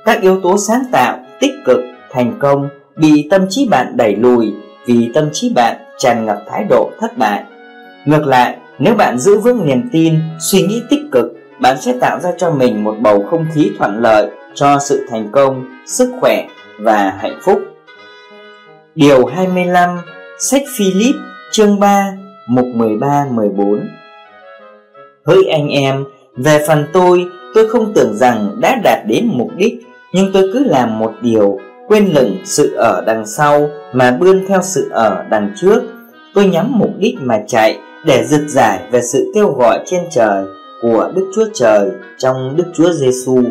Các 0.05 0.21
yếu 0.21 0.41
tố 0.41 0.57
sáng 0.57 0.83
tạo, 0.91 1.19
tích 1.39 1.53
cực, 1.65 1.79
thành 2.11 2.33
công 2.39 2.69
bị 2.95 3.27
tâm 3.31 3.45
trí 3.49 3.67
bạn 3.69 3.97
đẩy 3.97 4.15
lùi 4.15 4.53
vì 4.85 5.11
tâm 5.13 5.29
trí 5.33 5.51
bạn 5.55 5.77
tràn 5.97 6.25
ngập 6.25 6.37
thái 6.49 6.63
độ 6.69 6.91
thất 6.99 7.17
bại. 7.17 7.43
Ngược 8.05 8.27
lại, 8.27 8.57
nếu 8.79 8.95
bạn 8.95 9.19
giữ 9.19 9.39
vững 9.39 9.65
niềm 9.65 9.89
tin, 9.91 10.13
suy 10.39 10.61
nghĩ 10.61 10.81
tích 10.89 11.01
cực 11.11 11.25
bạn 11.61 11.81
sẽ 11.81 11.93
tạo 12.01 12.19
ra 12.19 12.31
cho 12.37 12.51
mình 12.51 12.83
một 12.83 12.95
bầu 12.99 13.25
không 13.29 13.45
khí 13.53 13.71
thuận 13.77 14.01
lợi 14.01 14.29
cho 14.53 14.79
sự 14.79 15.05
thành 15.09 15.29
công, 15.31 15.65
sức 15.85 16.11
khỏe 16.21 16.47
và 16.79 17.13
hạnh 17.19 17.39
phúc. 17.43 17.59
Điều 18.95 19.25
25 19.25 19.97
Sách 20.43 20.63
Philip 20.77 21.15
chương 21.51 21.79
3 21.79 22.13
mục 22.47 22.65
13-14 22.65 23.79
Hỡi 25.25 25.45
anh 25.51 25.67
em, 25.69 26.05
về 26.37 26.65
phần 26.67 26.87
tôi, 26.93 27.25
tôi 27.55 27.69
không 27.69 27.93
tưởng 27.95 28.17
rằng 28.17 28.57
đã 28.61 28.75
đạt 28.83 28.99
đến 29.07 29.29
mục 29.33 29.47
đích 29.55 29.73
Nhưng 30.13 30.31
tôi 30.33 30.49
cứ 30.53 30.63
làm 30.63 30.99
một 30.99 31.13
điều, 31.21 31.59
quên 31.87 32.05
lửng 32.13 32.37
sự 32.45 32.73
ở 32.73 33.03
đằng 33.05 33.25
sau 33.25 33.69
mà 33.93 34.11
bươn 34.11 34.45
theo 34.47 34.61
sự 34.61 34.89
ở 34.91 35.25
đằng 35.29 35.53
trước 35.55 35.83
Tôi 36.33 36.45
nhắm 36.45 36.79
mục 36.79 36.91
đích 36.97 37.15
mà 37.21 37.39
chạy 37.47 37.79
để 38.05 38.23
rực 38.23 38.47
giải 38.47 38.79
về 38.91 39.01
sự 39.01 39.31
kêu 39.35 39.51
gọi 39.51 39.79
trên 39.85 40.01
trời 40.11 40.45
của 40.81 41.11
Đức 41.15 41.31
Chúa 41.35 41.45
Trời 41.53 41.89
trong 42.17 42.55
Đức 42.55 42.65
Chúa 42.73 42.91
Giêsu. 42.93 43.43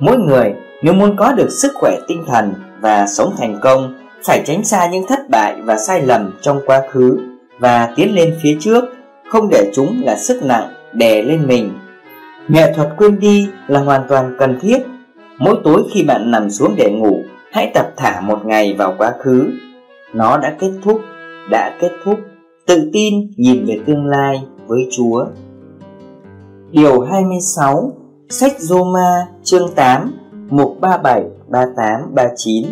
Mỗi 0.00 0.18
người 0.18 0.54
nếu 0.82 0.94
muốn 0.94 1.16
có 1.16 1.32
được 1.32 1.48
sức 1.50 1.72
khỏe 1.74 1.98
tinh 2.08 2.24
thần 2.26 2.54
và 2.80 3.06
sống 3.06 3.34
thành 3.38 3.58
công 3.62 3.94
phải 4.26 4.42
tránh 4.44 4.64
xa 4.64 4.88
những 4.92 5.06
thất 5.06 5.18
bại 5.30 5.55
và 5.66 5.76
sai 5.76 6.02
lầm 6.02 6.32
trong 6.40 6.60
quá 6.66 6.82
khứ 6.90 7.18
và 7.58 7.92
tiến 7.96 8.14
lên 8.14 8.34
phía 8.42 8.56
trước, 8.60 8.84
không 9.28 9.48
để 9.50 9.70
chúng 9.74 10.02
là 10.04 10.16
sức 10.16 10.44
nặng 10.44 10.72
đè 10.92 11.22
lên 11.22 11.46
mình. 11.46 11.72
Nghệ 12.48 12.72
thuật 12.76 12.88
quên 12.96 13.18
đi 13.18 13.48
là 13.66 13.80
hoàn 13.80 14.02
toàn 14.08 14.36
cần 14.38 14.58
thiết. 14.60 14.78
Mỗi 15.38 15.56
tối 15.64 15.82
khi 15.92 16.04
bạn 16.04 16.30
nằm 16.30 16.50
xuống 16.50 16.74
để 16.76 16.90
ngủ, 16.90 17.22
hãy 17.52 17.70
tập 17.74 17.86
thả 17.96 18.20
một 18.20 18.46
ngày 18.46 18.74
vào 18.78 18.94
quá 18.98 19.12
khứ. 19.18 19.50
Nó 20.14 20.38
đã 20.38 20.54
kết 20.58 20.70
thúc, 20.84 21.00
đã 21.50 21.76
kết 21.80 21.90
thúc. 22.04 22.18
Tự 22.66 22.90
tin 22.92 23.14
nhìn 23.36 23.64
về 23.66 23.80
tương 23.86 24.06
lai 24.06 24.42
với 24.66 24.88
Chúa. 24.96 25.26
Điều 26.70 27.00
26 27.00 27.92
Sách 28.28 28.52
Roma 28.58 29.26
chương 29.42 29.68
8 29.74 30.12
Mục 30.50 30.76
37, 30.80 31.24
38, 31.48 32.14
39 32.14 32.66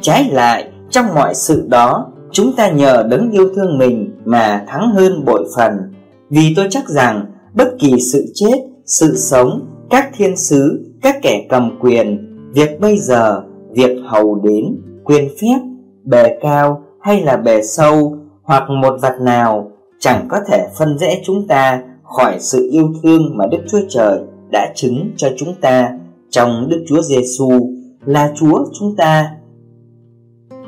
Trái 0.00 0.30
lại, 0.32 0.69
trong 0.90 1.14
mọi 1.14 1.34
sự 1.34 1.66
đó 1.68 2.12
Chúng 2.32 2.52
ta 2.56 2.70
nhờ 2.70 3.06
đấng 3.10 3.30
yêu 3.30 3.48
thương 3.56 3.78
mình 3.78 4.16
mà 4.24 4.64
thắng 4.68 4.90
hơn 4.94 5.24
bội 5.24 5.44
phần 5.56 5.72
Vì 6.30 6.52
tôi 6.56 6.66
chắc 6.70 6.88
rằng 6.88 7.26
bất 7.54 7.68
kỳ 7.78 8.00
sự 8.12 8.24
chết, 8.34 8.56
sự 8.86 9.16
sống, 9.16 9.66
các 9.90 10.10
thiên 10.16 10.36
sứ, 10.36 10.90
các 11.02 11.16
kẻ 11.22 11.46
cầm 11.48 11.78
quyền 11.80 12.36
Việc 12.54 12.80
bây 12.80 12.98
giờ, 12.98 13.42
việc 13.70 13.96
hầu 14.06 14.40
đến, 14.44 14.64
quyền 15.04 15.28
phép, 15.28 15.60
bề 16.04 16.38
cao 16.40 16.82
hay 17.00 17.20
là 17.20 17.36
bề 17.36 17.62
sâu 17.62 18.16
Hoặc 18.42 18.62
một 18.82 18.96
vật 19.02 19.14
nào 19.20 19.70
chẳng 20.00 20.26
có 20.28 20.40
thể 20.48 20.66
phân 20.78 20.98
rẽ 20.98 21.20
chúng 21.24 21.46
ta 21.48 21.82
khỏi 22.02 22.36
sự 22.40 22.68
yêu 22.72 22.92
thương 23.02 23.36
mà 23.36 23.46
Đức 23.46 23.58
Chúa 23.70 23.80
Trời 23.88 24.20
đã 24.50 24.72
chứng 24.74 25.10
cho 25.16 25.28
chúng 25.38 25.54
ta 25.60 25.92
trong 26.30 26.68
Đức 26.68 26.84
Chúa 26.88 27.02
Giêsu 27.02 27.70
là 28.04 28.32
Chúa 28.36 28.64
chúng 28.78 28.96
ta. 28.96 29.30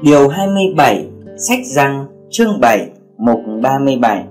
Điều 0.03 0.29
27, 0.29 1.07
sách 1.37 1.59
răng 1.65 2.07
chương 2.31 2.61
7, 2.61 2.89
mục 3.19 3.41
37. 3.63 4.25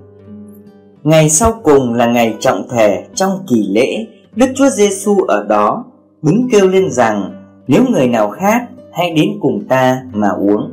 Ngày 1.04 1.30
sau 1.30 1.54
cùng 1.64 1.94
là 1.94 2.06
ngày 2.06 2.36
trọng 2.40 2.68
thể 2.72 3.04
trong 3.16 3.32
kỳ 3.50 3.68
lễ, 3.70 4.06
Đức 4.36 4.48
Chúa 4.56 4.70
Giêsu 4.70 5.18
ở 5.28 5.46
đó 5.50 5.86
đứng 6.22 6.48
kêu 6.52 6.68
lên 6.68 6.92
rằng 6.92 7.32
nếu 7.68 7.84
người 7.92 8.08
nào 8.08 8.30
khác 8.30 8.68
hãy 8.94 9.14
đến 9.16 9.30
cùng 9.42 9.64
ta 9.70 10.02
mà 10.14 10.30
uống. 10.30 10.72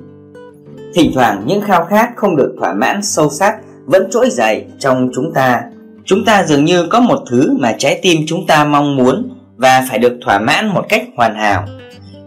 Thỉnh 0.94 1.10
thoảng 1.14 1.42
những 1.46 1.60
khao 1.60 1.84
khát 1.84 2.10
không 2.16 2.36
được 2.36 2.54
thỏa 2.60 2.72
mãn 2.72 3.02
sâu 3.02 3.30
sắc 3.30 3.56
vẫn 3.86 4.10
trỗi 4.10 4.30
dậy 4.30 4.64
trong 4.78 5.10
chúng 5.14 5.32
ta 5.34 5.62
Chúng 6.04 6.24
ta 6.24 6.44
dường 6.44 6.64
như 6.64 6.86
có 6.86 7.00
một 7.00 7.18
thứ 7.30 7.56
mà 7.60 7.74
trái 7.78 7.98
tim 8.02 8.20
chúng 8.26 8.46
ta 8.46 8.64
mong 8.64 8.96
muốn 8.96 9.28
và 9.56 9.86
phải 9.90 9.98
được 9.98 10.18
thỏa 10.24 10.38
mãn 10.38 10.68
một 10.68 10.84
cách 10.88 11.04
hoàn 11.16 11.34
hảo. 11.34 11.64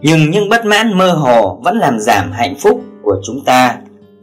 Nhưng 0.02 0.30
những 0.30 0.48
bất 0.48 0.64
mãn 0.64 0.98
mơ 0.98 1.12
hồ 1.12 1.60
vẫn 1.64 1.76
làm 1.76 2.00
giảm 2.00 2.32
hạnh 2.32 2.54
phúc 2.58 2.80
của 3.02 3.20
chúng 3.26 3.44
ta. 3.44 3.78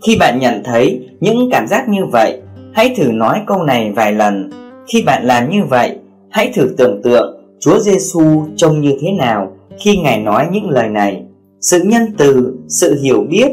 Khi 0.07 0.17
bạn 0.19 0.39
nhận 0.39 0.63
thấy 0.65 1.09
những 1.19 1.49
cảm 1.51 1.67
giác 1.67 1.89
như 1.89 2.05
vậy, 2.11 2.41
hãy 2.73 2.93
thử 2.97 3.11
nói 3.11 3.41
câu 3.47 3.63
này 3.63 3.91
vài 3.95 4.13
lần. 4.13 4.49
Khi 4.87 5.03
bạn 5.03 5.25
làm 5.25 5.49
như 5.49 5.63
vậy, 5.69 5.97
hãy 6.29 6.51
thử 6.55 6.69
tưởng 6.77 7.01
tượng 7.03 7.39
Chúa 7.59 7.79
Giêsu 7.79 8.45
trông 8.55 8.81
như 8.81 8.97
thế 9.01 9.11
nào 9.11 9.51
khi 9.79 9.97
Ngài 9.97 10.19
nói 10.19 10.47
những 10.51 10.69
lời 10.69 10.89
này. 10.89 11.23
Sự 11.61 11.83
nhân 11.83 12.01
từ, 12.17 12.57
sự 12.67 12.99
hiểu 13.03 13.25
biết, 13.29 13.47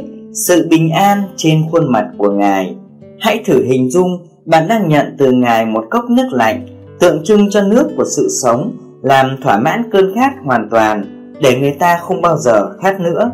sự 0.47 0.67
bình 0.71 0.91
an 0.91 1.23
trên 1.37 1.63
khuôn 1.71 1.93
mặt 1.93 2.07
của 2.19 2.31
Ngài. 2.31 2.75
Hãy 3.21 3.41
thử 3.45 3.65
hình 3.65 3.91
dung 3.91 4.27
bạn 4.45 4.69
đang 4.69 4.89
nhận 4.89 5.17
từ 5.19 5.33
Ngài 5.33 5.67
một 5.67 5.85
cốc 5.91 6.05
nước 6.11 6.29
lạnh 6.33 6.67
tượng 7.01 7.25
trưng 7.25 7.51
cho 7.51 7.63
nước 7.63 7.89
của 7.97 8.05
sự 8.17 8.29
sống 8.43 8.77
làm 9.03 9.37
thỏa 9.43 9.59
mãn 9.59 9.91
cơn 9.93 10.15
khát 10.15 10.33
hoàn 10.45 10.69
toàn 10.71 11.16
để 11.41 11.59
người 11.61 11.77
ta 11.79 11.99
không 12.03 12.23
bao 12.23 12.39
giờ 12.39 12.73
khát 12.83 13.01
nữa. 13.01 13.31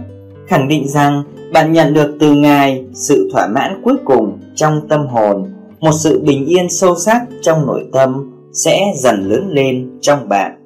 Khẳng 0.47 0.69
định 0.69 0.89
rằng 0.89 1.23
bạn 1.53 1.73
nhận 1.73 1.95
được 1.95 2.17
từ 2.21 2.35
ngài 2.35 2.85
sự 2.95 3.31
thỏa 3.33 3.47
mãn 3.47 3.81
cuối 3.85 3.97
cùng 4.05 4.39
trong 4.55 4.89
tâm 4.89 5.07
hồn, 5.07 5.51
một 5.81 5.93
sự 5.93 6.23
bình 6.27 6.47
yên 6.47 6.69
sâu 6.71 6.97
sắc 6.97 7.23
trong 7.43 7.67
nội 7.67 7.85
tâm 7.93 8.33
sẽ 8.53 8.83
dần 8.97 9.29
lớn 9.29 9.49
lên 9.51 9.99
trong 10.01 10.29
bạn. 10.29 10.59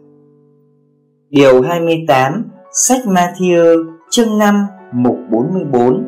Điều 1.30 1.62
28 1.62 2.45
Sách 2.72 3.01
Matthew, 3.07 3.84
chương 4.11 4.39
5 4.39 4.66
mục 4.93 5.16
44 5.30 6.05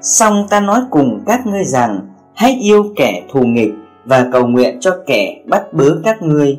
Xong 0.00 0.46
ta 0.50 0.60
nói 0.60 0.80
cùng 0.90 1.22
các 1.26 1.46
ngươi 1.46 1.64
rằng, 1.64 2.00
Hãy 2.34 2.58
yêu 2.62 2.84
kẻ 2.96 3.22
thù 3.32 3.40
nghịch 3.42 3.72
Và 4.04 4.28
cầu 4.32 4.46
nguyện 4.46 4.80
cho 4.80 4.96
kẻ 5.06 5.42
bắt 5.46 5.72
bớ 5.72 6.00
các 6.04 6.22
ngươi. 6.22 6.58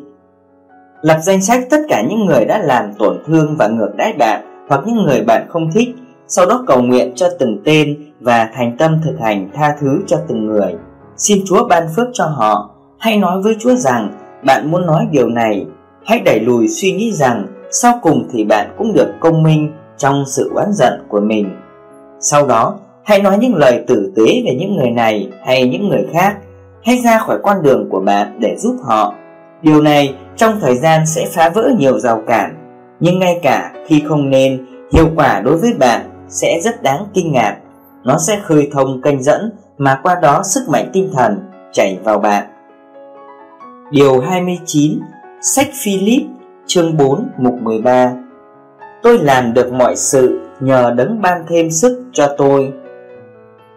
Lập 1.01 1.17
danh 1.21 1.41
sách 1.41 1.63
tất 1.69 1.81
cả 1.89 2.03
những 2.09 2.25
người 2.25 2.45
đã 2.45 2.57
làm 2.57 2.93
tổn 2.93 3.17
thương 3.27 3.55
và 3.57 3.67
ngược 3.67 3.91
đãi 3.97 4.13
bạn 4.13 4.65
Hoặc 4.69 4.81
những 4.85 5.05
người 5.05 5.21
bạn 5.21 5.45
không 5.49 5.71
thích, 5.71 5.89
Sau 6.27 6.45
đó 6.45 6.63
cầu 6.67 6.81
nguyện 6.81 7.11
cho 7.15 7.27
từng 7.39 7.61
tên 7.65 7.97
Và 8.19 8.49
thành 8.53 8.75
tâm 8.77 9.01
thực 9.05 9.19
hành 9.19 9.49
tha 9.53 9.75
thứ 9.79 9.99
cho 10.07 10.17
từng 10.27 10.45
người. 10.45 10.75
Xin 11.17 11.43
Chúa 11.45 11.67
ban 11.67 11.87
phước 11.95 12.07
cho 12.13 12.25
họ. 12.25 12.69
Hãy 12.99 13.17
nói 13.17 13.41
với 13.41 13.55
Chúa 13.59 13.75
rằng, 13.75 14.11
Bạn 14.45 14.71
muốn 14.71 14.85
nói 14.85 15.07
điều 15.11 15.29
này. 15.29 15.65
Hãy 16.05 16.19
đẩy 16.19 16.39
lùi 16.39 16.67
suy 16.67 16.91
nghĩ 16.91 17.11
rằng, 17.11 17.47
Sau 17.71 17.99
cùng 18.01 18.27
thì 18.31 18.43
bạn 18.43 18.69
cũng 18.77 18.93
được 18.93 19.13
công 19.19 19.43
minh 19.43 19.71
Trong 19.97 20.23
sự 20.27 20.51
oán 20.55 20.67
giận 20.73 20.93
của 21.09 21.19
mình. 21.19 21.49
Sau 22.19 22.47
đó, 22.47 22.79
hãy 23.03 23.21
nói 23.21 23.37
những 23.37 23.55
lời 23.55 23.83
tử 23.87 24.13
tế 24.15 24.25
về 24.45 24.55
những 24.59 24.75
người 24.75 24.89
này 24.89 25.29
hay 25.45 25.69
những 25.69 25.89
người 25.89 26.07
khác. 26.13 26.37
Hãy 26.83 27.01
ra 27.03 27.17
khỏi 27.17 27.39
con 27.43 27.63
đường 27.63 27.89
của 27.89 27.99
bạn 27.99 28.37
để 28.39 28.55
giúp 28.57 28.75
họ 28.83 29.13
điều 29.67 29.81
này 29.81 30.15
trong 30.35 30.59
thời 30.61 30.77
gian 30.77 31.05
sẽ 31.05 31.27
phá 31.31 31.49
vỡ 31.49 31.69
nhiều 31.77 31.99
rào 31.99 32.23
cản, 32.27 32.55
nhưng 32.99 33.19
ngay 33.19 33.39
cả 33.43 33.71
khi 33.87 34.03
không 34.07 34.29
nên, 34.29 34.65
hiệu 34.93 35.09
quả 35.15 35.39
đối 35.39 35.57
với 35.57 35.73
bạn 35.79 36.01
sẽ 36.27 36.59
rất 36.63 36.83
đáng 36.83 37.05
kinh 37.13 37.31
ngạc. 37.31 37.57
Nó 38.03 38.17
sẽ 38.27 38.39
khơi 38.43 38.69
thông 38.73 39.01
kênh 39.01 39.23
dẫn 39.23 39.51
mà 39.77 39.99
qua 40.03 40.15
đó 40.21 40.41
sức 40.43 40.69
mạnh 40.69 40.89
tinh 40.93 41.09
thần 41.13 41.39
chảy 41.71 41.99
vào 42.03 42.19
bạn. 42.19 42.43
Điều 43.91 44.19
29 44.19 44.99
Sách 45.41 45.67
Philip, 45.83 46.21
chương 46.67 46.97
4 46.97 47.29
mục 47.37 47.53
13 47.61 48.11
Tôi 49.03 49.17
làm 49.17 49.53
được 49.53 49.73
mọi 49.73 49.95
sự 49.95 50.39
nhờ 50.59 50.93
đấng 50.97 51.21
ban 51.21 51.45
thêm 51.49 51.71
sức 51.71 52.03
cho 52.13 52.35
tôi. 52.37 52.73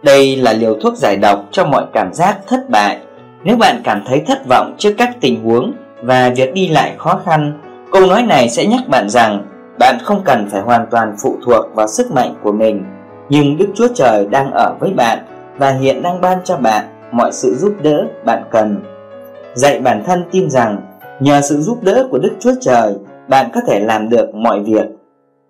Đây 0.03 0.37
là 0.37 0.53
liều 0.53 0.75
thuốc 0.81 0.97
giải 0.97 1.17
độc 1.17 1.45
cho 1.51 1.65
mọi 1.65 1.85
cảm 1.93 2.13
giác 2.13 2.39
thất 2.47 2.71
bại. 2.71 2.99
Nếu 3.45 3.57
bạn 3.57 3.81
cảm 3.85 4.03
thấy 4.07 4.23
thất 4.27 4.39
vọng 4.49 4.75
trước 4.79 4.95
các 4.99 5.17
tình 5.21 5.45
huống 5.45 5.73
và 6.03 6.33
việc 6.37 6.55
đi 6.55 6.69
lại 6.69 6.95
khó 6.99 7.21
khăn, 7.25 7.61
câu 7.93 8.07
nói 8.07 8.23
này 8.23 8.49
sẽ 8.49 8.67
nhắc 8.67 8.89
bạn 8.89 9.09
rằng 9.09 9.47
bạn 9.79 9.99
không 10.03 10.23
cần 10.25 10.49
phải 10.51 10.61
hoàn 10.61 10.87
toàn 10.91 11.15
phụ 11.23 11.37
thuộc 11.47 11.65
vào 11.75 11.87
sức 11.89 12.11
mạnh 12.11 12.35
của 12.43 12.53
mình, 12.53 12.85
nhưng 13.29 13.57
Đức 13.57 13.67
Chúa 13.75 13.89
Trời 13.95 14.27
đang 14.31 14.53
ở 14.53 14.75
với 14.81 14.91
bạn 14.91 15.19
và 15.57 15.71
hiện 15.71 16.03
đang 16.03 16.21
ban 16.21 16.39
cho 16.45 16.57
bạn 16.57 16.85
mọi 17.13 17.33
sự 17.33 17.55
giúp 17.55 17.73
đỡ 17.83 18.05
bạn 18.25 18.43
cần. 18.51 18.83
Dạy 19.55 19.81
bản 19.81 20.03
thân 20.07 20.25
tin 20.31 20.51
rằng 20.51 20.77
nhờ 21.21 21.41
sự 21.41 21.61
giúp 21.61 21.79
đỡ 21.83 22.07
của 22.11 22.19
Đức 22.19 22.33
Chúa 22.41 22.53
Trời, 22.61 22.95
bạn 23.29 23.51
có 23.55 23.61
thể 23.67 23.81
làm 23.81 24.09
được 24.09 24.35
mọi 24.35 24.61
việc. 24.61 24.87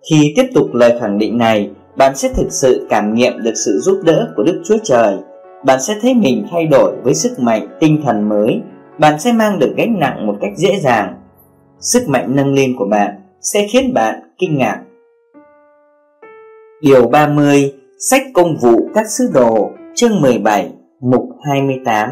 Khi 0.09 0.33
tiếp 0.35 0.45
tục 0.53 0.67
lời 0.73 0.97
khẳng 1.01 1.17
định 1.17 1.37
này, 1.37 1.69
bạn 1.97 2.15
sẽ 2.15 2.29
thực 2.35 2.47
sự 2.49 2.87
cảm 2.89 3.13
nghiệm 3.13 3.43
được 3.43 3.53
sự 3.65 3.79
giúp 3.79 3.99
đỡ 4.03 4.27
của 4.35 4.43
Đức 4.43 4.61
Chúa 4.65 4.77
Trời. 4.83 5.17
Bạn 5.65 5.81
sẽ 5.81 5.93
thấy 6.01 6.13
mình 6.13 6.47
thay 6.51 6.65
đổi 6.65 6.95
với 7.03 7.15
sức 7.15 7.39
mạnh 7.39 7.67
tinh 7.79 8.01
thần 8.05 8.29
mới. 8.29 8.61
Bạn 8.99 9.19
sẽ 9.19 9.31
mang 9.31 9.59
được 9.59 9.73
gánh 9.77 9.99
nặng 9.99 10.27
một 10.27 10.35
cách 10.41 10.51
dễ 10.55 10.79
dàng. 10.79 11.15
Sức 11.79 12.09
mạnh 12.09 12.35
nâng 12.35 12.53
lên 12.53 12.75
của 12.77 12.85
bạn 12.85 13.15
sẽ 13.41 13.67
khiến 13.67 13.93
bạn 13.93 14.15
kinh 14.37 14.57
ngạc. 14.57 14.79
Điều 16.81 17.07
30 17.07 17.73
Sách 18.09 18.21
công 18.33 18.57
vụ 18.57 18.89
các 18.93 19.09
sứ 19.09 19.31
đồ 19.33 19.71
chương 19.95 20.21
17 20.21 20.71
mục 21.01 21.29
28 21.43 22.09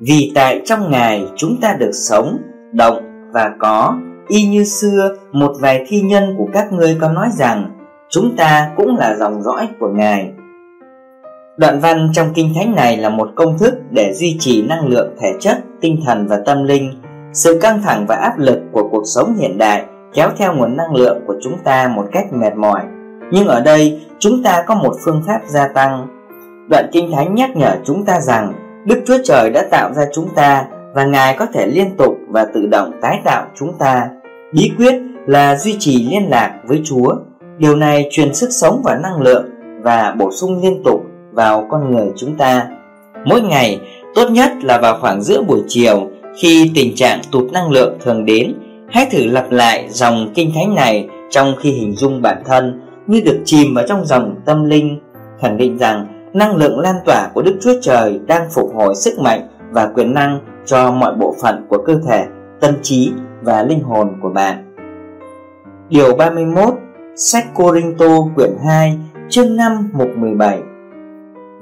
Vì 0.00 0.32
tại 0.34 0.62
trong 0.64 0.90
Ngài 0.90 1.24
chúng 1.36 1.56
ta 1.60 1.76
được 1.78 1.90
sống, 1.92 2.38
động 2.72 3.02
và 3.32 3.50
có 3.58 3.98
Y 4.28 4.44
như 4.44 4.64
xưa 4.64 5.16
một 5.32 5.52
vài 5.60 5.84
thi 5.88 6.00
nhân 6.00 6.34
của 6.38 6.48
các 6.52 6.72
ngươi 6.72 6.96
có 7.00 7.12
nói 7.12 7.28
rằng 7.32 7.70
chúng 8.10 8.36
ta 8.36 8.72
cũng 8.76 8.96
là 8.96 9.16
dòng 9.16 9.42
dõi 9.42 9.68
của 9.80 9.88
Ngài. 9.88 10.30
Đoạn 11.56 11.80
văn 11.80 12.10
trong 12.12 12.32
Kinh 12.34 12.54
Thánh 12.54 12.74
này 12.74 12.96
là 12.96 13.08
một 13.08 13.30
công 13.34 13.58
thức 13.58 13.74
để 13.90 14.12
duy 14.14 14.36
trì 14.40 14.62
năng 14.62 14.86
lượng 14.86 15.16
thể 15.20 15.32
chất, 15.40 15.58
tinh 15.80 16.00
thần 16.06 16.26
và 16.26 16.40
tâm 16.46 16.64
linh. 16.64 16.92
Sự 17.32 17.58
căng 17.62 17.82
thẳng 17.82 18.06
và 18.08 18.16
áp 18.16 18.38
lực 18.38 18.58
của 18.72 18.88
cuộc 18.90 19.02
sống 19.04 19.34
hiện 19.38 19.58
đại 19.58 19.84
kéo 20.14 20.30
theo 20.36 20.54
nguồn 20.54 20.76
năng 20.76 20.94
lượng 20.94 21.20
của 21.26 21.34
chúng 21.42 21.58
ta 21.64 21.88
một 21.88 22.04
cách 22.12 22.32
mệt 22.32 22.56
mỏi. 22.56 22.80
Nhưng 23.32 23.46
ở 23.46 23.60
đây, 23.60 24.00
chúng 24.18 24.42
ta 24.42 24.64
có 24.66 24.74
một 24.74 24.96
phương 25.04 25.22
pháp 25.26 25.40
gia 25.46 25.68
tăng. 25.68 26.06
Đoạn 26.70 26.90
Kinh 26.92 27.12
Thánh 27.12 27.34
nhắc 27.34 27.56
nhở 27.56 27.76
chúng 27.84 28.04
ta 28.04 28.20
rằng 28.20 28.52
Đức 28.86 29.02
Chúa 29.06 29.18
Trời 29.24 29.50
đã 29.50 29.62
tạo 29.70 29.92
ra 29.94 30.02
chúng 30.12 30.28
ta 30.34 30.64
và 30.94 31.04
Ngài 31.04 31.36
có 31.38 31.46
thể 31.52 31.66
liên 31.66 31.96
tục 31.96 32.14
và 32.28 32.44
tự 32.54 32.66
động 32.66 32.92
tái 33.00 33.20
tạo 33.24 33.46
chúng 33.54 33.78
ta. 33.78 34.08
Bí 34.52 34.72
quyết 34.78 34.94
là 35.26 35.56
duy 35.56 35.76
trì 35.78 36.08
liên 36.10 36.30
lạc 36.30 36.54
với 36.66 36.82
Chúa 36.84 37.14
Điều 37.58 37.76
này 37.76 38.08
truyền 38.10 38.34
sức 38.34 38.48
sống 38.50 38.80
và 38.84 38.96
năng 38.96 39.20
lượng 39.20 39.50
và 39.82 40.14
bổ 40.18 40.30
sung 40.30 40.62
liên 40.62 40.82
tục 40.84 41.01
vào 41.32 41.66
con 41.70 41.90
người 41.90 42.06
chúng 42.16 42.36
ta. 42.36 42.66
Mỗi 43.24 43.40
ngày, 43.40 43.80
tốt 44.14 44.30
nhất 44.30 44.52
là 44.62 44.78
vào 44.78 44.98
khoảng 45.00 45.22
giữa 45.22 45.42
buổi 45.42 45.62
chiều 45.68 46.10
khi 46.36 46.70
tình 46.74 46.94
trạng 46.94 47.20
tụt 47.32 47.52
năng 47.52 47.70
lượng 47.70 47.98
thường 48.00 48.24
đến, 48.24 48.54
hãy 48.90 49.06
thử 49.10 49.24
lặp 49.26 49.50
lại 49.50 49.86
dòng 49.90 50.32
kinh 50.34 50.52
thánh 50.54 50.74
này 50.74 51.08
trong 51.30 51.54
khi 51.60 51.70
hình 51.70 51.92
dung 51.92 52.22
bản 52.22 52.42
thân 52.46 52.80
như 53.06 53.20
được 53.24 53.40
chìm 53.44 53.74
vào 53.74 53.84
trong 53.88 54.04
dòng 54.04 54.34
tâm 54.44 54.64
linh, 54.64 55.00
khẳng 55.40 55.56
định 55.56 55.78
rằng 55.78 56.06
năng 56.32 56.56
lượng 56.56 56.78
lan 56.78 56.94
tỏa 57.06 57.28
của 57.34 57.42
Đức 57.42 57.58
Chúa 57.60 57.74
Trời 57.82 58.20
đang 58.26 58.48
phục 58.50 58.74
hồi 58.74 58.94
sức 58.94 59.18
mạnh 59.18 59.48
và 59.70 59.86
quyền 59.94 60.14
năng 60.14 60.40
cho 60.66 60.92
mọi 60.92 61.14
bộ 61.14 61.34
phận 61.42 61.66
của 61.68 61.78
cơ 61.86 61.98
thể, 62.08 62.24
tâm 62.60 62.74
trí 62.82 63.12
và 63.42 63.62
linh 63.62 63.82
hồn 63.82 64.08
của 64.22 64.28
bạn. 64.28 64.74
Điều 65.88 66.16
31 66.16 66.74
Sách 67.16 67.54
Corinto 67.54 68.06
quyển 68.34 68.50
2 68.66 68.98
chương 69.28 69.56
5 69.56 69.90
mục 69.94 70.08
17 70.16 70.58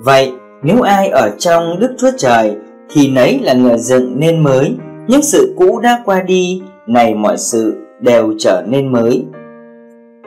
Vậy 0.04 0.32
nếu 0.62 0.80
ai 0.80 1.08
ở 1.08 1.30
trong 1.38 1.78
Đức 1.80 1.94
Chúa 1.98 2.10
Trời 2.18 2.56
Thì 2.90 3.10
nấy 3.10 3.40
là 3.42 3.52
người 3.52 3.78
dựng 3.78 4.20
nên 4.20 4.42
mới. 4.42 4.74
Những 5.08 5.22
sự 5.22 5.54
cũ 5.58 5.80
đã 5.80 6.02
qua 6.04 6.22
đi 6.22 6.62
Này 6.86 7.14
mọi 7.14 7.36
sự 7.38 7.76
đều 8.00 8.34
trở 8.38 8.62
nên 8.66 8.92
mới. 8.92 9.24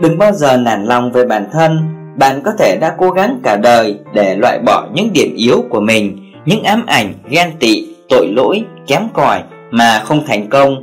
Đừng 0.02 0.18
bao 0.18 0.32
giờ 0.32 0.58
nản 0.58 0.86
lòng 0.86 1.12
về 1.12 1.26
bản 1.26 1.48
thân. 1.52 1.80
Bạn 2.16 2.42
có 2.44 2.52
thể 2.60 2.78
đã 2.82 2.96
cố 2.98 3.10
gắng 3.10 3.40
cả 3.44 3.56
đời 3.56 4.00
Để 4.14 4.36
loại 4.36 4.60
bỏ 4.66 4.88
những 4.94 5.14
điểm 5.14 5.36
yếu 5.36 5.64
của 5.70 5.80
mình 5.80 6.18
Những 6.46 6.64
ám 6.64 6.86
ảnh, 6.86 7.14
ghen 7.30 7.52
tị, 7.60 7.88
tội 8.10 8.28
lỗi, 8.36 8.64
kém 8.88 9.02
cỏi 9.14 9.44
Mà 9.72 10.02
không 10.06 10.24
thành 10.28 10.50
công. 10.50 10.76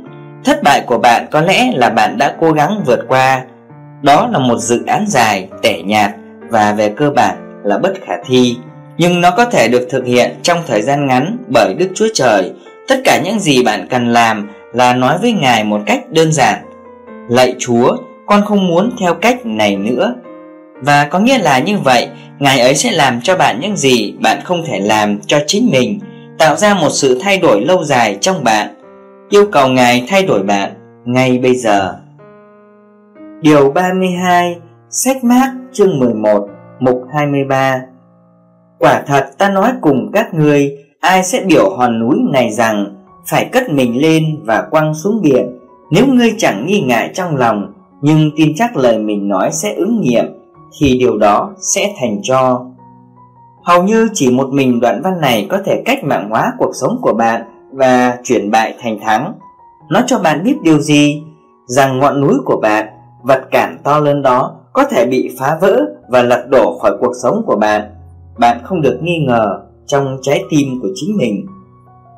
Thất 0.45 0.63
bại 0.63 0.83
của 0.85 0.97
bạn 0.97 1.25
có 1.31 1.41
lẽ 1.41 1.71
là 1.75 1.89
bạn 1.89 2.17
đã 2.17 2.35
cố 2.39 2.51
gắng 2.51 2.83
vượt 2.85 2.99
qua. 3.07 3.45
Đó 4.01 4.29
là 4.31 4.39
một 4.39 4.57
dự 4.57 4.83
án 4.87 5.05
dài, 5.07 5.49
tẻ 5.61 5.81
nhạt 5.81 6.11
và 6.49 6.73
về 6.77 6.89
cơ 6.89 7.11
bản 7.15 7.61
là 7.63 7.77
bất 7.77 7.93
khả 8.05 8.13
thi. 8.25 8.57
Nhưng 9.01 9.21
nó 9.21 9.31
có 9.31 9.45
thể 9.45 9.67
được 9.67 9.87
thực 9.89 10.05
hiện 10.05 10.31
trong 10.41 10.59
thời 10.67 10.81
gian 10.81 11.07
ngắn 11.07 11.37
bởi 11.47 11.73
Đức 11.73 11.87
Chúa 11.95 12.07
Trời. 12.13 12.51
Tất 12.87 12.95
cả 13.03 13.21
những 13.23 13.39
gì 13.39 13.63
bạn 13.63 13.87
cần 13.89 14.07
làm 14.07 14.49
là 14.73 14.93
nói 14.93 15.17
với 15.21 15.31
Ngài 15.31 15.63
một 15.63 15.81
cách 15.85 16.11
đơn 16.11 16.31
giản. 16.31 16.65
Lạy 17.29 17.55
Chúa, 17.59 17.97
con 18.25 18.45
không 18.45 18.67
muốn 18.67 18.91
theo 18.99 19.13
cách 19.13 19.45
này 19.45 19.75
nữa. 19.75 20.15
Và 20.81 21.07
có 21.11 21.19
nghĩa 21.19 21.37
là 21.37 21.59
như 21.59 21.77
vậy, 21.77 22.07
Ngài 22.39 22.59
ấy 22.59 22.75
sẽ 22.75 22.91
làm 22.91 23.21
cho 23.21 23.37
bạn 23.37 23.59
những 23.61 23.75
gì 23.75 24.13
bạn 24.19 24.39
không 24.43 24.63
thể 24.67 24.79
làm 24.79 25.19
cho 25.27 25.39
chính 25.47 25.69
mình 25.71 25.99
Tạo 26.37 26.55
ra 26.55 26.73
một 26.73 26.89
sự 26.89 27.19
thay 27.21 27.37
đổi 27.37 27.61
lâu 27.61 27.83
dài 27.83 28.17
trong 28.21 28.43
bạn. 28.43 28.67
Yêu 29.29 29.45
cầu 29.51 29.67
Ngài 29.67 30.05
thay 30.07 30.23
đổi 30.23 30.43
bạn 30.43 30.71
ngay 31.05 31.37
bây 31.37 31.55
giờ. 31.55 31.95
Điều 33.41 33.71
32 33.71 34.55
Sách 34.89 35.23
mát 35.23 35.51
chương 35.73 35.99
11 35.99 36.47
Mục 36.79 37.03
23 37.13 37.81
Quả 38.81 39.03
thật 39.07 39.25
ta 39.37 39.49
nói 39.49 39.71
cùng 39.81 40.11
các 40.13 40.33
ngươi, 40.33 40.77
Ai 40.99 41.23
sẽ 41.23 41.43
biểu 41.47 41.75
hòn 41.77 41.99
núi 41.99 42.15
này 42.33 42.51
rằng 42.51 42.95
Phải 43.27 43.49
cất 43.51 43.69
mình 43.69 44.01
lên 44.01 44.23
và 44.45 44.61
quăng 44.71 44.93
xuống 44.93 45.21
biển? 45.21 45.59
Nếu 45.91 46.07
ngươi 46.07 46.33
chẳng 46.37 46.65
nghi 46.65 46.81
ngại 46.81 47.11
trong 47.13 47.35
lòng, 47.35 47.73
Nhưng 48.01 48.31
tin 48.35 48.53
chắc 48.55 48.77
lời 48.77 48.97
mình 48.97 49.27
nói 49.27 49.49
sẽ 49.51 49.73
ứng 49.73 50.01
nghiệm, 50.01 50.25
Thì 50.79 50.97
điều 50.99 51.17
đó 51.17 51.51
sẽ 51.57 51.93
thành 51.99 52.19
cho. 52.23 52.65
Hầu 53.63 53.83
như 53.83 54.09
chỉ 54.13 54.29
một 54.29 54.49
mình 54.53 54.79
đoạn 54.79 55.01
văn 55.03 55.21
này 55.21 55.47
có 55.49 55.57
thể 55.65 55.81
cách 55.85 56.03
mạng 56.03 56.29
hóa 56.29 56.53
cuộc 56.57 56.71
sống 56.81 56.97
của 57.01 57.13
bạn 57.13 57.41
Và 57.71 58.17
chuyển 58.23 58.51
bại 58.51 58.75
thành 58.81 58.99
thắng. 58.99 59.33
Nó 59.89 60.01
cho 60.07 60.19
bạn 60.19 60.43
biết 60.43 60.55
điều 60.61 60.79
gì? 60.79 61.23
Rằng 61.65 61.99
ngọn 61.99 62.21
núi 62.21 62.33
của 62.45 62.59
bạn, 62.61 62.87
vật 63.23 63.41
cản 63.51 63.77
to 63.83 63.99
lớn 63.99 64.21
đó 64.21 64.55
có 64.73 64.83
thể 64.83 65.05
bị 65.05 65.35
phá 65.39 65.57
vỡ 65.61 65.81
và 66.09 66.21
lật 66.21 66.45
đổ 66.49 66.77
khỏi 66.81 66.97
cuộc 66.99 67.13
sống 67.23 67.43
của 67.45 67.55
bạn 67.55 68.00
bạn 68.37 68.57
không 68.63 68.81
được 68.81 68.99
nghi 69.01 69.25
ngờ 69.27 69.61
trong 69.85 70.17
trái 70.21 70.43
tim 70.49 70.79
của 70.81 70.89
chính 70.95 71.17
mình 71.17 71.45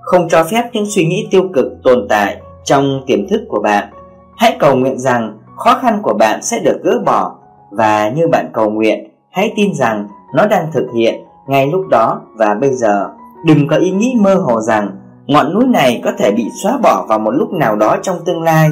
không 0.01 0.29
cho 0.29 0.43
phép 0.43 0.69
những 0.73 0.85
suy 0.89 1.05
nghĩ 1.05 1.27
tiêu 1.31 1.49
cực 1.53 1.65
tồn 1.83 2.05
tại 2.09 2.41
trong 2.63 3.01
tiềm 3.07 3.27
thức 3.27 3.41
của 3.47 3.61
bạn 3.61 3.89
hãy 4.37 4.55
cầu 4.59 4.75
nguyện 4.75 4.99
rằng 4.99 5.37
khó 5.57 5.79
khăn 5.81 5.99
của 6.03 6.13
bạn 6.13 6.41
sẽ 6.41 6.59
được 6.59 6.79
gỡ 6.83 6.99
bỏ 7.05 7.35
và 7.71 8.09
như 8.09 8.27
bạn 8.27 8.49
cầu 8.53 8.69
nguyện, 8.69 9.09
hãy 9.31 9.53
tin 9.55 9.75
rằng 9.75 10.07
nó 10.35 10.47
đang 10.47 10.71
thực 10.71 10.87
hiện 10.95 11.23
ngay 11.47 11.67
lúc 11.67 11.81
đó 11.89 12.21
và 12.35 12.53
bây 12.61 12.73
giờ. 12.73 13.09
Đừng 13.45 13.67
có 13.67 13.75
ý 13.75 13.91
nghĩ 13.91 14.15
mơ 14.19 14.35
hồ 14.35 14.61
rằng 14.61 14.91
ngọn 15.27 15.53
núi 15.53 15.67
này 15.67 16.01
có 16.05 16.11
thể 16.17 16.31
bị 16.31 16.49
xóa 16.63 16.77
bỏ 16.77 17.05
vào 17.09 17.19
một 17.19 17.31
lúc 17.31 17.53
nào 17.53 17.75
đó 17.75 17.97
trong 18.01 18.17
tương 18.25 18.41
lai. 18.41 18.69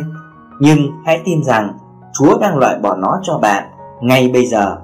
Nhưng 0.60 0.80
hãy 1.06 1.22
tin 1.26 1.44
rằng 1.44 1.74
Chúa 2.20 2.38
đang 2.38 2.58
loại 2.58 2.78
bỏ 2.82 2.96
nó 2.96 3.20
cho 3.24 3.38
bạn 3.38 3.64
ngay 4.02 4.30
bây 4.34 4.46
giờ. 4.46 4.78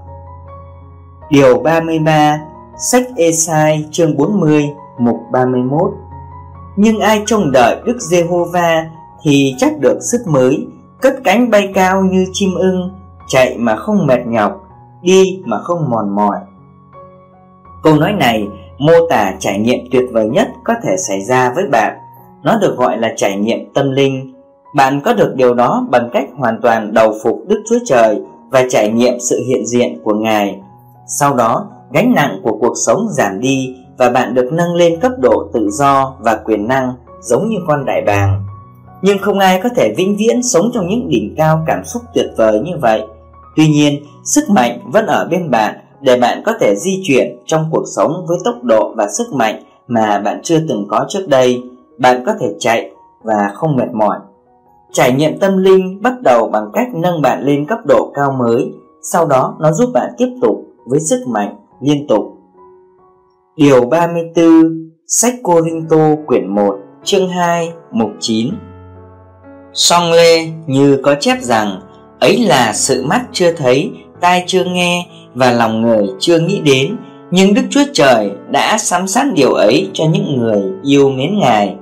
Điều 1.29 1.59
33 1.59 2.39
Sách 2.77 3.03
Esai 3.15 3.85
chương 3.91 4.17
40 4.17 4.69
mục 4.99 5.15
31 5.31 5.91
Nhưng 6.75 6.99
ai 6.99 7.23
trông 7.25 7.51
đợi 7.51 7.75
Đức 7.85 7.97
Giê-hô-va 7.99 8.89
thì 9.21 9.55
chắc 9.57 9.79
được 9.79 9.97
sức 10.11 10.27
mới, 10.27 10.67
cất 11.01 11.15
cánh 11.23 11.49
bay 11.49 11.71
cao 11.73 12.01
như 12.01 12.25
chim 12.33 12.49
ưng, 12.55 12.91
chạy 13.27 13.57
mà 13.57 13.75
không 13.75 14.07
mệt 14.07 14.19
nhọc, 14.27 14.67
đi 15.01 15.41
mà 15.45 15.59
không 15.59 15.89
mòn 15.89 16.15
mỏi. 16.15 16.37
Câu 17.83 17.95
nói 17.95 18.13
này 18.13 18.47
mô 18.77 18.93
tả 19.09 19.33
trải 19.39 19.59
nghiệm 19.59 19.79
tuyệt 19.91 20.05
vời 20.11 20.29
nhất 20.29 20.47
có 20.63 20.73
thể 20.83 20.97
xảy 20.97 21.21
ra 21.21 21.53
với 21.55 21.67
bạn. 21.71 21.97
Nó 22.43 22.57
được 22.61 22.77
gọi 22.77 22.97
là 22.97 23.13
trải 23.17 23.37
nghiệm 23.37 23.73
tâm 23.73 23.91
linh. 23.91 24.33
Bạn 24.75 25.01
có 25.01 25.13
được 25.13 25.33
điều 25.35 25.53
đó 25.53 25.87
bằng 25.91 26.09
cách 26.13 26.29
hoàn 26.37 26.61
toàn 26.61 26.93
đầu 26.93 27.13
phục 27.23 27.43
Đức 27.47 27.63
Chúa 27.69 27.79
Trời 27.85 28.21
và 28.49 28.63
trải 28.69 28.89
nghiệm 28.89 29.19
sự 29.19 29.43
hiện 29.47 29.65
diện 29.65 29.99
của 30.03 30.13
Ngài. 30.13 30.61
Sau 31.07 31.33
đó, 31.33 31.67
gánh 31.93 32.13
nặng 32.15 32.39
của 32.43 32.57
cuộc 32.61 32.73
sống 32.85 33.07
giảm 33.11 33.39
đi 33.39 33.75
và 33.97 34.09
bạn 34.09 34.33
được 34.33 34.49
nâng 34.51 34.75
lên 34.75 34.99
cấp 34.99 35.11
độ 35.19 35.49
tự 35.53 35.69
do 35.69 36.15
và 36.19 36.35
quyền 36.45 36.67
năng 36.67 36.93
giống 37.21 37.49
như 37.49 37.57
con 37.67 37.85
đại 37.85 38.01
bàng. 38.05 38.43
Nhưng 39.01 39.17
không 39.17 39.39
ai 39.39 39.59
có 39.63 39.69
thể 39.75 39.93
vĩnh 39.97 40.15
viễn 40.17 40.43
sống 40.43 40.71
trong 40.73 40.87
những 40.87 41.09
đỉnh 41.09 41.33
cao 41.37 41.63
cảm 41.67 41.83
xúc 41.85 42.01
tuyệt 42.13 42.25
vời 42.37 42.59
như 42.59 42.71
vậy. 42.81 43.01
Tuy 43.55 43.67
nhiên, 43.67 44.03
sức 44.23 44.49
mạnh 44.49 44.79
vẫn 44.85 45.05
ở 45.05 45.27
bên 45.31 45.51
bạn 45.51 45.75
để 46.01 46.17
bạn 46.19 46.41
có 46.45 46.53
thể 46.59 46.75
di 46.75 47.01
chuyển 47.03 47.37
trong 47.45 47.65
cuộc 47.71 47.83
sống 47.95 48.25
với 48.27 48.37
tốc 48.43 48.55
độ 48.63 48.93
và 48.95 49.07
sức 49.17 49.33
mạnh 49.33 49.63
mà 49.87 50.19
bạn 50.19 50.39
chưa 50.43 50.59
từng 50.69 50.85
có 50.89 51.05
trước 51.09 51.27
đây. 51.27 51.63
Bạn 51.97 52.23
có 52.25 52.33
thể 52.39 52.47
chạy 52.59 52.91
và 53.23 53.51
không 53.53 53.75
mệt 53.75 53.93
mỏi. 53.93 54.17
Trải 54.91 55.11
nghiệm 55.11 55.39
tâm 55.39 55.57
linh 55.57 56.01
bắt 56.01 56.21
đầu 56.21 56.49
bằng 56.49 56.69
cách 56.73 56.87
nâng 56.93 57.21
bạn 57.21 57.43
lên 57.43 57.65
cấp 57.65 57.79
độ 57.87 58.11
cao 58.13 58.31
mới, 58.31 58.71
sau 59.01 59.25
đó 59.25 59.55
nó 59.59 59.71
giúp 59.71 59.89
bạn 59.93 60.09
tiếp 60.17 60.29
tục 60.41 60.66
với 60.87 60.99
sức 60.99 61.27
mạnh 61.27 61.55
liên 61.81 62.07
tục. 62.07 62.37
Điều 63.55 63.85
34 63.85 64.45
Sách 65.07 65.33
Cô 65.43 65.61
Rinh 65.61 65.85
Tô 65.89 66.15
quyển 66.25 66.55
1 66.55 66.77
chương 67.03 67.29
2 67.29 67.73
mục 67.91 68.09
9 68.19 68.53
Song 69.73 70.11
Lê 70.11 70.45
như 70.67 70.99
có 71.03 71.15
chép 71.19 71.37
rằng 71.41 71.81
ấy 72.19 72.37
là 72.37 72.73
sự 72.73 73.05
mắt 73.05 73.21
chưa 73.31 73.51
thấy, 73.51 73.91
tai 74.21 74.43
chưa 74.47 74.63
nghe 74.63 75.05
và 75.33 75.51
lòng 75.51 75.81
người 75.81 76.07
chưa 76.19 76.39
nghĩ 76.39 76.61
đến 76.61 76.97
nhưng 77.31 77.53
Đức 77.53 77.61
Chúa 77.69 77.83
Trời 77.93 78.31
đã 78.51 78.77
sắm 78.77 79.07
sát 79.07 79.25
điều 79.35 79.53
ấy 79.53 79.89
cho 79.93 80.05
những 80.11 80.37
người 80.37 80.63
yêu 80.83 81.09
mến 81.09 81.39
Ngài. 81.39 81.75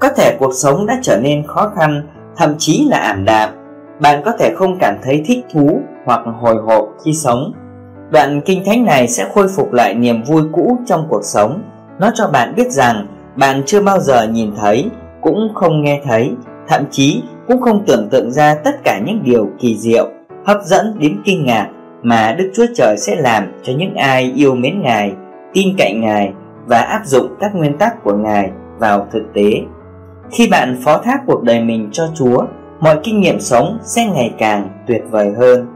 Có 0.00 0.08
thể 0.16 0.36
cuộc 0.38 0.52
sống 0.54 0.86
đã 0.86 0.98
trở 1.02 1.20
nên 1.22 1.46
khó 1.46 1.72
khăn, 1.76 2.08
thậm 2.36 2.54
chí 2.58 2.86
là 2.90 2.98
ảm 2.98 3.24
đạm. 3.24 3.50
Bạn 4.00 4.22
có 4.24 4.32
thể 4.38 4.54
không 4.56 4.78
cảm 4.78 4.96
thấy 5.02 5.22
thích 5.26 5.44
thú 5.52 5.80
hoặc 6.04 6.20
hồi 6.40 6.56
hộp 6.66 6.88
khi 7.04 7.14
sống. 7.14 7.52
Đoạn 8.12 8.40
kinh 8.44 8.62
thánh 8.64 8.84
này 8.84 9.08
sẽ 9.08 9.28
khôi 9.34 9.48
phục 9.48 9.72
lại 9.72 9.94
niềm 9.94 10.22
vui 10.22 10.42
cũ 10.52 10.78
trong 10.86 11.06
cuộc 11.08 11.24
sống. 11.24 11.62
Nó 11.98 12.10
cho 12.14 12.28
bạn 12.32 12.54
biết 12.56 12.70
rằng 12.70 13.06
bạn 13.36 13.62
chưa 13.66 13.82
bao 13.82 14.00
giờ 14.00 14.28
nhìn 14.28 14.52
thấy, 14.56 14.90
cũng 15.20 15.48
không 15.54 15.82
nghe 15.82 16.00
thấy, 16.04 16.30
thậm 16.68 16.84
chí 16.90 17.22
cũng 17.48 17.60
không 17.60 17.84
tưởng 17.86 18.08
tượng 18.10 18.32
ra 18.32 18.54
tất 18.54 18.84
cả 18.84 19.00
những 19.06 19.22
điều 19.24 19.48
kỳ 19.58 19.78
diệu, 19.78 20.08
hấp 20.46 20.58
dẫn 20.64 20.98
đến 20.98 21.20
kinh 21.24 21.46
ngạc 21.46 21.68
mà 22.02 22.34
Đức 22.38 22.50
Chúa 22.54 22.66
Trời 22.74 22.96
sẽ 22.98 23.16
làm 23.16 23.52
cho 23.62 23.72
những 23.76 23.94
ai 23.94 24.32
yêu 24.36 24.54
mến 24.54 24.82
Ngài, 24.82 25.12
tin 25.52 25.76
cậy 25.78 25.92
Ngài 25.94 26.32
và 26.66 26.80
áp 26.80 27.02
dụng 27.04 27.26
các 27.40 27.54
nguyên 27.54 27.78
tắc 27.78 28.04
của 28.04 28.14
Ngài 28.14 28.50
vào 28.78 29.06
thực 29.12 29.22
tế. 29.34 29.52
Khi 30.30 30.48
bạn 30.50 30.76
phó 30.84 30.98
thác 30.98 31.20
cuộc 31.26 31.42
đời 31.42 31.60
mình 31.60 31.88
cho 31.92 32.04
Chúa, 32.14 32.44
mọi 32.80 32.98
kinh 33.02 33.20
nghiệm 33.20 33.40
sống 33.40 33.78
sẽ 33.82 34.06
ngày 34.06 34.34
càng 34.38 34.68
tuyệt 34.86 35.02
vời 35.10 35.32
hơn. 35.38 35.66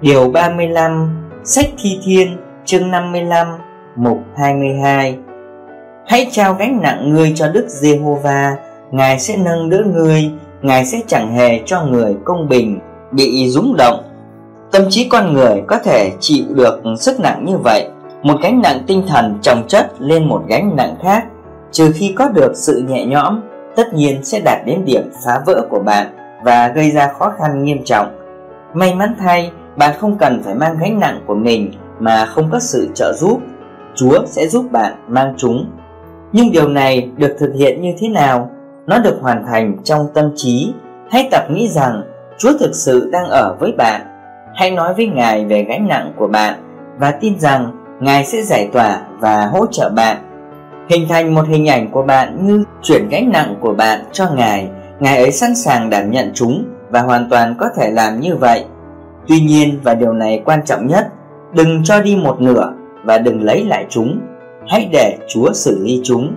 Điều 0.00 0.30
35 0.30 1.08
Sách 1.44 1.66
Thi 1.78 1.98
Thiên, 2.04 2.36
chương 2.64 2.90
55 2.90 3.46
mục 3.96 4.18
22 4.36 5.18
Hãy 6.06 6.28
trao 6.32 6.54
gánh 6.54 6.80
nặng 6.82 7.14
ngươi 7.14 7.32
cho 7.34 7.48
Đức 7.48 7.66
Giê-hô-va, 7.68 8.56
Ngài 8.90 9.18
sẽ 9.18 9.36
nâng 9.36 9.70
đỡ 9.70 9.82
ngươi 9.94 10.30
Ngài 10.62 10.84
sẽ 10.84 11.00
chẳng 11.06 11.34
hề 11.34 11.60
cho 11.66 11.82
người 11.82 12.16
công 12.24 12.48
bình, 12.48 12.80
Bị 13.12 13.48
rúng 13.48 13.76
động. 13.78 14.02
Tâm 14.72 14.82
trí 14.90 15.08
con 15.08 15.32
người 15.32 15.62
có 15.66 15.78
thể 15.78 16.12
chịu 16.20 16.44
được 16.50 16.82
sức 16.98 17.20
nặng 17.20 17.44
như 17.44 17.56
vậy. 17.64 17.88
Một 18.22 18.40
gánh 18.42 18.62
nặng 18.62 18.82
tinh 18.86 19.02
thần 19.08 19.38
trồng 19.42 19.62
chất 19.68 19.92
lên 19.98 20.28
một 20.28 20.42
gánh 20.48 20.76
nặng 20.76 20.94
khác. 21.02 21.24
Trừ 21.70 21.92
khi 21.94 22.12
có 22.16 22.28
được 22.28 22.52
sự 22.54 22.84
nhẹ 22.88 23.06
nhõm, 23.06 23.40
Tất 23.76 23.94
nhiên 23.94 24.24
sẽ 24.24 24.40
đạt 24.44 24.58
đến 24.66 24.84
điểm 24.84 25.10
phá 25.24 25.40
vỡ 25.46 25.66
của 25.70 25.80
bạn 25.80 26.06
Và 26.44 26.68
gây 26.68 26.90
ra 26.90 27.12
khó 27.18 27.32
khăn 27.38 27.64
nghiêm 27.64 27.84
trọng. 27.84 28.06
May 28.74 28.94
mắn 28.94 29.14
thay 29.18 29.50
bạn 29.76 29.94
không 29.98 30.18
cần 30.18 30.42
phải 30.42 30.54
mang 30.54 30.76
gánh 30.80 31.00
nặng 31.00 31.20
của 31.26 31.34
mình 31.34 31.72
Mà 31.98 32.26
không 32.26 32.48
có 32.52 32.58
sự 32.60 32.88
trợ 32.94 33.12
giúp 33.12 33.40
Chúa 33.94 34.26
sẽ 34.26 34.46
giúp 34.46 34.72
bạn 34.72 34.92
mang 35.08 35.34
chúng 35.36 35.70
Nhưng 36.32 36.52
điều 36.52 36.68
này 36.68 37.10
được 37.16 37.36
thực 37.38 37.52
hiện 37.54 37.82
như 37.82 37.92
thế 37.98 38.08
nào? 38.08 38.50
Nó 38.86 38.98
được 38.98 39.18
hoàn 39.20 39.46
thành 39.46 39.76
trong 39.84 40.06
tâm 40.14 40.30
trí 40.36 40.72
Hãy 41.10 41.28
tập 41.30 41.44
nghĩ 41.50 41.68
rằng 41.68 42.02
Chúa 42.38 42.52
thực 42.58 42.74
sự 42.74 43.10
đang 43.12 43.24
ở 43.24 43.56
với 43.60 43.72
bạn 43.72 44.00
Hãy 44.54 44.70
nói 44.70 44.94
với 44.94 45.06
Ngài 45.06 45.44
về 45.44 45.62
gánh 45.68 45.88
nặng 45.88 46.12
của 46.16 46.26
bạn 46.26 46.54
và 46.98 47.10
tin 47.10 47.38
rằng 47.38 47.72
Ngài 48.00 48.24
sẽ 48.24 48.42
giải 48.42 48.68
tỏa 48.72 49.00
và 49.20 49.46
hỗ 49.46 49.66
trợ 49.66 49.88
bạn. 49.88 50.16
Hình 50.88 51.08
thành 51.08 51.34
một 51.34 51.48
hình 51.48 51.68
ảnh 51.68 51.90
của 51.90 52.02
bạn 52.02 52.46
như 52.46 52.64
chuyển 52.82 53.08
gánh 53.08 53.32
nặng 53.32 53.54
của 53.60 53.72
bạn 53.72 54.00
cho 54.12 54.28
Ngài, 54.34 54.68
Ngài 55.00 55.16
ấy 55.16 55.32
sẵn 55.32 55.54
sàng 55.54 55.90
đảm 55.90 56.10
nhận 56.10 56.30
chúng 56.34 56.64
và 56.90 57.00
hoàn 57.00 57.30
toàn 57.30 57.54
có 57.58 57.68
thể 57.76 57.90
làm 57.90 58.20
như 58.20 58.36
vậy. 58.36 58.64
Tuy 59.28 59.40
nhiên 59.40 59.80
và 59.82 59.94
điều 59.94 60.12
này 60.12 60.42
quan 60.44 60.60
trọng 60.64 60.86
nhất, 60.86 61.08
đừng 61.54 61.84
cho 61.84 62.00
đi 62.00 62.16
một 62.16 62.40
nửa 62.40 62.72
và 63.04 63.18
đừng 63.18 63.42
lấy 63.42 63.64
lại 63.64 63.86
chúng. 63.88 64.20
Hãy 64.68 64.88
để 64.92 65.16
Chúa 65.28 65.52
xử 65.52 65.84
lý 65.84 66.00
chúng, 66.04 66.34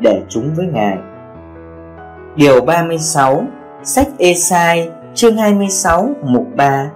để 0.00 0.22
chúng 0.28 0.50
với 0.56 0.66
Ngài. 0.66 0.96
Điều 2.36 2.60
36 2.60 3.44
Sách 3.82 4.08
Esai 4.18 4.88
chương 5.14 5.36
26 5.36 6.08
mục 6.24 6.46
3 6.56 6.90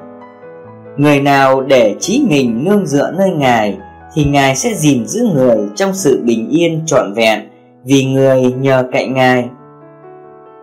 Người 0.97 1.21
nào 1.21 1.61
để 1.61 1.95
trí 2.01 2.25
mình 2.29 2.65
nương 2.65 2.87
dựa 2.87 3.13
nơi 3.19 3.31
Ngài 3.31 3.79
Thì 4.15 4.25
Ngài 4.25 4.57
sẽ 4.57 4.75
gìn 4.75 5.07
giữ 5.07 5.29
người 5.35 5.59
trong 5.75 5.95
sự 5.95 6.23
bình 6.25 6.49
yên 6.51 6.83
trọn 6.87 7.13
vẹn 7.15 7.41
Vì 7.85 8.05
người 8.05 8.43
nhờ 8.43 8.85
cậy 8.93 9.07
Ngài 9.07 9.49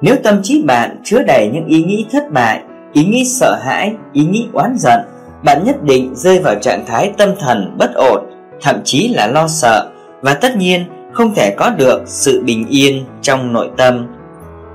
Nếu 0.02 0.16
tâm 0.24 0.40
trí 0.44 0.64
bạn 0.64 1.02
chứa 1.04 1.24
đầy 1.24 1.50
những 1.54 1.66
ý 1.66 1.84
nghĩ 1.84 2.06
thất 2.12 2.32
bại 2.32 2.64
Ý 2.94 3.06
nghĩ 3.06 3.26
sợ 3.26 3.60
hãi, 3.64 3.94
ý 4.14 4.26
nghĩ 4.26 4.48
oán 4.54 4.76
giận 4.78 5.00
Bạn 5.44 5.64
nhất 5.66 5.84
định 5.84 6.16
rơi 6.16 6.40
vào 6.40 6.56
trạng 6.56 6.86
thái 6.86 7.12
tâm 7.18 7.30
thần 7.40 7.76
bất 7.78 7.94
ổn 7.94 8.24
Thậm 8.62 8.76
chí 8.84 9.08
là 9.08 9.28
lo 9.28 9.48
sợ 9.48 9.90
Và 10.22 10.34
tất 10.34 10.58
nhiên 10.58 10.86
không 11.14 11.34
thể 11.36 11.56
có 11.58 11.70
được 11.70 12.02
sự 12.06 12.44
bình 12.46 12.66
yên 12.70 13.06
trong 13.22 13.54
nội 13.54 13.70
tâm 13.78 14.08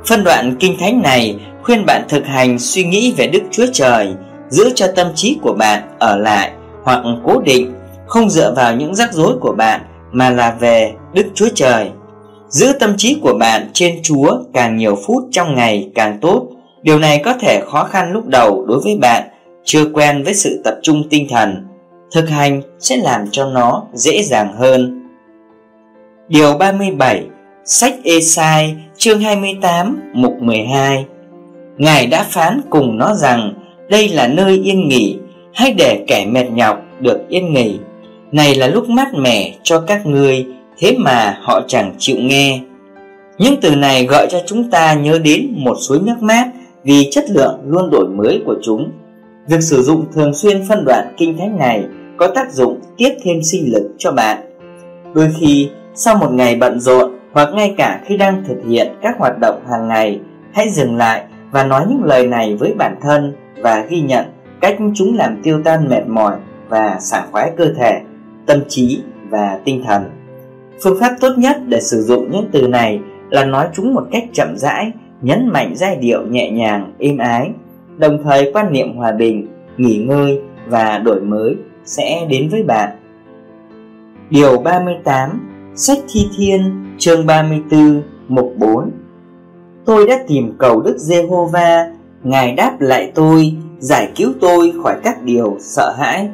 Phân 0.06 0.24
đoạn 0.24 0.56
kinh 0.60 0.76
thánh 0.80 1.02
này 1.02 1.38
khuyên 1.62 1.86
bạn 1.86 2.02
thực 2.08 2.26
hành 2.26 2.58
suy 2.58 2.84
nghĩ 2.84 3.14
về 3.16 3.26
Đức 3.26 3.42
Chúa 3.50 3.66
Trời 3.72 4.14
giữ 4.48 4.70
cho 4.74 4.86
tâm 4.96 5.06
trí 5.14 5.38
của 5.42 5.52
bạn 5.52 5.82
ở 5.98 6.16
lại 6.16 6.52
hoặc 6.82 7.02
cố 7.24 7.40
định 7.40 7.74
không 8.06 8.30
dựa 8.30 8.54
vào 8.56 8.76
những 8.76 8.94
rắc 8.94 9.12
rối 9.12 9.38
của 9.40 9.52
bạn 9.52 9.80
mà 10.12 10.30
là 10.30 10.56
về 10.60 10.92
Đức 11.12 11.26
Chúa 11.34 11.48
Trời. 11.54 11.90
Giữ 12.48 12.72
tâm 12.80 12.94
trí 12.96 13.18
của 13.22 13.34
bạn 13.40 13.70
trên 13.72 14.00
Chúa 14.02 14.38
càng 14.52 14.76
nhiều 14.76 14.98
phút 15.06 15.24
trong 15.30 15.54
ngày 15.54 15.90
càng 15.94 16.18
tốt. 16.20 16.46
Điều 16.85 16.99
này 16.99 17.22
có 17.24 17.35
thể 17.41 17.62
khó 17.66 17.85
khăn 17.85 18.12
lúc 18.12 18.26
đầu 18.26 18.64
đối 18.68 18.80
với 18.85 18.99
bạn 19.01 19.28
chưa 19.64 19.85
quen 19.93 20.22
với 20.24 20.35
sự 20.35 20.61
tập 20.64 20.74
trung 20.82 21.03
tinh 21.11 21.26
thần. 21.30 21.66
Thực 22.12 22.28
hành 22.28 22.62
sẽ 22.78 22.97
làm 22.97 23.20
cho 23.30 23.47
nó 23.47 23.85
dễ 23.93 24.22
dàng 24.22 24.53
hơn. 24.59 25.09
Điều 26.28 26.59
37 26.59 27.22
Sách 27.64 27.95
Esai, 28.05 28.76
chương 28.97 29.20
28 29.20 30.12
mục 30.14 30.32
12 30.43 31.05
Ngài 31.76 32.07
đã 32.07 32.26
phán 32.30 32.61
cùng 32.70 32.99
nó 32.99 33.14
rằng, 33.14 33.55
đây 33.91 34.09
là 34.09 34.28
nơi 34.28 34.61
yên 34.64 34.89
nghỉ, 34.89 35.18
hãy 35.55 35.74
để 35.78 36.05
kẻ 36.07 36.26
mệt 36.26 36.51
nhọc 36.51 36.82
được 37.01 37.28
yên 37.28 37.53
nghỉ 37.53 37.78
này 38.32 38.55
là 38.55 38.66
lúc 38.66 38.89
mát 38.89 39.14
mẻ 39.14 39.55
cho 39.62 39.80
các 39.80 40.07
ngươi, 40.07 40.47
thế 40.78 40.97
mà 40.99 41.39
họ 41.43 41.61
chẳng 41.68 41.95
chịu 41.99 42.16
nghe 42.20 42.61
những 43.39 43.61
từ 43.61 43.74
này 43.74 44.07
gọi 44.07 44.26
cho 44.30 44.43
chúng 44.47 44.70
ta 44.70 44.95
nhớ 44.95 45.18
đến 45.18 45.55
một 45.57 45.76
suối 45.80 45.99
nước 46.05 46.16
mát 46.20 46.51
vì 46.85 47.09
chất 47.11 47.24
lượng 47.30 47.61
luôn 47.66 47.91
đổi 47.91 48.09
mới 48.09 48.43
của 48.47 48.57
chúng 48.62 48.93
việc 49.49 49.61
sử 49.61 49.82
dụng 49.82 50.05
thường 50.12 50.35
xuyên 50.35 50.62
phân 50.68 50.85
đoạn 50.85 51.14
kinh 51.16 51.39
thánh 51.39 51.59
này 51.59 51.85
có 52.16 52.28
tác 52.35 52.53
dụng 52.53 52.80
tiếp 52.97 53.11
thêm 53.24 53.43
sinh 53.43 53.72
lực 53.72 53.91
cho 53.99 54.12
bạn 54.12 54.39
đôi 55.14 55.28
khi 55.41 55.70
sau 55.95 56.16
một 56.16 56.32
ngày 56.32 56.57
bận 56.57 56.80
rộn 56.80 57.11
hoặc 57.32 57.49
ngay 57.55 57.74
cả 57.78 58.01
khi 58.05 58.16
đang 58.16 58.45
thực 58.49 58.59
hiện 58.68 58.93
các 59.03 59.14
hoạt 59.18 59.39
động 59.39 59.61
hàng 59.70 59.89
ngày 59.89 60.20
hãy 60.53 60.70
dừng 60.70 60.97
lại 60.97 61.24
và 61.51 61.64
nói 61.64 61.85
những 61.89 62.05
lời 62.05 62.26
này 62.26 62.57
với 62.57 62.74
bản 62.78 62.97
thân 63.03 63.32
và 63.62 63.87
ghi 63.89 64.01
nhận 64.01 64.24
cách 64.61 64.76
chúng 64.95 65.16
làm 65.16 65.43
tiêu 65.43 65.61
tan 65.64 65.89
mệt 65.89 66.07
mỏi 66.07 66.37
và 66.68 66.97
sảng 67.01 67.28
khoái 67.32 67.51
cơ 67.57 67.64
thể, 67.76 68.01
tâm 68.47 68.59
trí 68.68 69.03
và 69.30 69.59
tinh 69.64 69.82
thần. 69.87 70.03
Phương 70.82 71.01
pháp 71.01 71.16
tốt 71.20 71.32
nhất 71.37 71.57
để 71.66 71.80
sử 71.80 72.03
dụng 72.03 72.30
những 72.30 72.49
từ 72.53 72.68
này 72.68 73.01
là 73.30 73.45
nói 73.45 73.68
chúng 73.72 73.95
một 73.95 74.07
cách 74.12 74.24
chậm 74.32 74.57
rãi, 74.57 74.93
nhấn 75.24 75.48
mạnh 75.48 75.72
giai 75.76 75.96
điệu 75.96 76.26
nhẹ 76.26 76.50
nhàng, 76.50 76.92
êm 76.98 77.18
ái, 77.18 77.50
đồng 77.96 78.22
thời 78.24 78.50
quan 78.52 78.72
niệm 78.72 78.96
hòa 78.96 79.12
bình, 79.12 79.46
nghỉ 79.76 79.96
ngơi 79.96 80.40
và 80.68 80.98
đổi 80.98 81.20
mới 81.20 81.56
sẽ 81.84 82.26
đến 82.28 82.48
với 82.48 82.62
bạn. 82.62 82.90
Điều 84.30 84.58
38 84.58 85.30
Sách 85.74 85.98
Thi 86.08 86.20
Thiên 86.36 86.84
chương 86.98 87.26
34 87.26 88.02
mục 88.28 88.54
4 88.58 88.90
Tôi 89.84 90.06
đã 90.06 90.18
tìm 90.28 90.54
cầu 90.58 90.80
Đức 90.80 90.96
Giê-hô-va 90.98 91.86
Ngài 92.22 92.52
đáp 92.52 92.80
lại 92.80 93.12
tôi 93.14 93.54
Giải 93.78 94.12
cứu 94.16 94.32
tôi 94.40 94.72
khỏi 94.82 94.96
các 95.04 95.22
điều 95.22 95.56
sợ 95.60 95.94
hãi. 95.98 96.28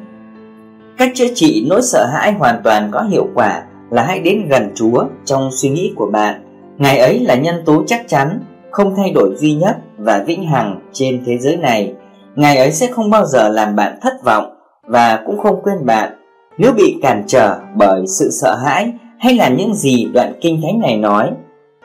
Cách 0.98 1.10
chữa 1.14 1.34
trị 1.34 1.66
nỗi 1.68 1.82
sợ 1.82 2.06
hãi 2.12 2.32
hoàn 2.32 2.60
toàn 2.64 2.88
có 2.92 3.02
hiệu 3.02 3.26
quả 3.34 3.62
Là 3.90 4.02
hãy 4.02 4.18
đến 4.18 4.46
gần 4.48 4.70
Chúa 4.74 5.04
trong 5.24 5.50
suy 5.52 5.68
nghĩ 5.68 5.92
của 5.96 6.06
bạn. 6.06 6.42
Ngài 6.78 6.98
ấy 6.98 7.18
là 7.18 7.34
nhân 7.34 7.62
tố 7.64 7.84
chắc 7.86 8.08
chắn 8.08 8.40
không 8.70 8.94
thay 8.96 9.10
đổi 9.14 9.34
duy 9.36 9.54
nhất 9.54 9.76
và 9.98 10.24
vĩnh 10.26 10.46
hằng 10.46 10.80
trên 10.92 11.22
thế 11.26 11.38
giới 11.38 11.56
này 11.56 11.94
Ngài 12.36 12.56
ấy 12.56 12.72
sẽ 12.72 12.86
không 12.86 13.10
bao 13.10 13.26
giờ 13.26 13.48
làm 13.48 13.76
bạn 13.76 13.98
thất 14.02 14.24
vọng 14.24 14.54
Và 14.86 15.22
cũng 15.26 15.38
không 15.38 15.62
quên 15.62 15.86
bạn 15.86 16.12
Nếu 16.58 16.72
bị 16.72 16.98
cản 17.02 17.24
trở 17.26 17.58
bởi 17.76 18.04
sự 18.06 18.30
sợ 18.30 18.56
hãi 18.56 18.92
hay 19.20 19.34
là 19.34 19.48
những 19.48 19.74
gì 19.74 20.04
đoạn 20.14 20.32
kinh 20.40 20.60
thánh 20.62 20.80
này 20.80 20.96
nói. 20.96 21.30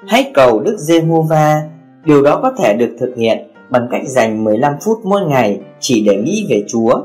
Hãy 0.07 0.31
cầu 0.33 0.59
Đức 0.59 0.77
Giê-hô-va, 0.77 1.61
điều 2.05 2.23
đó 2.23 2.39
có 2.43 2.51
thể 2.57 2.73
được 2.73 2.95
thực 2.99 3.15
hiện 3.17 3.37
bằng 3.69 3.87
cách 3.91 4.01
dành 4.05 4.43
15 4.43 4.73
phút 4.85 4.97
mỗi 5.03 5.21
ngày 5.21 5.59
chỉ 5.79 6.05
để 6.05 6.15
nghĩ 6.15 6.45
về 6.49 6.63
Chúa. 6.67 7.01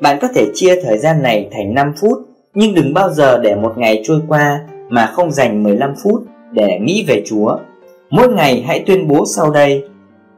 Bạn 0.00 0.18
có 0.22 0.28
thể 0.34 0.46
chia 0.54 0.82
thời 0.82 0.98
gian 0.98 1.22
này 1.22 1.48
thành 1.52 1.74
5 1.74 1.92
phút, 2.00 2.18
nhưng 2.54 2.74
đừng 2.74 2.94
bao 2.94 3.10
giờ 3.10 3.38
để 3.38 3.54
một 3.54 3.78
ngày 3.78 4.02
trôi 4.04 4.20
qua 4.28 4.60
mà 4.88 5.06
không 5.06 5.30
dành 5.30 5.62
15 5.62 5.94
phút 6.02 6.24
để 6.52 6.78
nghĩ 6.82 7.04
về 7.08 7.22
Chúa. 7.26 7.56
Mỗi 8.12 8.28
ngày 8.28 8.64
hãy 8.66 8.84
tuyên 8.86 9.08
bố 9.08 9.24
sau 9.36 9.50
đây: 9.50 9.84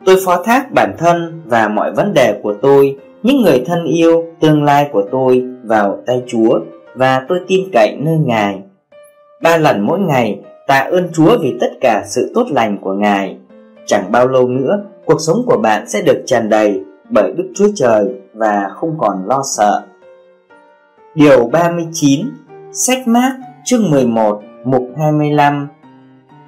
Tôi 0.04 0.16
phó 0.24 0.42
thác 0.42 0.72
bản 0.74 0.94
thân 0.98 1.42
và 1.44 1.68
mọi 1.68 1.92
vấn 1.92 2.14
đề 2.14 2.40
của 2.42 2.54
tôi, 2.62 2.96
những 3.22 3.42
người 3.42 3.62
thân 3.66 3.84
yêu, 3.84 4.24
tương 4.40 4.62
lai 4.64 4.88
của 4.92 5.02
tôi 5.10 5.44
vào 5.64 5.98
tay 6.06 6.22
Chúa 6.26 6.60
và 6.94 7.24
tôi 7.28 7.40
tin 7.48 7.68
cậy 7.72 7.96
nơi 8.00 8.16
Ngài 8.26 8.60
ba 9.44 9.56
lần 9.56 9.86
mỗi 9.86 10.00
ngày 10.00 10.40
tạ 10.66 10.78
ơn 10.78 11.08
Chúa 11.12 11.38
vì 11.42 11.56
tất 11.60 11.70
cả 11.80 12.04
sự 12.06 12.30
tốt 12.34 12.46
lành 12.50 12.78
của 12.80 12.92
Ngài. 12.92 13.36
Chẳng 13.86 14.12
bao 14.12 14.28
lâu 14.28 14.48
nữa, 14.48 14.84
cuộc 15.04 15.18
sống 15.18 15.36
của 15.46 15.58
bạn 15.62 15.88
sẽ 15.88 16.02
được 16.02 16.22
tràn 16.26 16.48
đầy 16.48 16.80
bởi 17.10 17.32
Đức 17.32 17.52
Chúa 17.54 17.68
Trời 17.74 18.08
và 18.34 18.68
không 18.74 18.94
còn 18.98 19.26
lo 19.26 19.42
sợ. 19.56 19.82
Điều 21.14 21.46
39 21.46 22.26
Sách 22.72 23.08
mát 23.08 23.36
chương 23.64 23.90
11 23.90 24.42
mục 24.64 24.88
25 24.98 25.68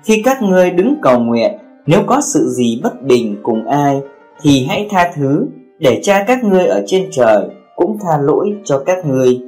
khi 0.07 0.22
các 0.24 0.42
ngươi 0.42 0.70
đứng 0.70 0.96
cầu 1.02 1.20
nguyện, 1.20 1.52
nếu 1.86 2.02
có 2.07 2.20
sự 2.20 2.48
gì 2.48 2.80
bất 2.82 3.02
bình 3.02 3.36
cùng 3.42 3.66
ai, 3.66 3.96
thì 4.42 4.66
hãy 4.68 4.86
tha 4.90 5.12
thứ, 5.16 5.46
để 5.78 6.00
cha 6.02 6.24
các 6.26 6.44
ngươi 6.44 6.66
ở 6.66 6.82
trên 6.86 7.09
trời 7.12 7.42
cũng 7.76 7.98
tha 8.02 8.18
lỗi 8.22 8.54
cho 8.64 8.82
các 8.86 9.07
ngươi 9.07 9.40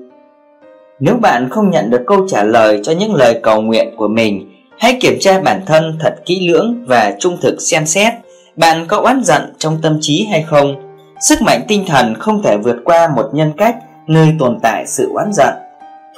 nếu 1.01 1.17
bạn 1.17 1.49
không 1.51 1.71
nhận 1.71 1.91
được 1.91 2.03
câu 2.07 2.29
trả 2.29 2.45
lời 2.45 2.81
cho 2.83 2.93
những 2.93 3.15
lời 3.15 3.41
cầu 3.43 3.63
nguyện 3.63 3.95
của 3.97 4.09
mình, 4.09 4.51
hãy 4.79 4.99
kiểm 5.01 5.17
tra 5.21 5.41
bản 5.41 5.61
thân 5.67 5.99
thật 6.01 6.15
kỹ 6.27 6.49
lưỡng 6.49 6.85
và 6.87 7.15
trung 7.19 7.37
thực 7.43 7.61
xem 7.61 7.87
xét 7.87 8.13
bạn 8.57 8.85
có 8.89 8.97
oán 8.97 9.21
giận 9.25 9.43
trong 9.59 9.79
tâm 9.83 9.99
trí 10.01 10.27
hay 10.31 10.43
không. 10.43 10.75
Sức 11.21 11.43
mạnh 11.43 11.61
tinh 11.69 11.85
thần 11.87 12.15
không 12.15 12.43
thể 12.43 12.57
vượt 12.57 12.77
qua 12.85 13.09
một 13.17 13.31
nhân 13.33 13.53
cách 13.57 13.77
nơi 14.07 14.35
tồn 14.39 14.59
tại 14.63 14.87
sự 14.87 15.11
oán 15.15 15.31
giận. 15.33 15.55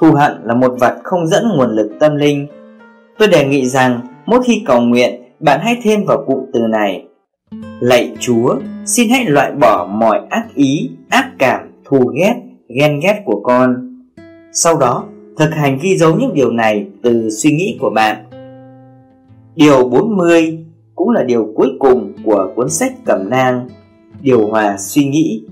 Thù 0.01 0.13
hận 0.13 0.33
là 0.45 0.55
một 0.55 0.75
vật 0.81 0.95
không 1.03 1.27
dẫn 1.27 1.49
nguồn 1.57 1.71
lực 1.71 1.91
tâm 2.01 2.17
linh. 2.17 2.47
Tôi 3.19 3.29
đề 3.29 3.45
nghị 3.45 3.67
rằng 3.67 4.01
mỗi 4.27 4.43
khi 4.47 4.63
cầu 4.67 4.81
nguyện, 4.81 5.23
bạn 5.41 5.61
hãy 5.63 5.77
thêm 5.83 6.05
vào 6.05 6.25
cụm 6.27 6.39
từ 6.53 6.61
này. 6.71 7.05
Lạy 7.81 8.13
Chúa, 8.21 8.57
xin 8.87 9.11
hãy 9.11 9.25
loại 9.25 9.53
bỏ 9.53 9.89
mọi 9.93 10.21
ác 10.31 10.47
ý, 10.55 10.91
ác 11.09 11.31
cảm, 11.39 11.61
thù 11.85 12.13
ghét, 12.15 12.35
ghen 12.69 13.01
ghét 13.01 13.23
của 13.25 13.41
con 13.45 13.91
sau 14.53 14.79
đó, 14.79 15.05
thực 15.39 15.51
hành 15.51 15.79
ghi 15.83 15.97
dấu 15.97 16.17
những 16.17 16.35
điều 16.35 16.51
này 16.51 16.87
từ 17.03 17.31
suy 17.31 17.51
nghĩ 17.51 17.79
của 17.81 17.91
bạn. 17.91 18.17
Điều 19.55 19.89
40 19.89 20.59
cũng 20.95 21.11
là 21.11 21.23
điều 21.23 21.53
cuối 21.55 21.73
cùng 21.79 22.13
của 22.25 22.53
cuốn 22.57 22.71
sách 22.71 22.93
Cẩm 23.05 23.31
nang, 23.31 23.69
điều 24.21 24.47
hòa 24.47 24.77
suy 24.79 25.05
nghĩ. 25.05 25.43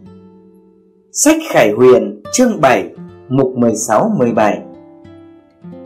Sách 1.13 1.37
Khải 1.51 1.71
Huyền 1.71 2.23
chương 2.33 2.61
7 2.61 2.91
mục 3.29 3.55
16-17 3.57 4.57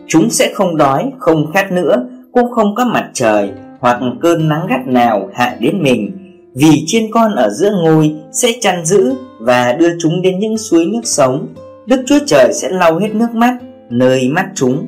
Chúng 0.07 0.31
sẽ 0.31 0.53
không 0.55 0.77
đói, 0.77 1.13
không 1.19 1.53
khát 1.55 1.73
nữa, 1.73 2.09
cũng 2.33 2.51
không 2.51 2.75
có 2.75 2.85
mặt 2.85 3.11
trời 3.13 3.53
hoặc 3.81 4.01
cơn 4.21 4.49
nắng 4.49 4.67
gắt 4.69 4.87
nào 4.87 5.29
hại 5.35 5.57
đến 5.61 5.83
mình, 5.83 6.19
vì 6.55 6.83
chiên 6.87 7.03
con 7.11 7.35
ở 7.35 7.51
giữa 7.51 7.71
ngôi 7.83 8.15
sẽ 8.33 8.49
chăn 8.61 8.85
giữ 8.85 9.15
và 9.41 9.73
đưa 9.73 9.99
chúng 10.01 10.23
đến 10.23 10.39
những 10.39 10.59
suối 10.59 10.87
nước 10.87 11.01
sống 11.05 11.49
Đức 11.87 12.03
Chúa 12.07 12.19
Trời 12.27 12.53
sẽ 12.55 12.69
lau 12.69 12.99
hết 12.99 13.15
nước 13.15 13.35
mắt, 13.35 13.59
nơi 13.91 14.29
mắt 14.29 14.47
chúng. 14.55 14.87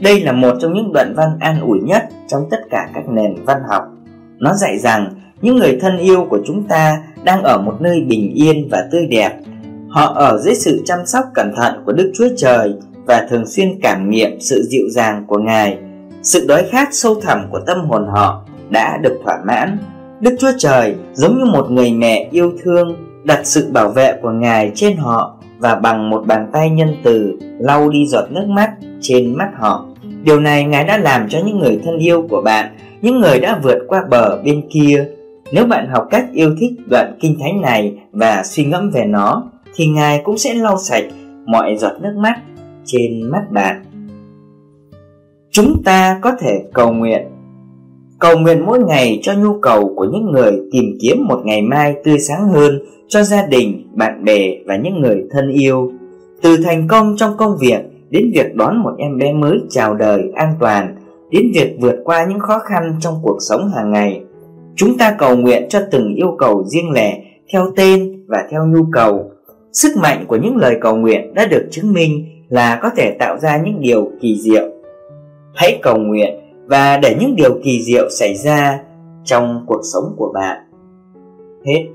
Đây 0.00 0.20
là 0.20 0.32
một 0.32 0.56
trong 0.60 0.74
những 0.74 0.92
đoạn 0.92 1.14
văn 1.16 1.28
an 1.40 1.60
ủi 1.60 1.78
nhất 1.80 2.08
trong 2.28 2.42
tất 2.50 2.60
cả 2.70 2.88
các 2.94 3.08
nền 3.08 3.34
văn 3.44 3.58
học. 3.68 3.82
Nó 4.38 4.54
dạy 4.54 4.78
rằng 4.78 5.14
những 5.42 5.56
người 5.56 5.78
thân 5.80 5.98
yêu 5.98 6.26
của 6.30 6.38
chúng 6.46 6.64
ta 6.68 7.02
đang 7.24 7.42
ở 7.42 7.58
một 7.58 7.74
nơi 7.80 8.00
bình 8.08 8.32
yên 8.34 8.68
và 8.70 8.88
tươi 8.92 9.06
đẹp. 9.06 9.32
Họ 9.88 10.04
ở 10.04 10.38
dưới 10.38 10.54
sự 10.54 10.82
chăm 10.84 10.98
sóc 11.06 11.24
cẩn 11.34 11.52
thận 11.56 11.82
của 11.86 11.92
Đức 11.92 12.12
Chúa 12.14 12.28
Trời 12.36 12.74
và 13.06 13.26
thường 13.30 13.46
xuyên 13.46 13.80
cảm 13.82 14.10
nghiệm 14.10 14.40
sự 14.40 14.62
dịu 14.62 14.84
dàng 14.90 15.24
của 15.26 15.38
Ngài. 15.38 15.78
Sự 16.28 16.44
đói 16.48 16.64
khát 16.70 16.88
sâu 16.92 17.20
thẳm 17.20 17.46
của 17.50 17.60
tâm 17.66 17.78
hồn 17.88 18.06
họ 18.08 18.44
đã 18.70 18.98
được 19.02 19.20
thỏa 19.24 19.38
mãn. 19.46 19.78
Đức 20.20 20.36
Chúa 20.40 20.52
Trời 20.58 20.94
giống 21.12 21.38
như 21.38 21.44
một 21.44 21.70
người 21.70 21.92
mẹ 21.92 22.28
yêu 22.30 22.52
thương 22.62 22.96
đặt 23.24 23.40
sự 23.44 23.68
bảo 23.72 23.88
vệ 23.88 24.12
của 24.22 24.30
Ngài 24.30 24.72
trên 24.74 24.96
họ 24.96 25.36
và 25.58 25.74
bằng 25.74 26.10
một 26.10 26.24
bàn 26.26 26.46
tay 26.52 26.70
nhân 26.70 26.94
từ 27.04 27.38
lau 27.58 27.90
đi 27.90 28.06
giọt 28.06 28.24
nước 28.30 28.44
mắt 28.48 28.70
trên 29.00 29.36
mắt 29.36 29.48
họ. 29.58 29.86
Điều 30.22 30.40
này 30.40 30.64
Ngài 30.64 30.84
đã 30.84 30.98
làm 30.98 31.28
cho 31.28 31.38
những 31.46 31.58
người 31.58 31.80
thân 31.84 31.98
yêu 31.98 32.26
của 32.30 32.42
bạn, 32.42 32.76
những 33.02 33.20
người 33.20 33.40
đã 33.40 33.60
vượt 33.62 33.78
qua 33.88 34.02
bờ 34.10 34.42
bên 34.42 34.62
kia. 34.70 35.06
Nếu 35.52 35.66
bạn 35.66 35.88
học 35.88 36.06
cách 36.10 36.24
yêu 36.32 36.56
thích 36.60 36.72
đoạn 36.90 37.18
kinh 37.20 37.38
thánh 37.40 37.60
này 37.60 37.98
và 38.12 38.42
suy 38.44 38.64
ngẫm 38.64 38.90
về 38.90 39.04
nó, 39.04 39.50
thì 39.74 39.86
Ngài 39.86 40.20
cũng 40.24 40.38
sẽ 40.38 40.54
lau 40.54 40.78
sạch 40.78 41.04
mọi 41.46 41.76
giọt 41.76 41.92
nước 42.00 42.14
mắt 42.16 42.38
trên 42.84 43.30
mắt 43.30 43.42
bạn. 43.50 43.84
Chúng 45.58 45.82
ta 45.84 46.18
có 46.22 46.32
thể 46.40 46.64
cầu 46.74 46.92
nguyện 46.92 47.22
Cầu 48.18 48.38
nguyện 48.38 48.66
mỗi 48.66 48.78
ngày 48.78 49.18
cho 49.22 49.32
nhu 49.34 49.60
cầu 49.60 49.94
của 49.96 50.04
những 50.04 50.32
người 50.32 50.52
tìm 50.72 50.84
kiếm 51.02 51.16
một 51.28 51.40
ngày 51.44 51.62
mai 51.62 51.94
tươi 52.04 52.18
sáng 52.18 52.48
hơn 52.48 52.78
cho 53.08 53.22
gia 53.22 53.46
đình, 53.46 53.88
bạn 53.94 54.24
bè 54.24 54.50
và 54.66 54.76
những 54.76 55.00
người 55.00 55.24
thân 55.30 55.48
yêu. 55.48 55.92
Từ 56.42 56.56
thành 56.64 56.88
công 56.88 57.14
trong 57.16 57.36
công 57.36 57.56
việc 57.60 57.80
đến 58.10 58.30
việc 58.34 58.54
đón 58.54 58.82
một 58.82 58.90
em 58.98 59.18
bé 59.18 59.32
mới 59.32 59.58
chào 59.70 59.94
đời 59.94 60.22
an 60.34 60.54
toàn, 60.60 60.96
đến 61.30 61.42
việc 61.54 61.76
vượt 61.80 61.96
qua 62.04 62.26
những 62.28 62.40
khó 62.40 62.58
khăn 62.58 62.96
trong 63.00 63.14
cuộc 63.22 63.38
sống 63.40 63.70
hàng 63.76 63.90
ngày. 63.90 64.20
Chúng 64.76 64.98
ta 64.98 65.14
cầu 65.18 65.36
nguyện 65.36 65.66
cho 65.68 65.80
từng 65.90 66.14
yêu 66.14 66.36
cầu 66.38 66.64
riêng 66.64 66.90
lẻ 66.92 67.22
theo 67.52 67.72
tên 67.76 68.24
và 68.28 68.38
theo 68.50 68.66
nhu 68.66 68.84
cầu. 68.92 69.30
Sức 69.72 69.96
mạnh 70.02 70.24
của 70.28 70.36
những 70.36 70.56
lời 70.56 70.76
cầu 70.80 70.96
nguyện 70.96 71.34
đã 71.34 71.46
được 71.46 71.68
chứng 71.70 71.92
minh 71.92 72.24
là 72.48 72.78
có 72.82 72.90
thể 72.96 73.16
tạo 73.18 73.38
ra 73.38 73.62
những 73.64 73.80
điều 73.80 74.10
kỳ 74.20 74.40
diệu. 74.40 74.77
Hãy 75.58 75.78
cầu 75.82 75.96
nguyện 75.96 76.34
và 76.66 76.96
để 76.96 77.16
những 77.20 77.36
điều 77.36 77.50
kỳ 77.64 77.82
diệu 77.82 78.10
xảy 78.10 78.34
ra 78.34 78.80
trong 79.24 79.64
cuộc 79.66 79.80
sống 79.92 80.14
của 80.16 80.32
bạn. 80.34 80.58
Hết. 81.66 81.86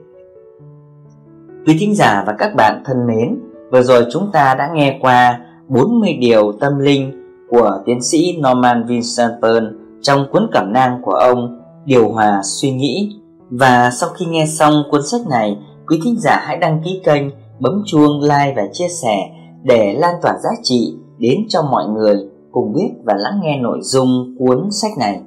Quý 1.66 1.78
thính 1.80 1.96
giả 1.96 2.24
và 2.28 2.36
các 2.40 2.56
bạn 2.56 2.84
thân 2.86 2.98
mến, 3.08 3.40
vừa 3.72 3.82
rồi 3.82 4.06
chúng 4.12 4.30
ta 4.34 4.56
đã 4.56 4.70
nghe 4.74 5.00
qua 5.02 5.40
40 5.68 6.14
điều 6.14 6.52
tâm 6.52 6.80
linh 6.80 7.12
của 7.50 7.72
tiến 7.86 8.02
sĩ 8.02 8.38
Norman 8.38 8.86
Vincent 8.88 9.32
Peale 9.42 9.68
trong 10.02 10.28
cuốn 10.32 10.50
cẩm 10.52 10.74
nang 10.74 11.02
của 11.04 11.14
ông 11.14 11.60
Điều 11.86 12.10
hòa 12.10 12.42
suy 12.44 12.72
nghĩ. 12.72 13.16
Và 13.50 13.92
sau 13.92 14.10
khi 14.10 14.26
nghe 14.26 14.46
xong 14.46 14.84
cuốn 14.92 15.08
sách 15.08 15.22
này, 15.30 15.58
quý 15.88 16.00
thính 16.04 16.16
giả 16.20 16.44
hãy 16.46 16.58
đăng 16.58 16.82
ký 16.86 17.02
kênh, 17.06 17.24
bấm 17.60 17.84
chuông 17.86 18.22
like 18.22 18.54
và 18.56 18.64
chia 18.74 18.88
sẻ 18.88 19.18
để 19.64 19.94
lan 19.94 20.16
tỏa 20.22 20.34
giá 20.44 20.50
trị 20.64 20.96
đến 21.18 21.40
cho 21.50 21.62
mọi 21.62 21.88
người 21.88 22.33
cùng 22.54 22.74
biết 22.74 22.90
và 23.04 23.14
lắng 23.18 23.40
nghe 23.44 23.60
nội 23.62 23.80
dung 23.82 24.36
cuốn 24.40 24.70
sách 24.72 24.92
này. 25.00 25.22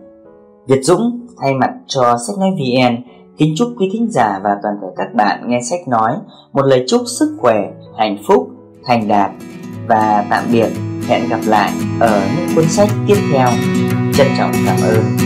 Việt 0.66 0.80
Dũng 0.82 1.26
thay 1.40 1.54
mặt 1.54 1.70
cho 1.86 2.16
sách 2.26 2.36
nói 2.38 2.50
VN 2.50 2.96
kính 3.38 3.54
chúc 3.56 3.68
quý 3.78 3.90
thính 3.92 4.08
giả 4.10 4.40
và 4.44 4.50
toàn 4.62 4.74
thể 4.82 4.88
các 4.96 5.14
bạn 5.14 5.48
nghe 5.48 5.60
sách 5.70 5.88
nói 5.88 6.12
một 6.52 6.62
lời 6.62 6.84
chúc 6.88 7.02
sức 7.18 7.36
khỏe, 7.40 7.56
hạnh 7.98 8.16
phúc, 8.28 8.48
thành 8.84 9.08
đạt 9.08 9.30
và 9.88 10.26
tạm 10.30 10.44
biệt. 10.52 10.68
Hẹn 11.08 11.28
gặp 11.28 11.40
lại 11.46 11.72
ở 12.00 12.22
những 12.36 12.48
cuốn 12.54 12.64
sách 12.68 12.88
tiếp 13.06 13.16
theo. 13.32 13.48
Trân 14.14 14.26
trọng 14.38 14.52
cảm 14.66 14.76
ơn. 14.82 15.25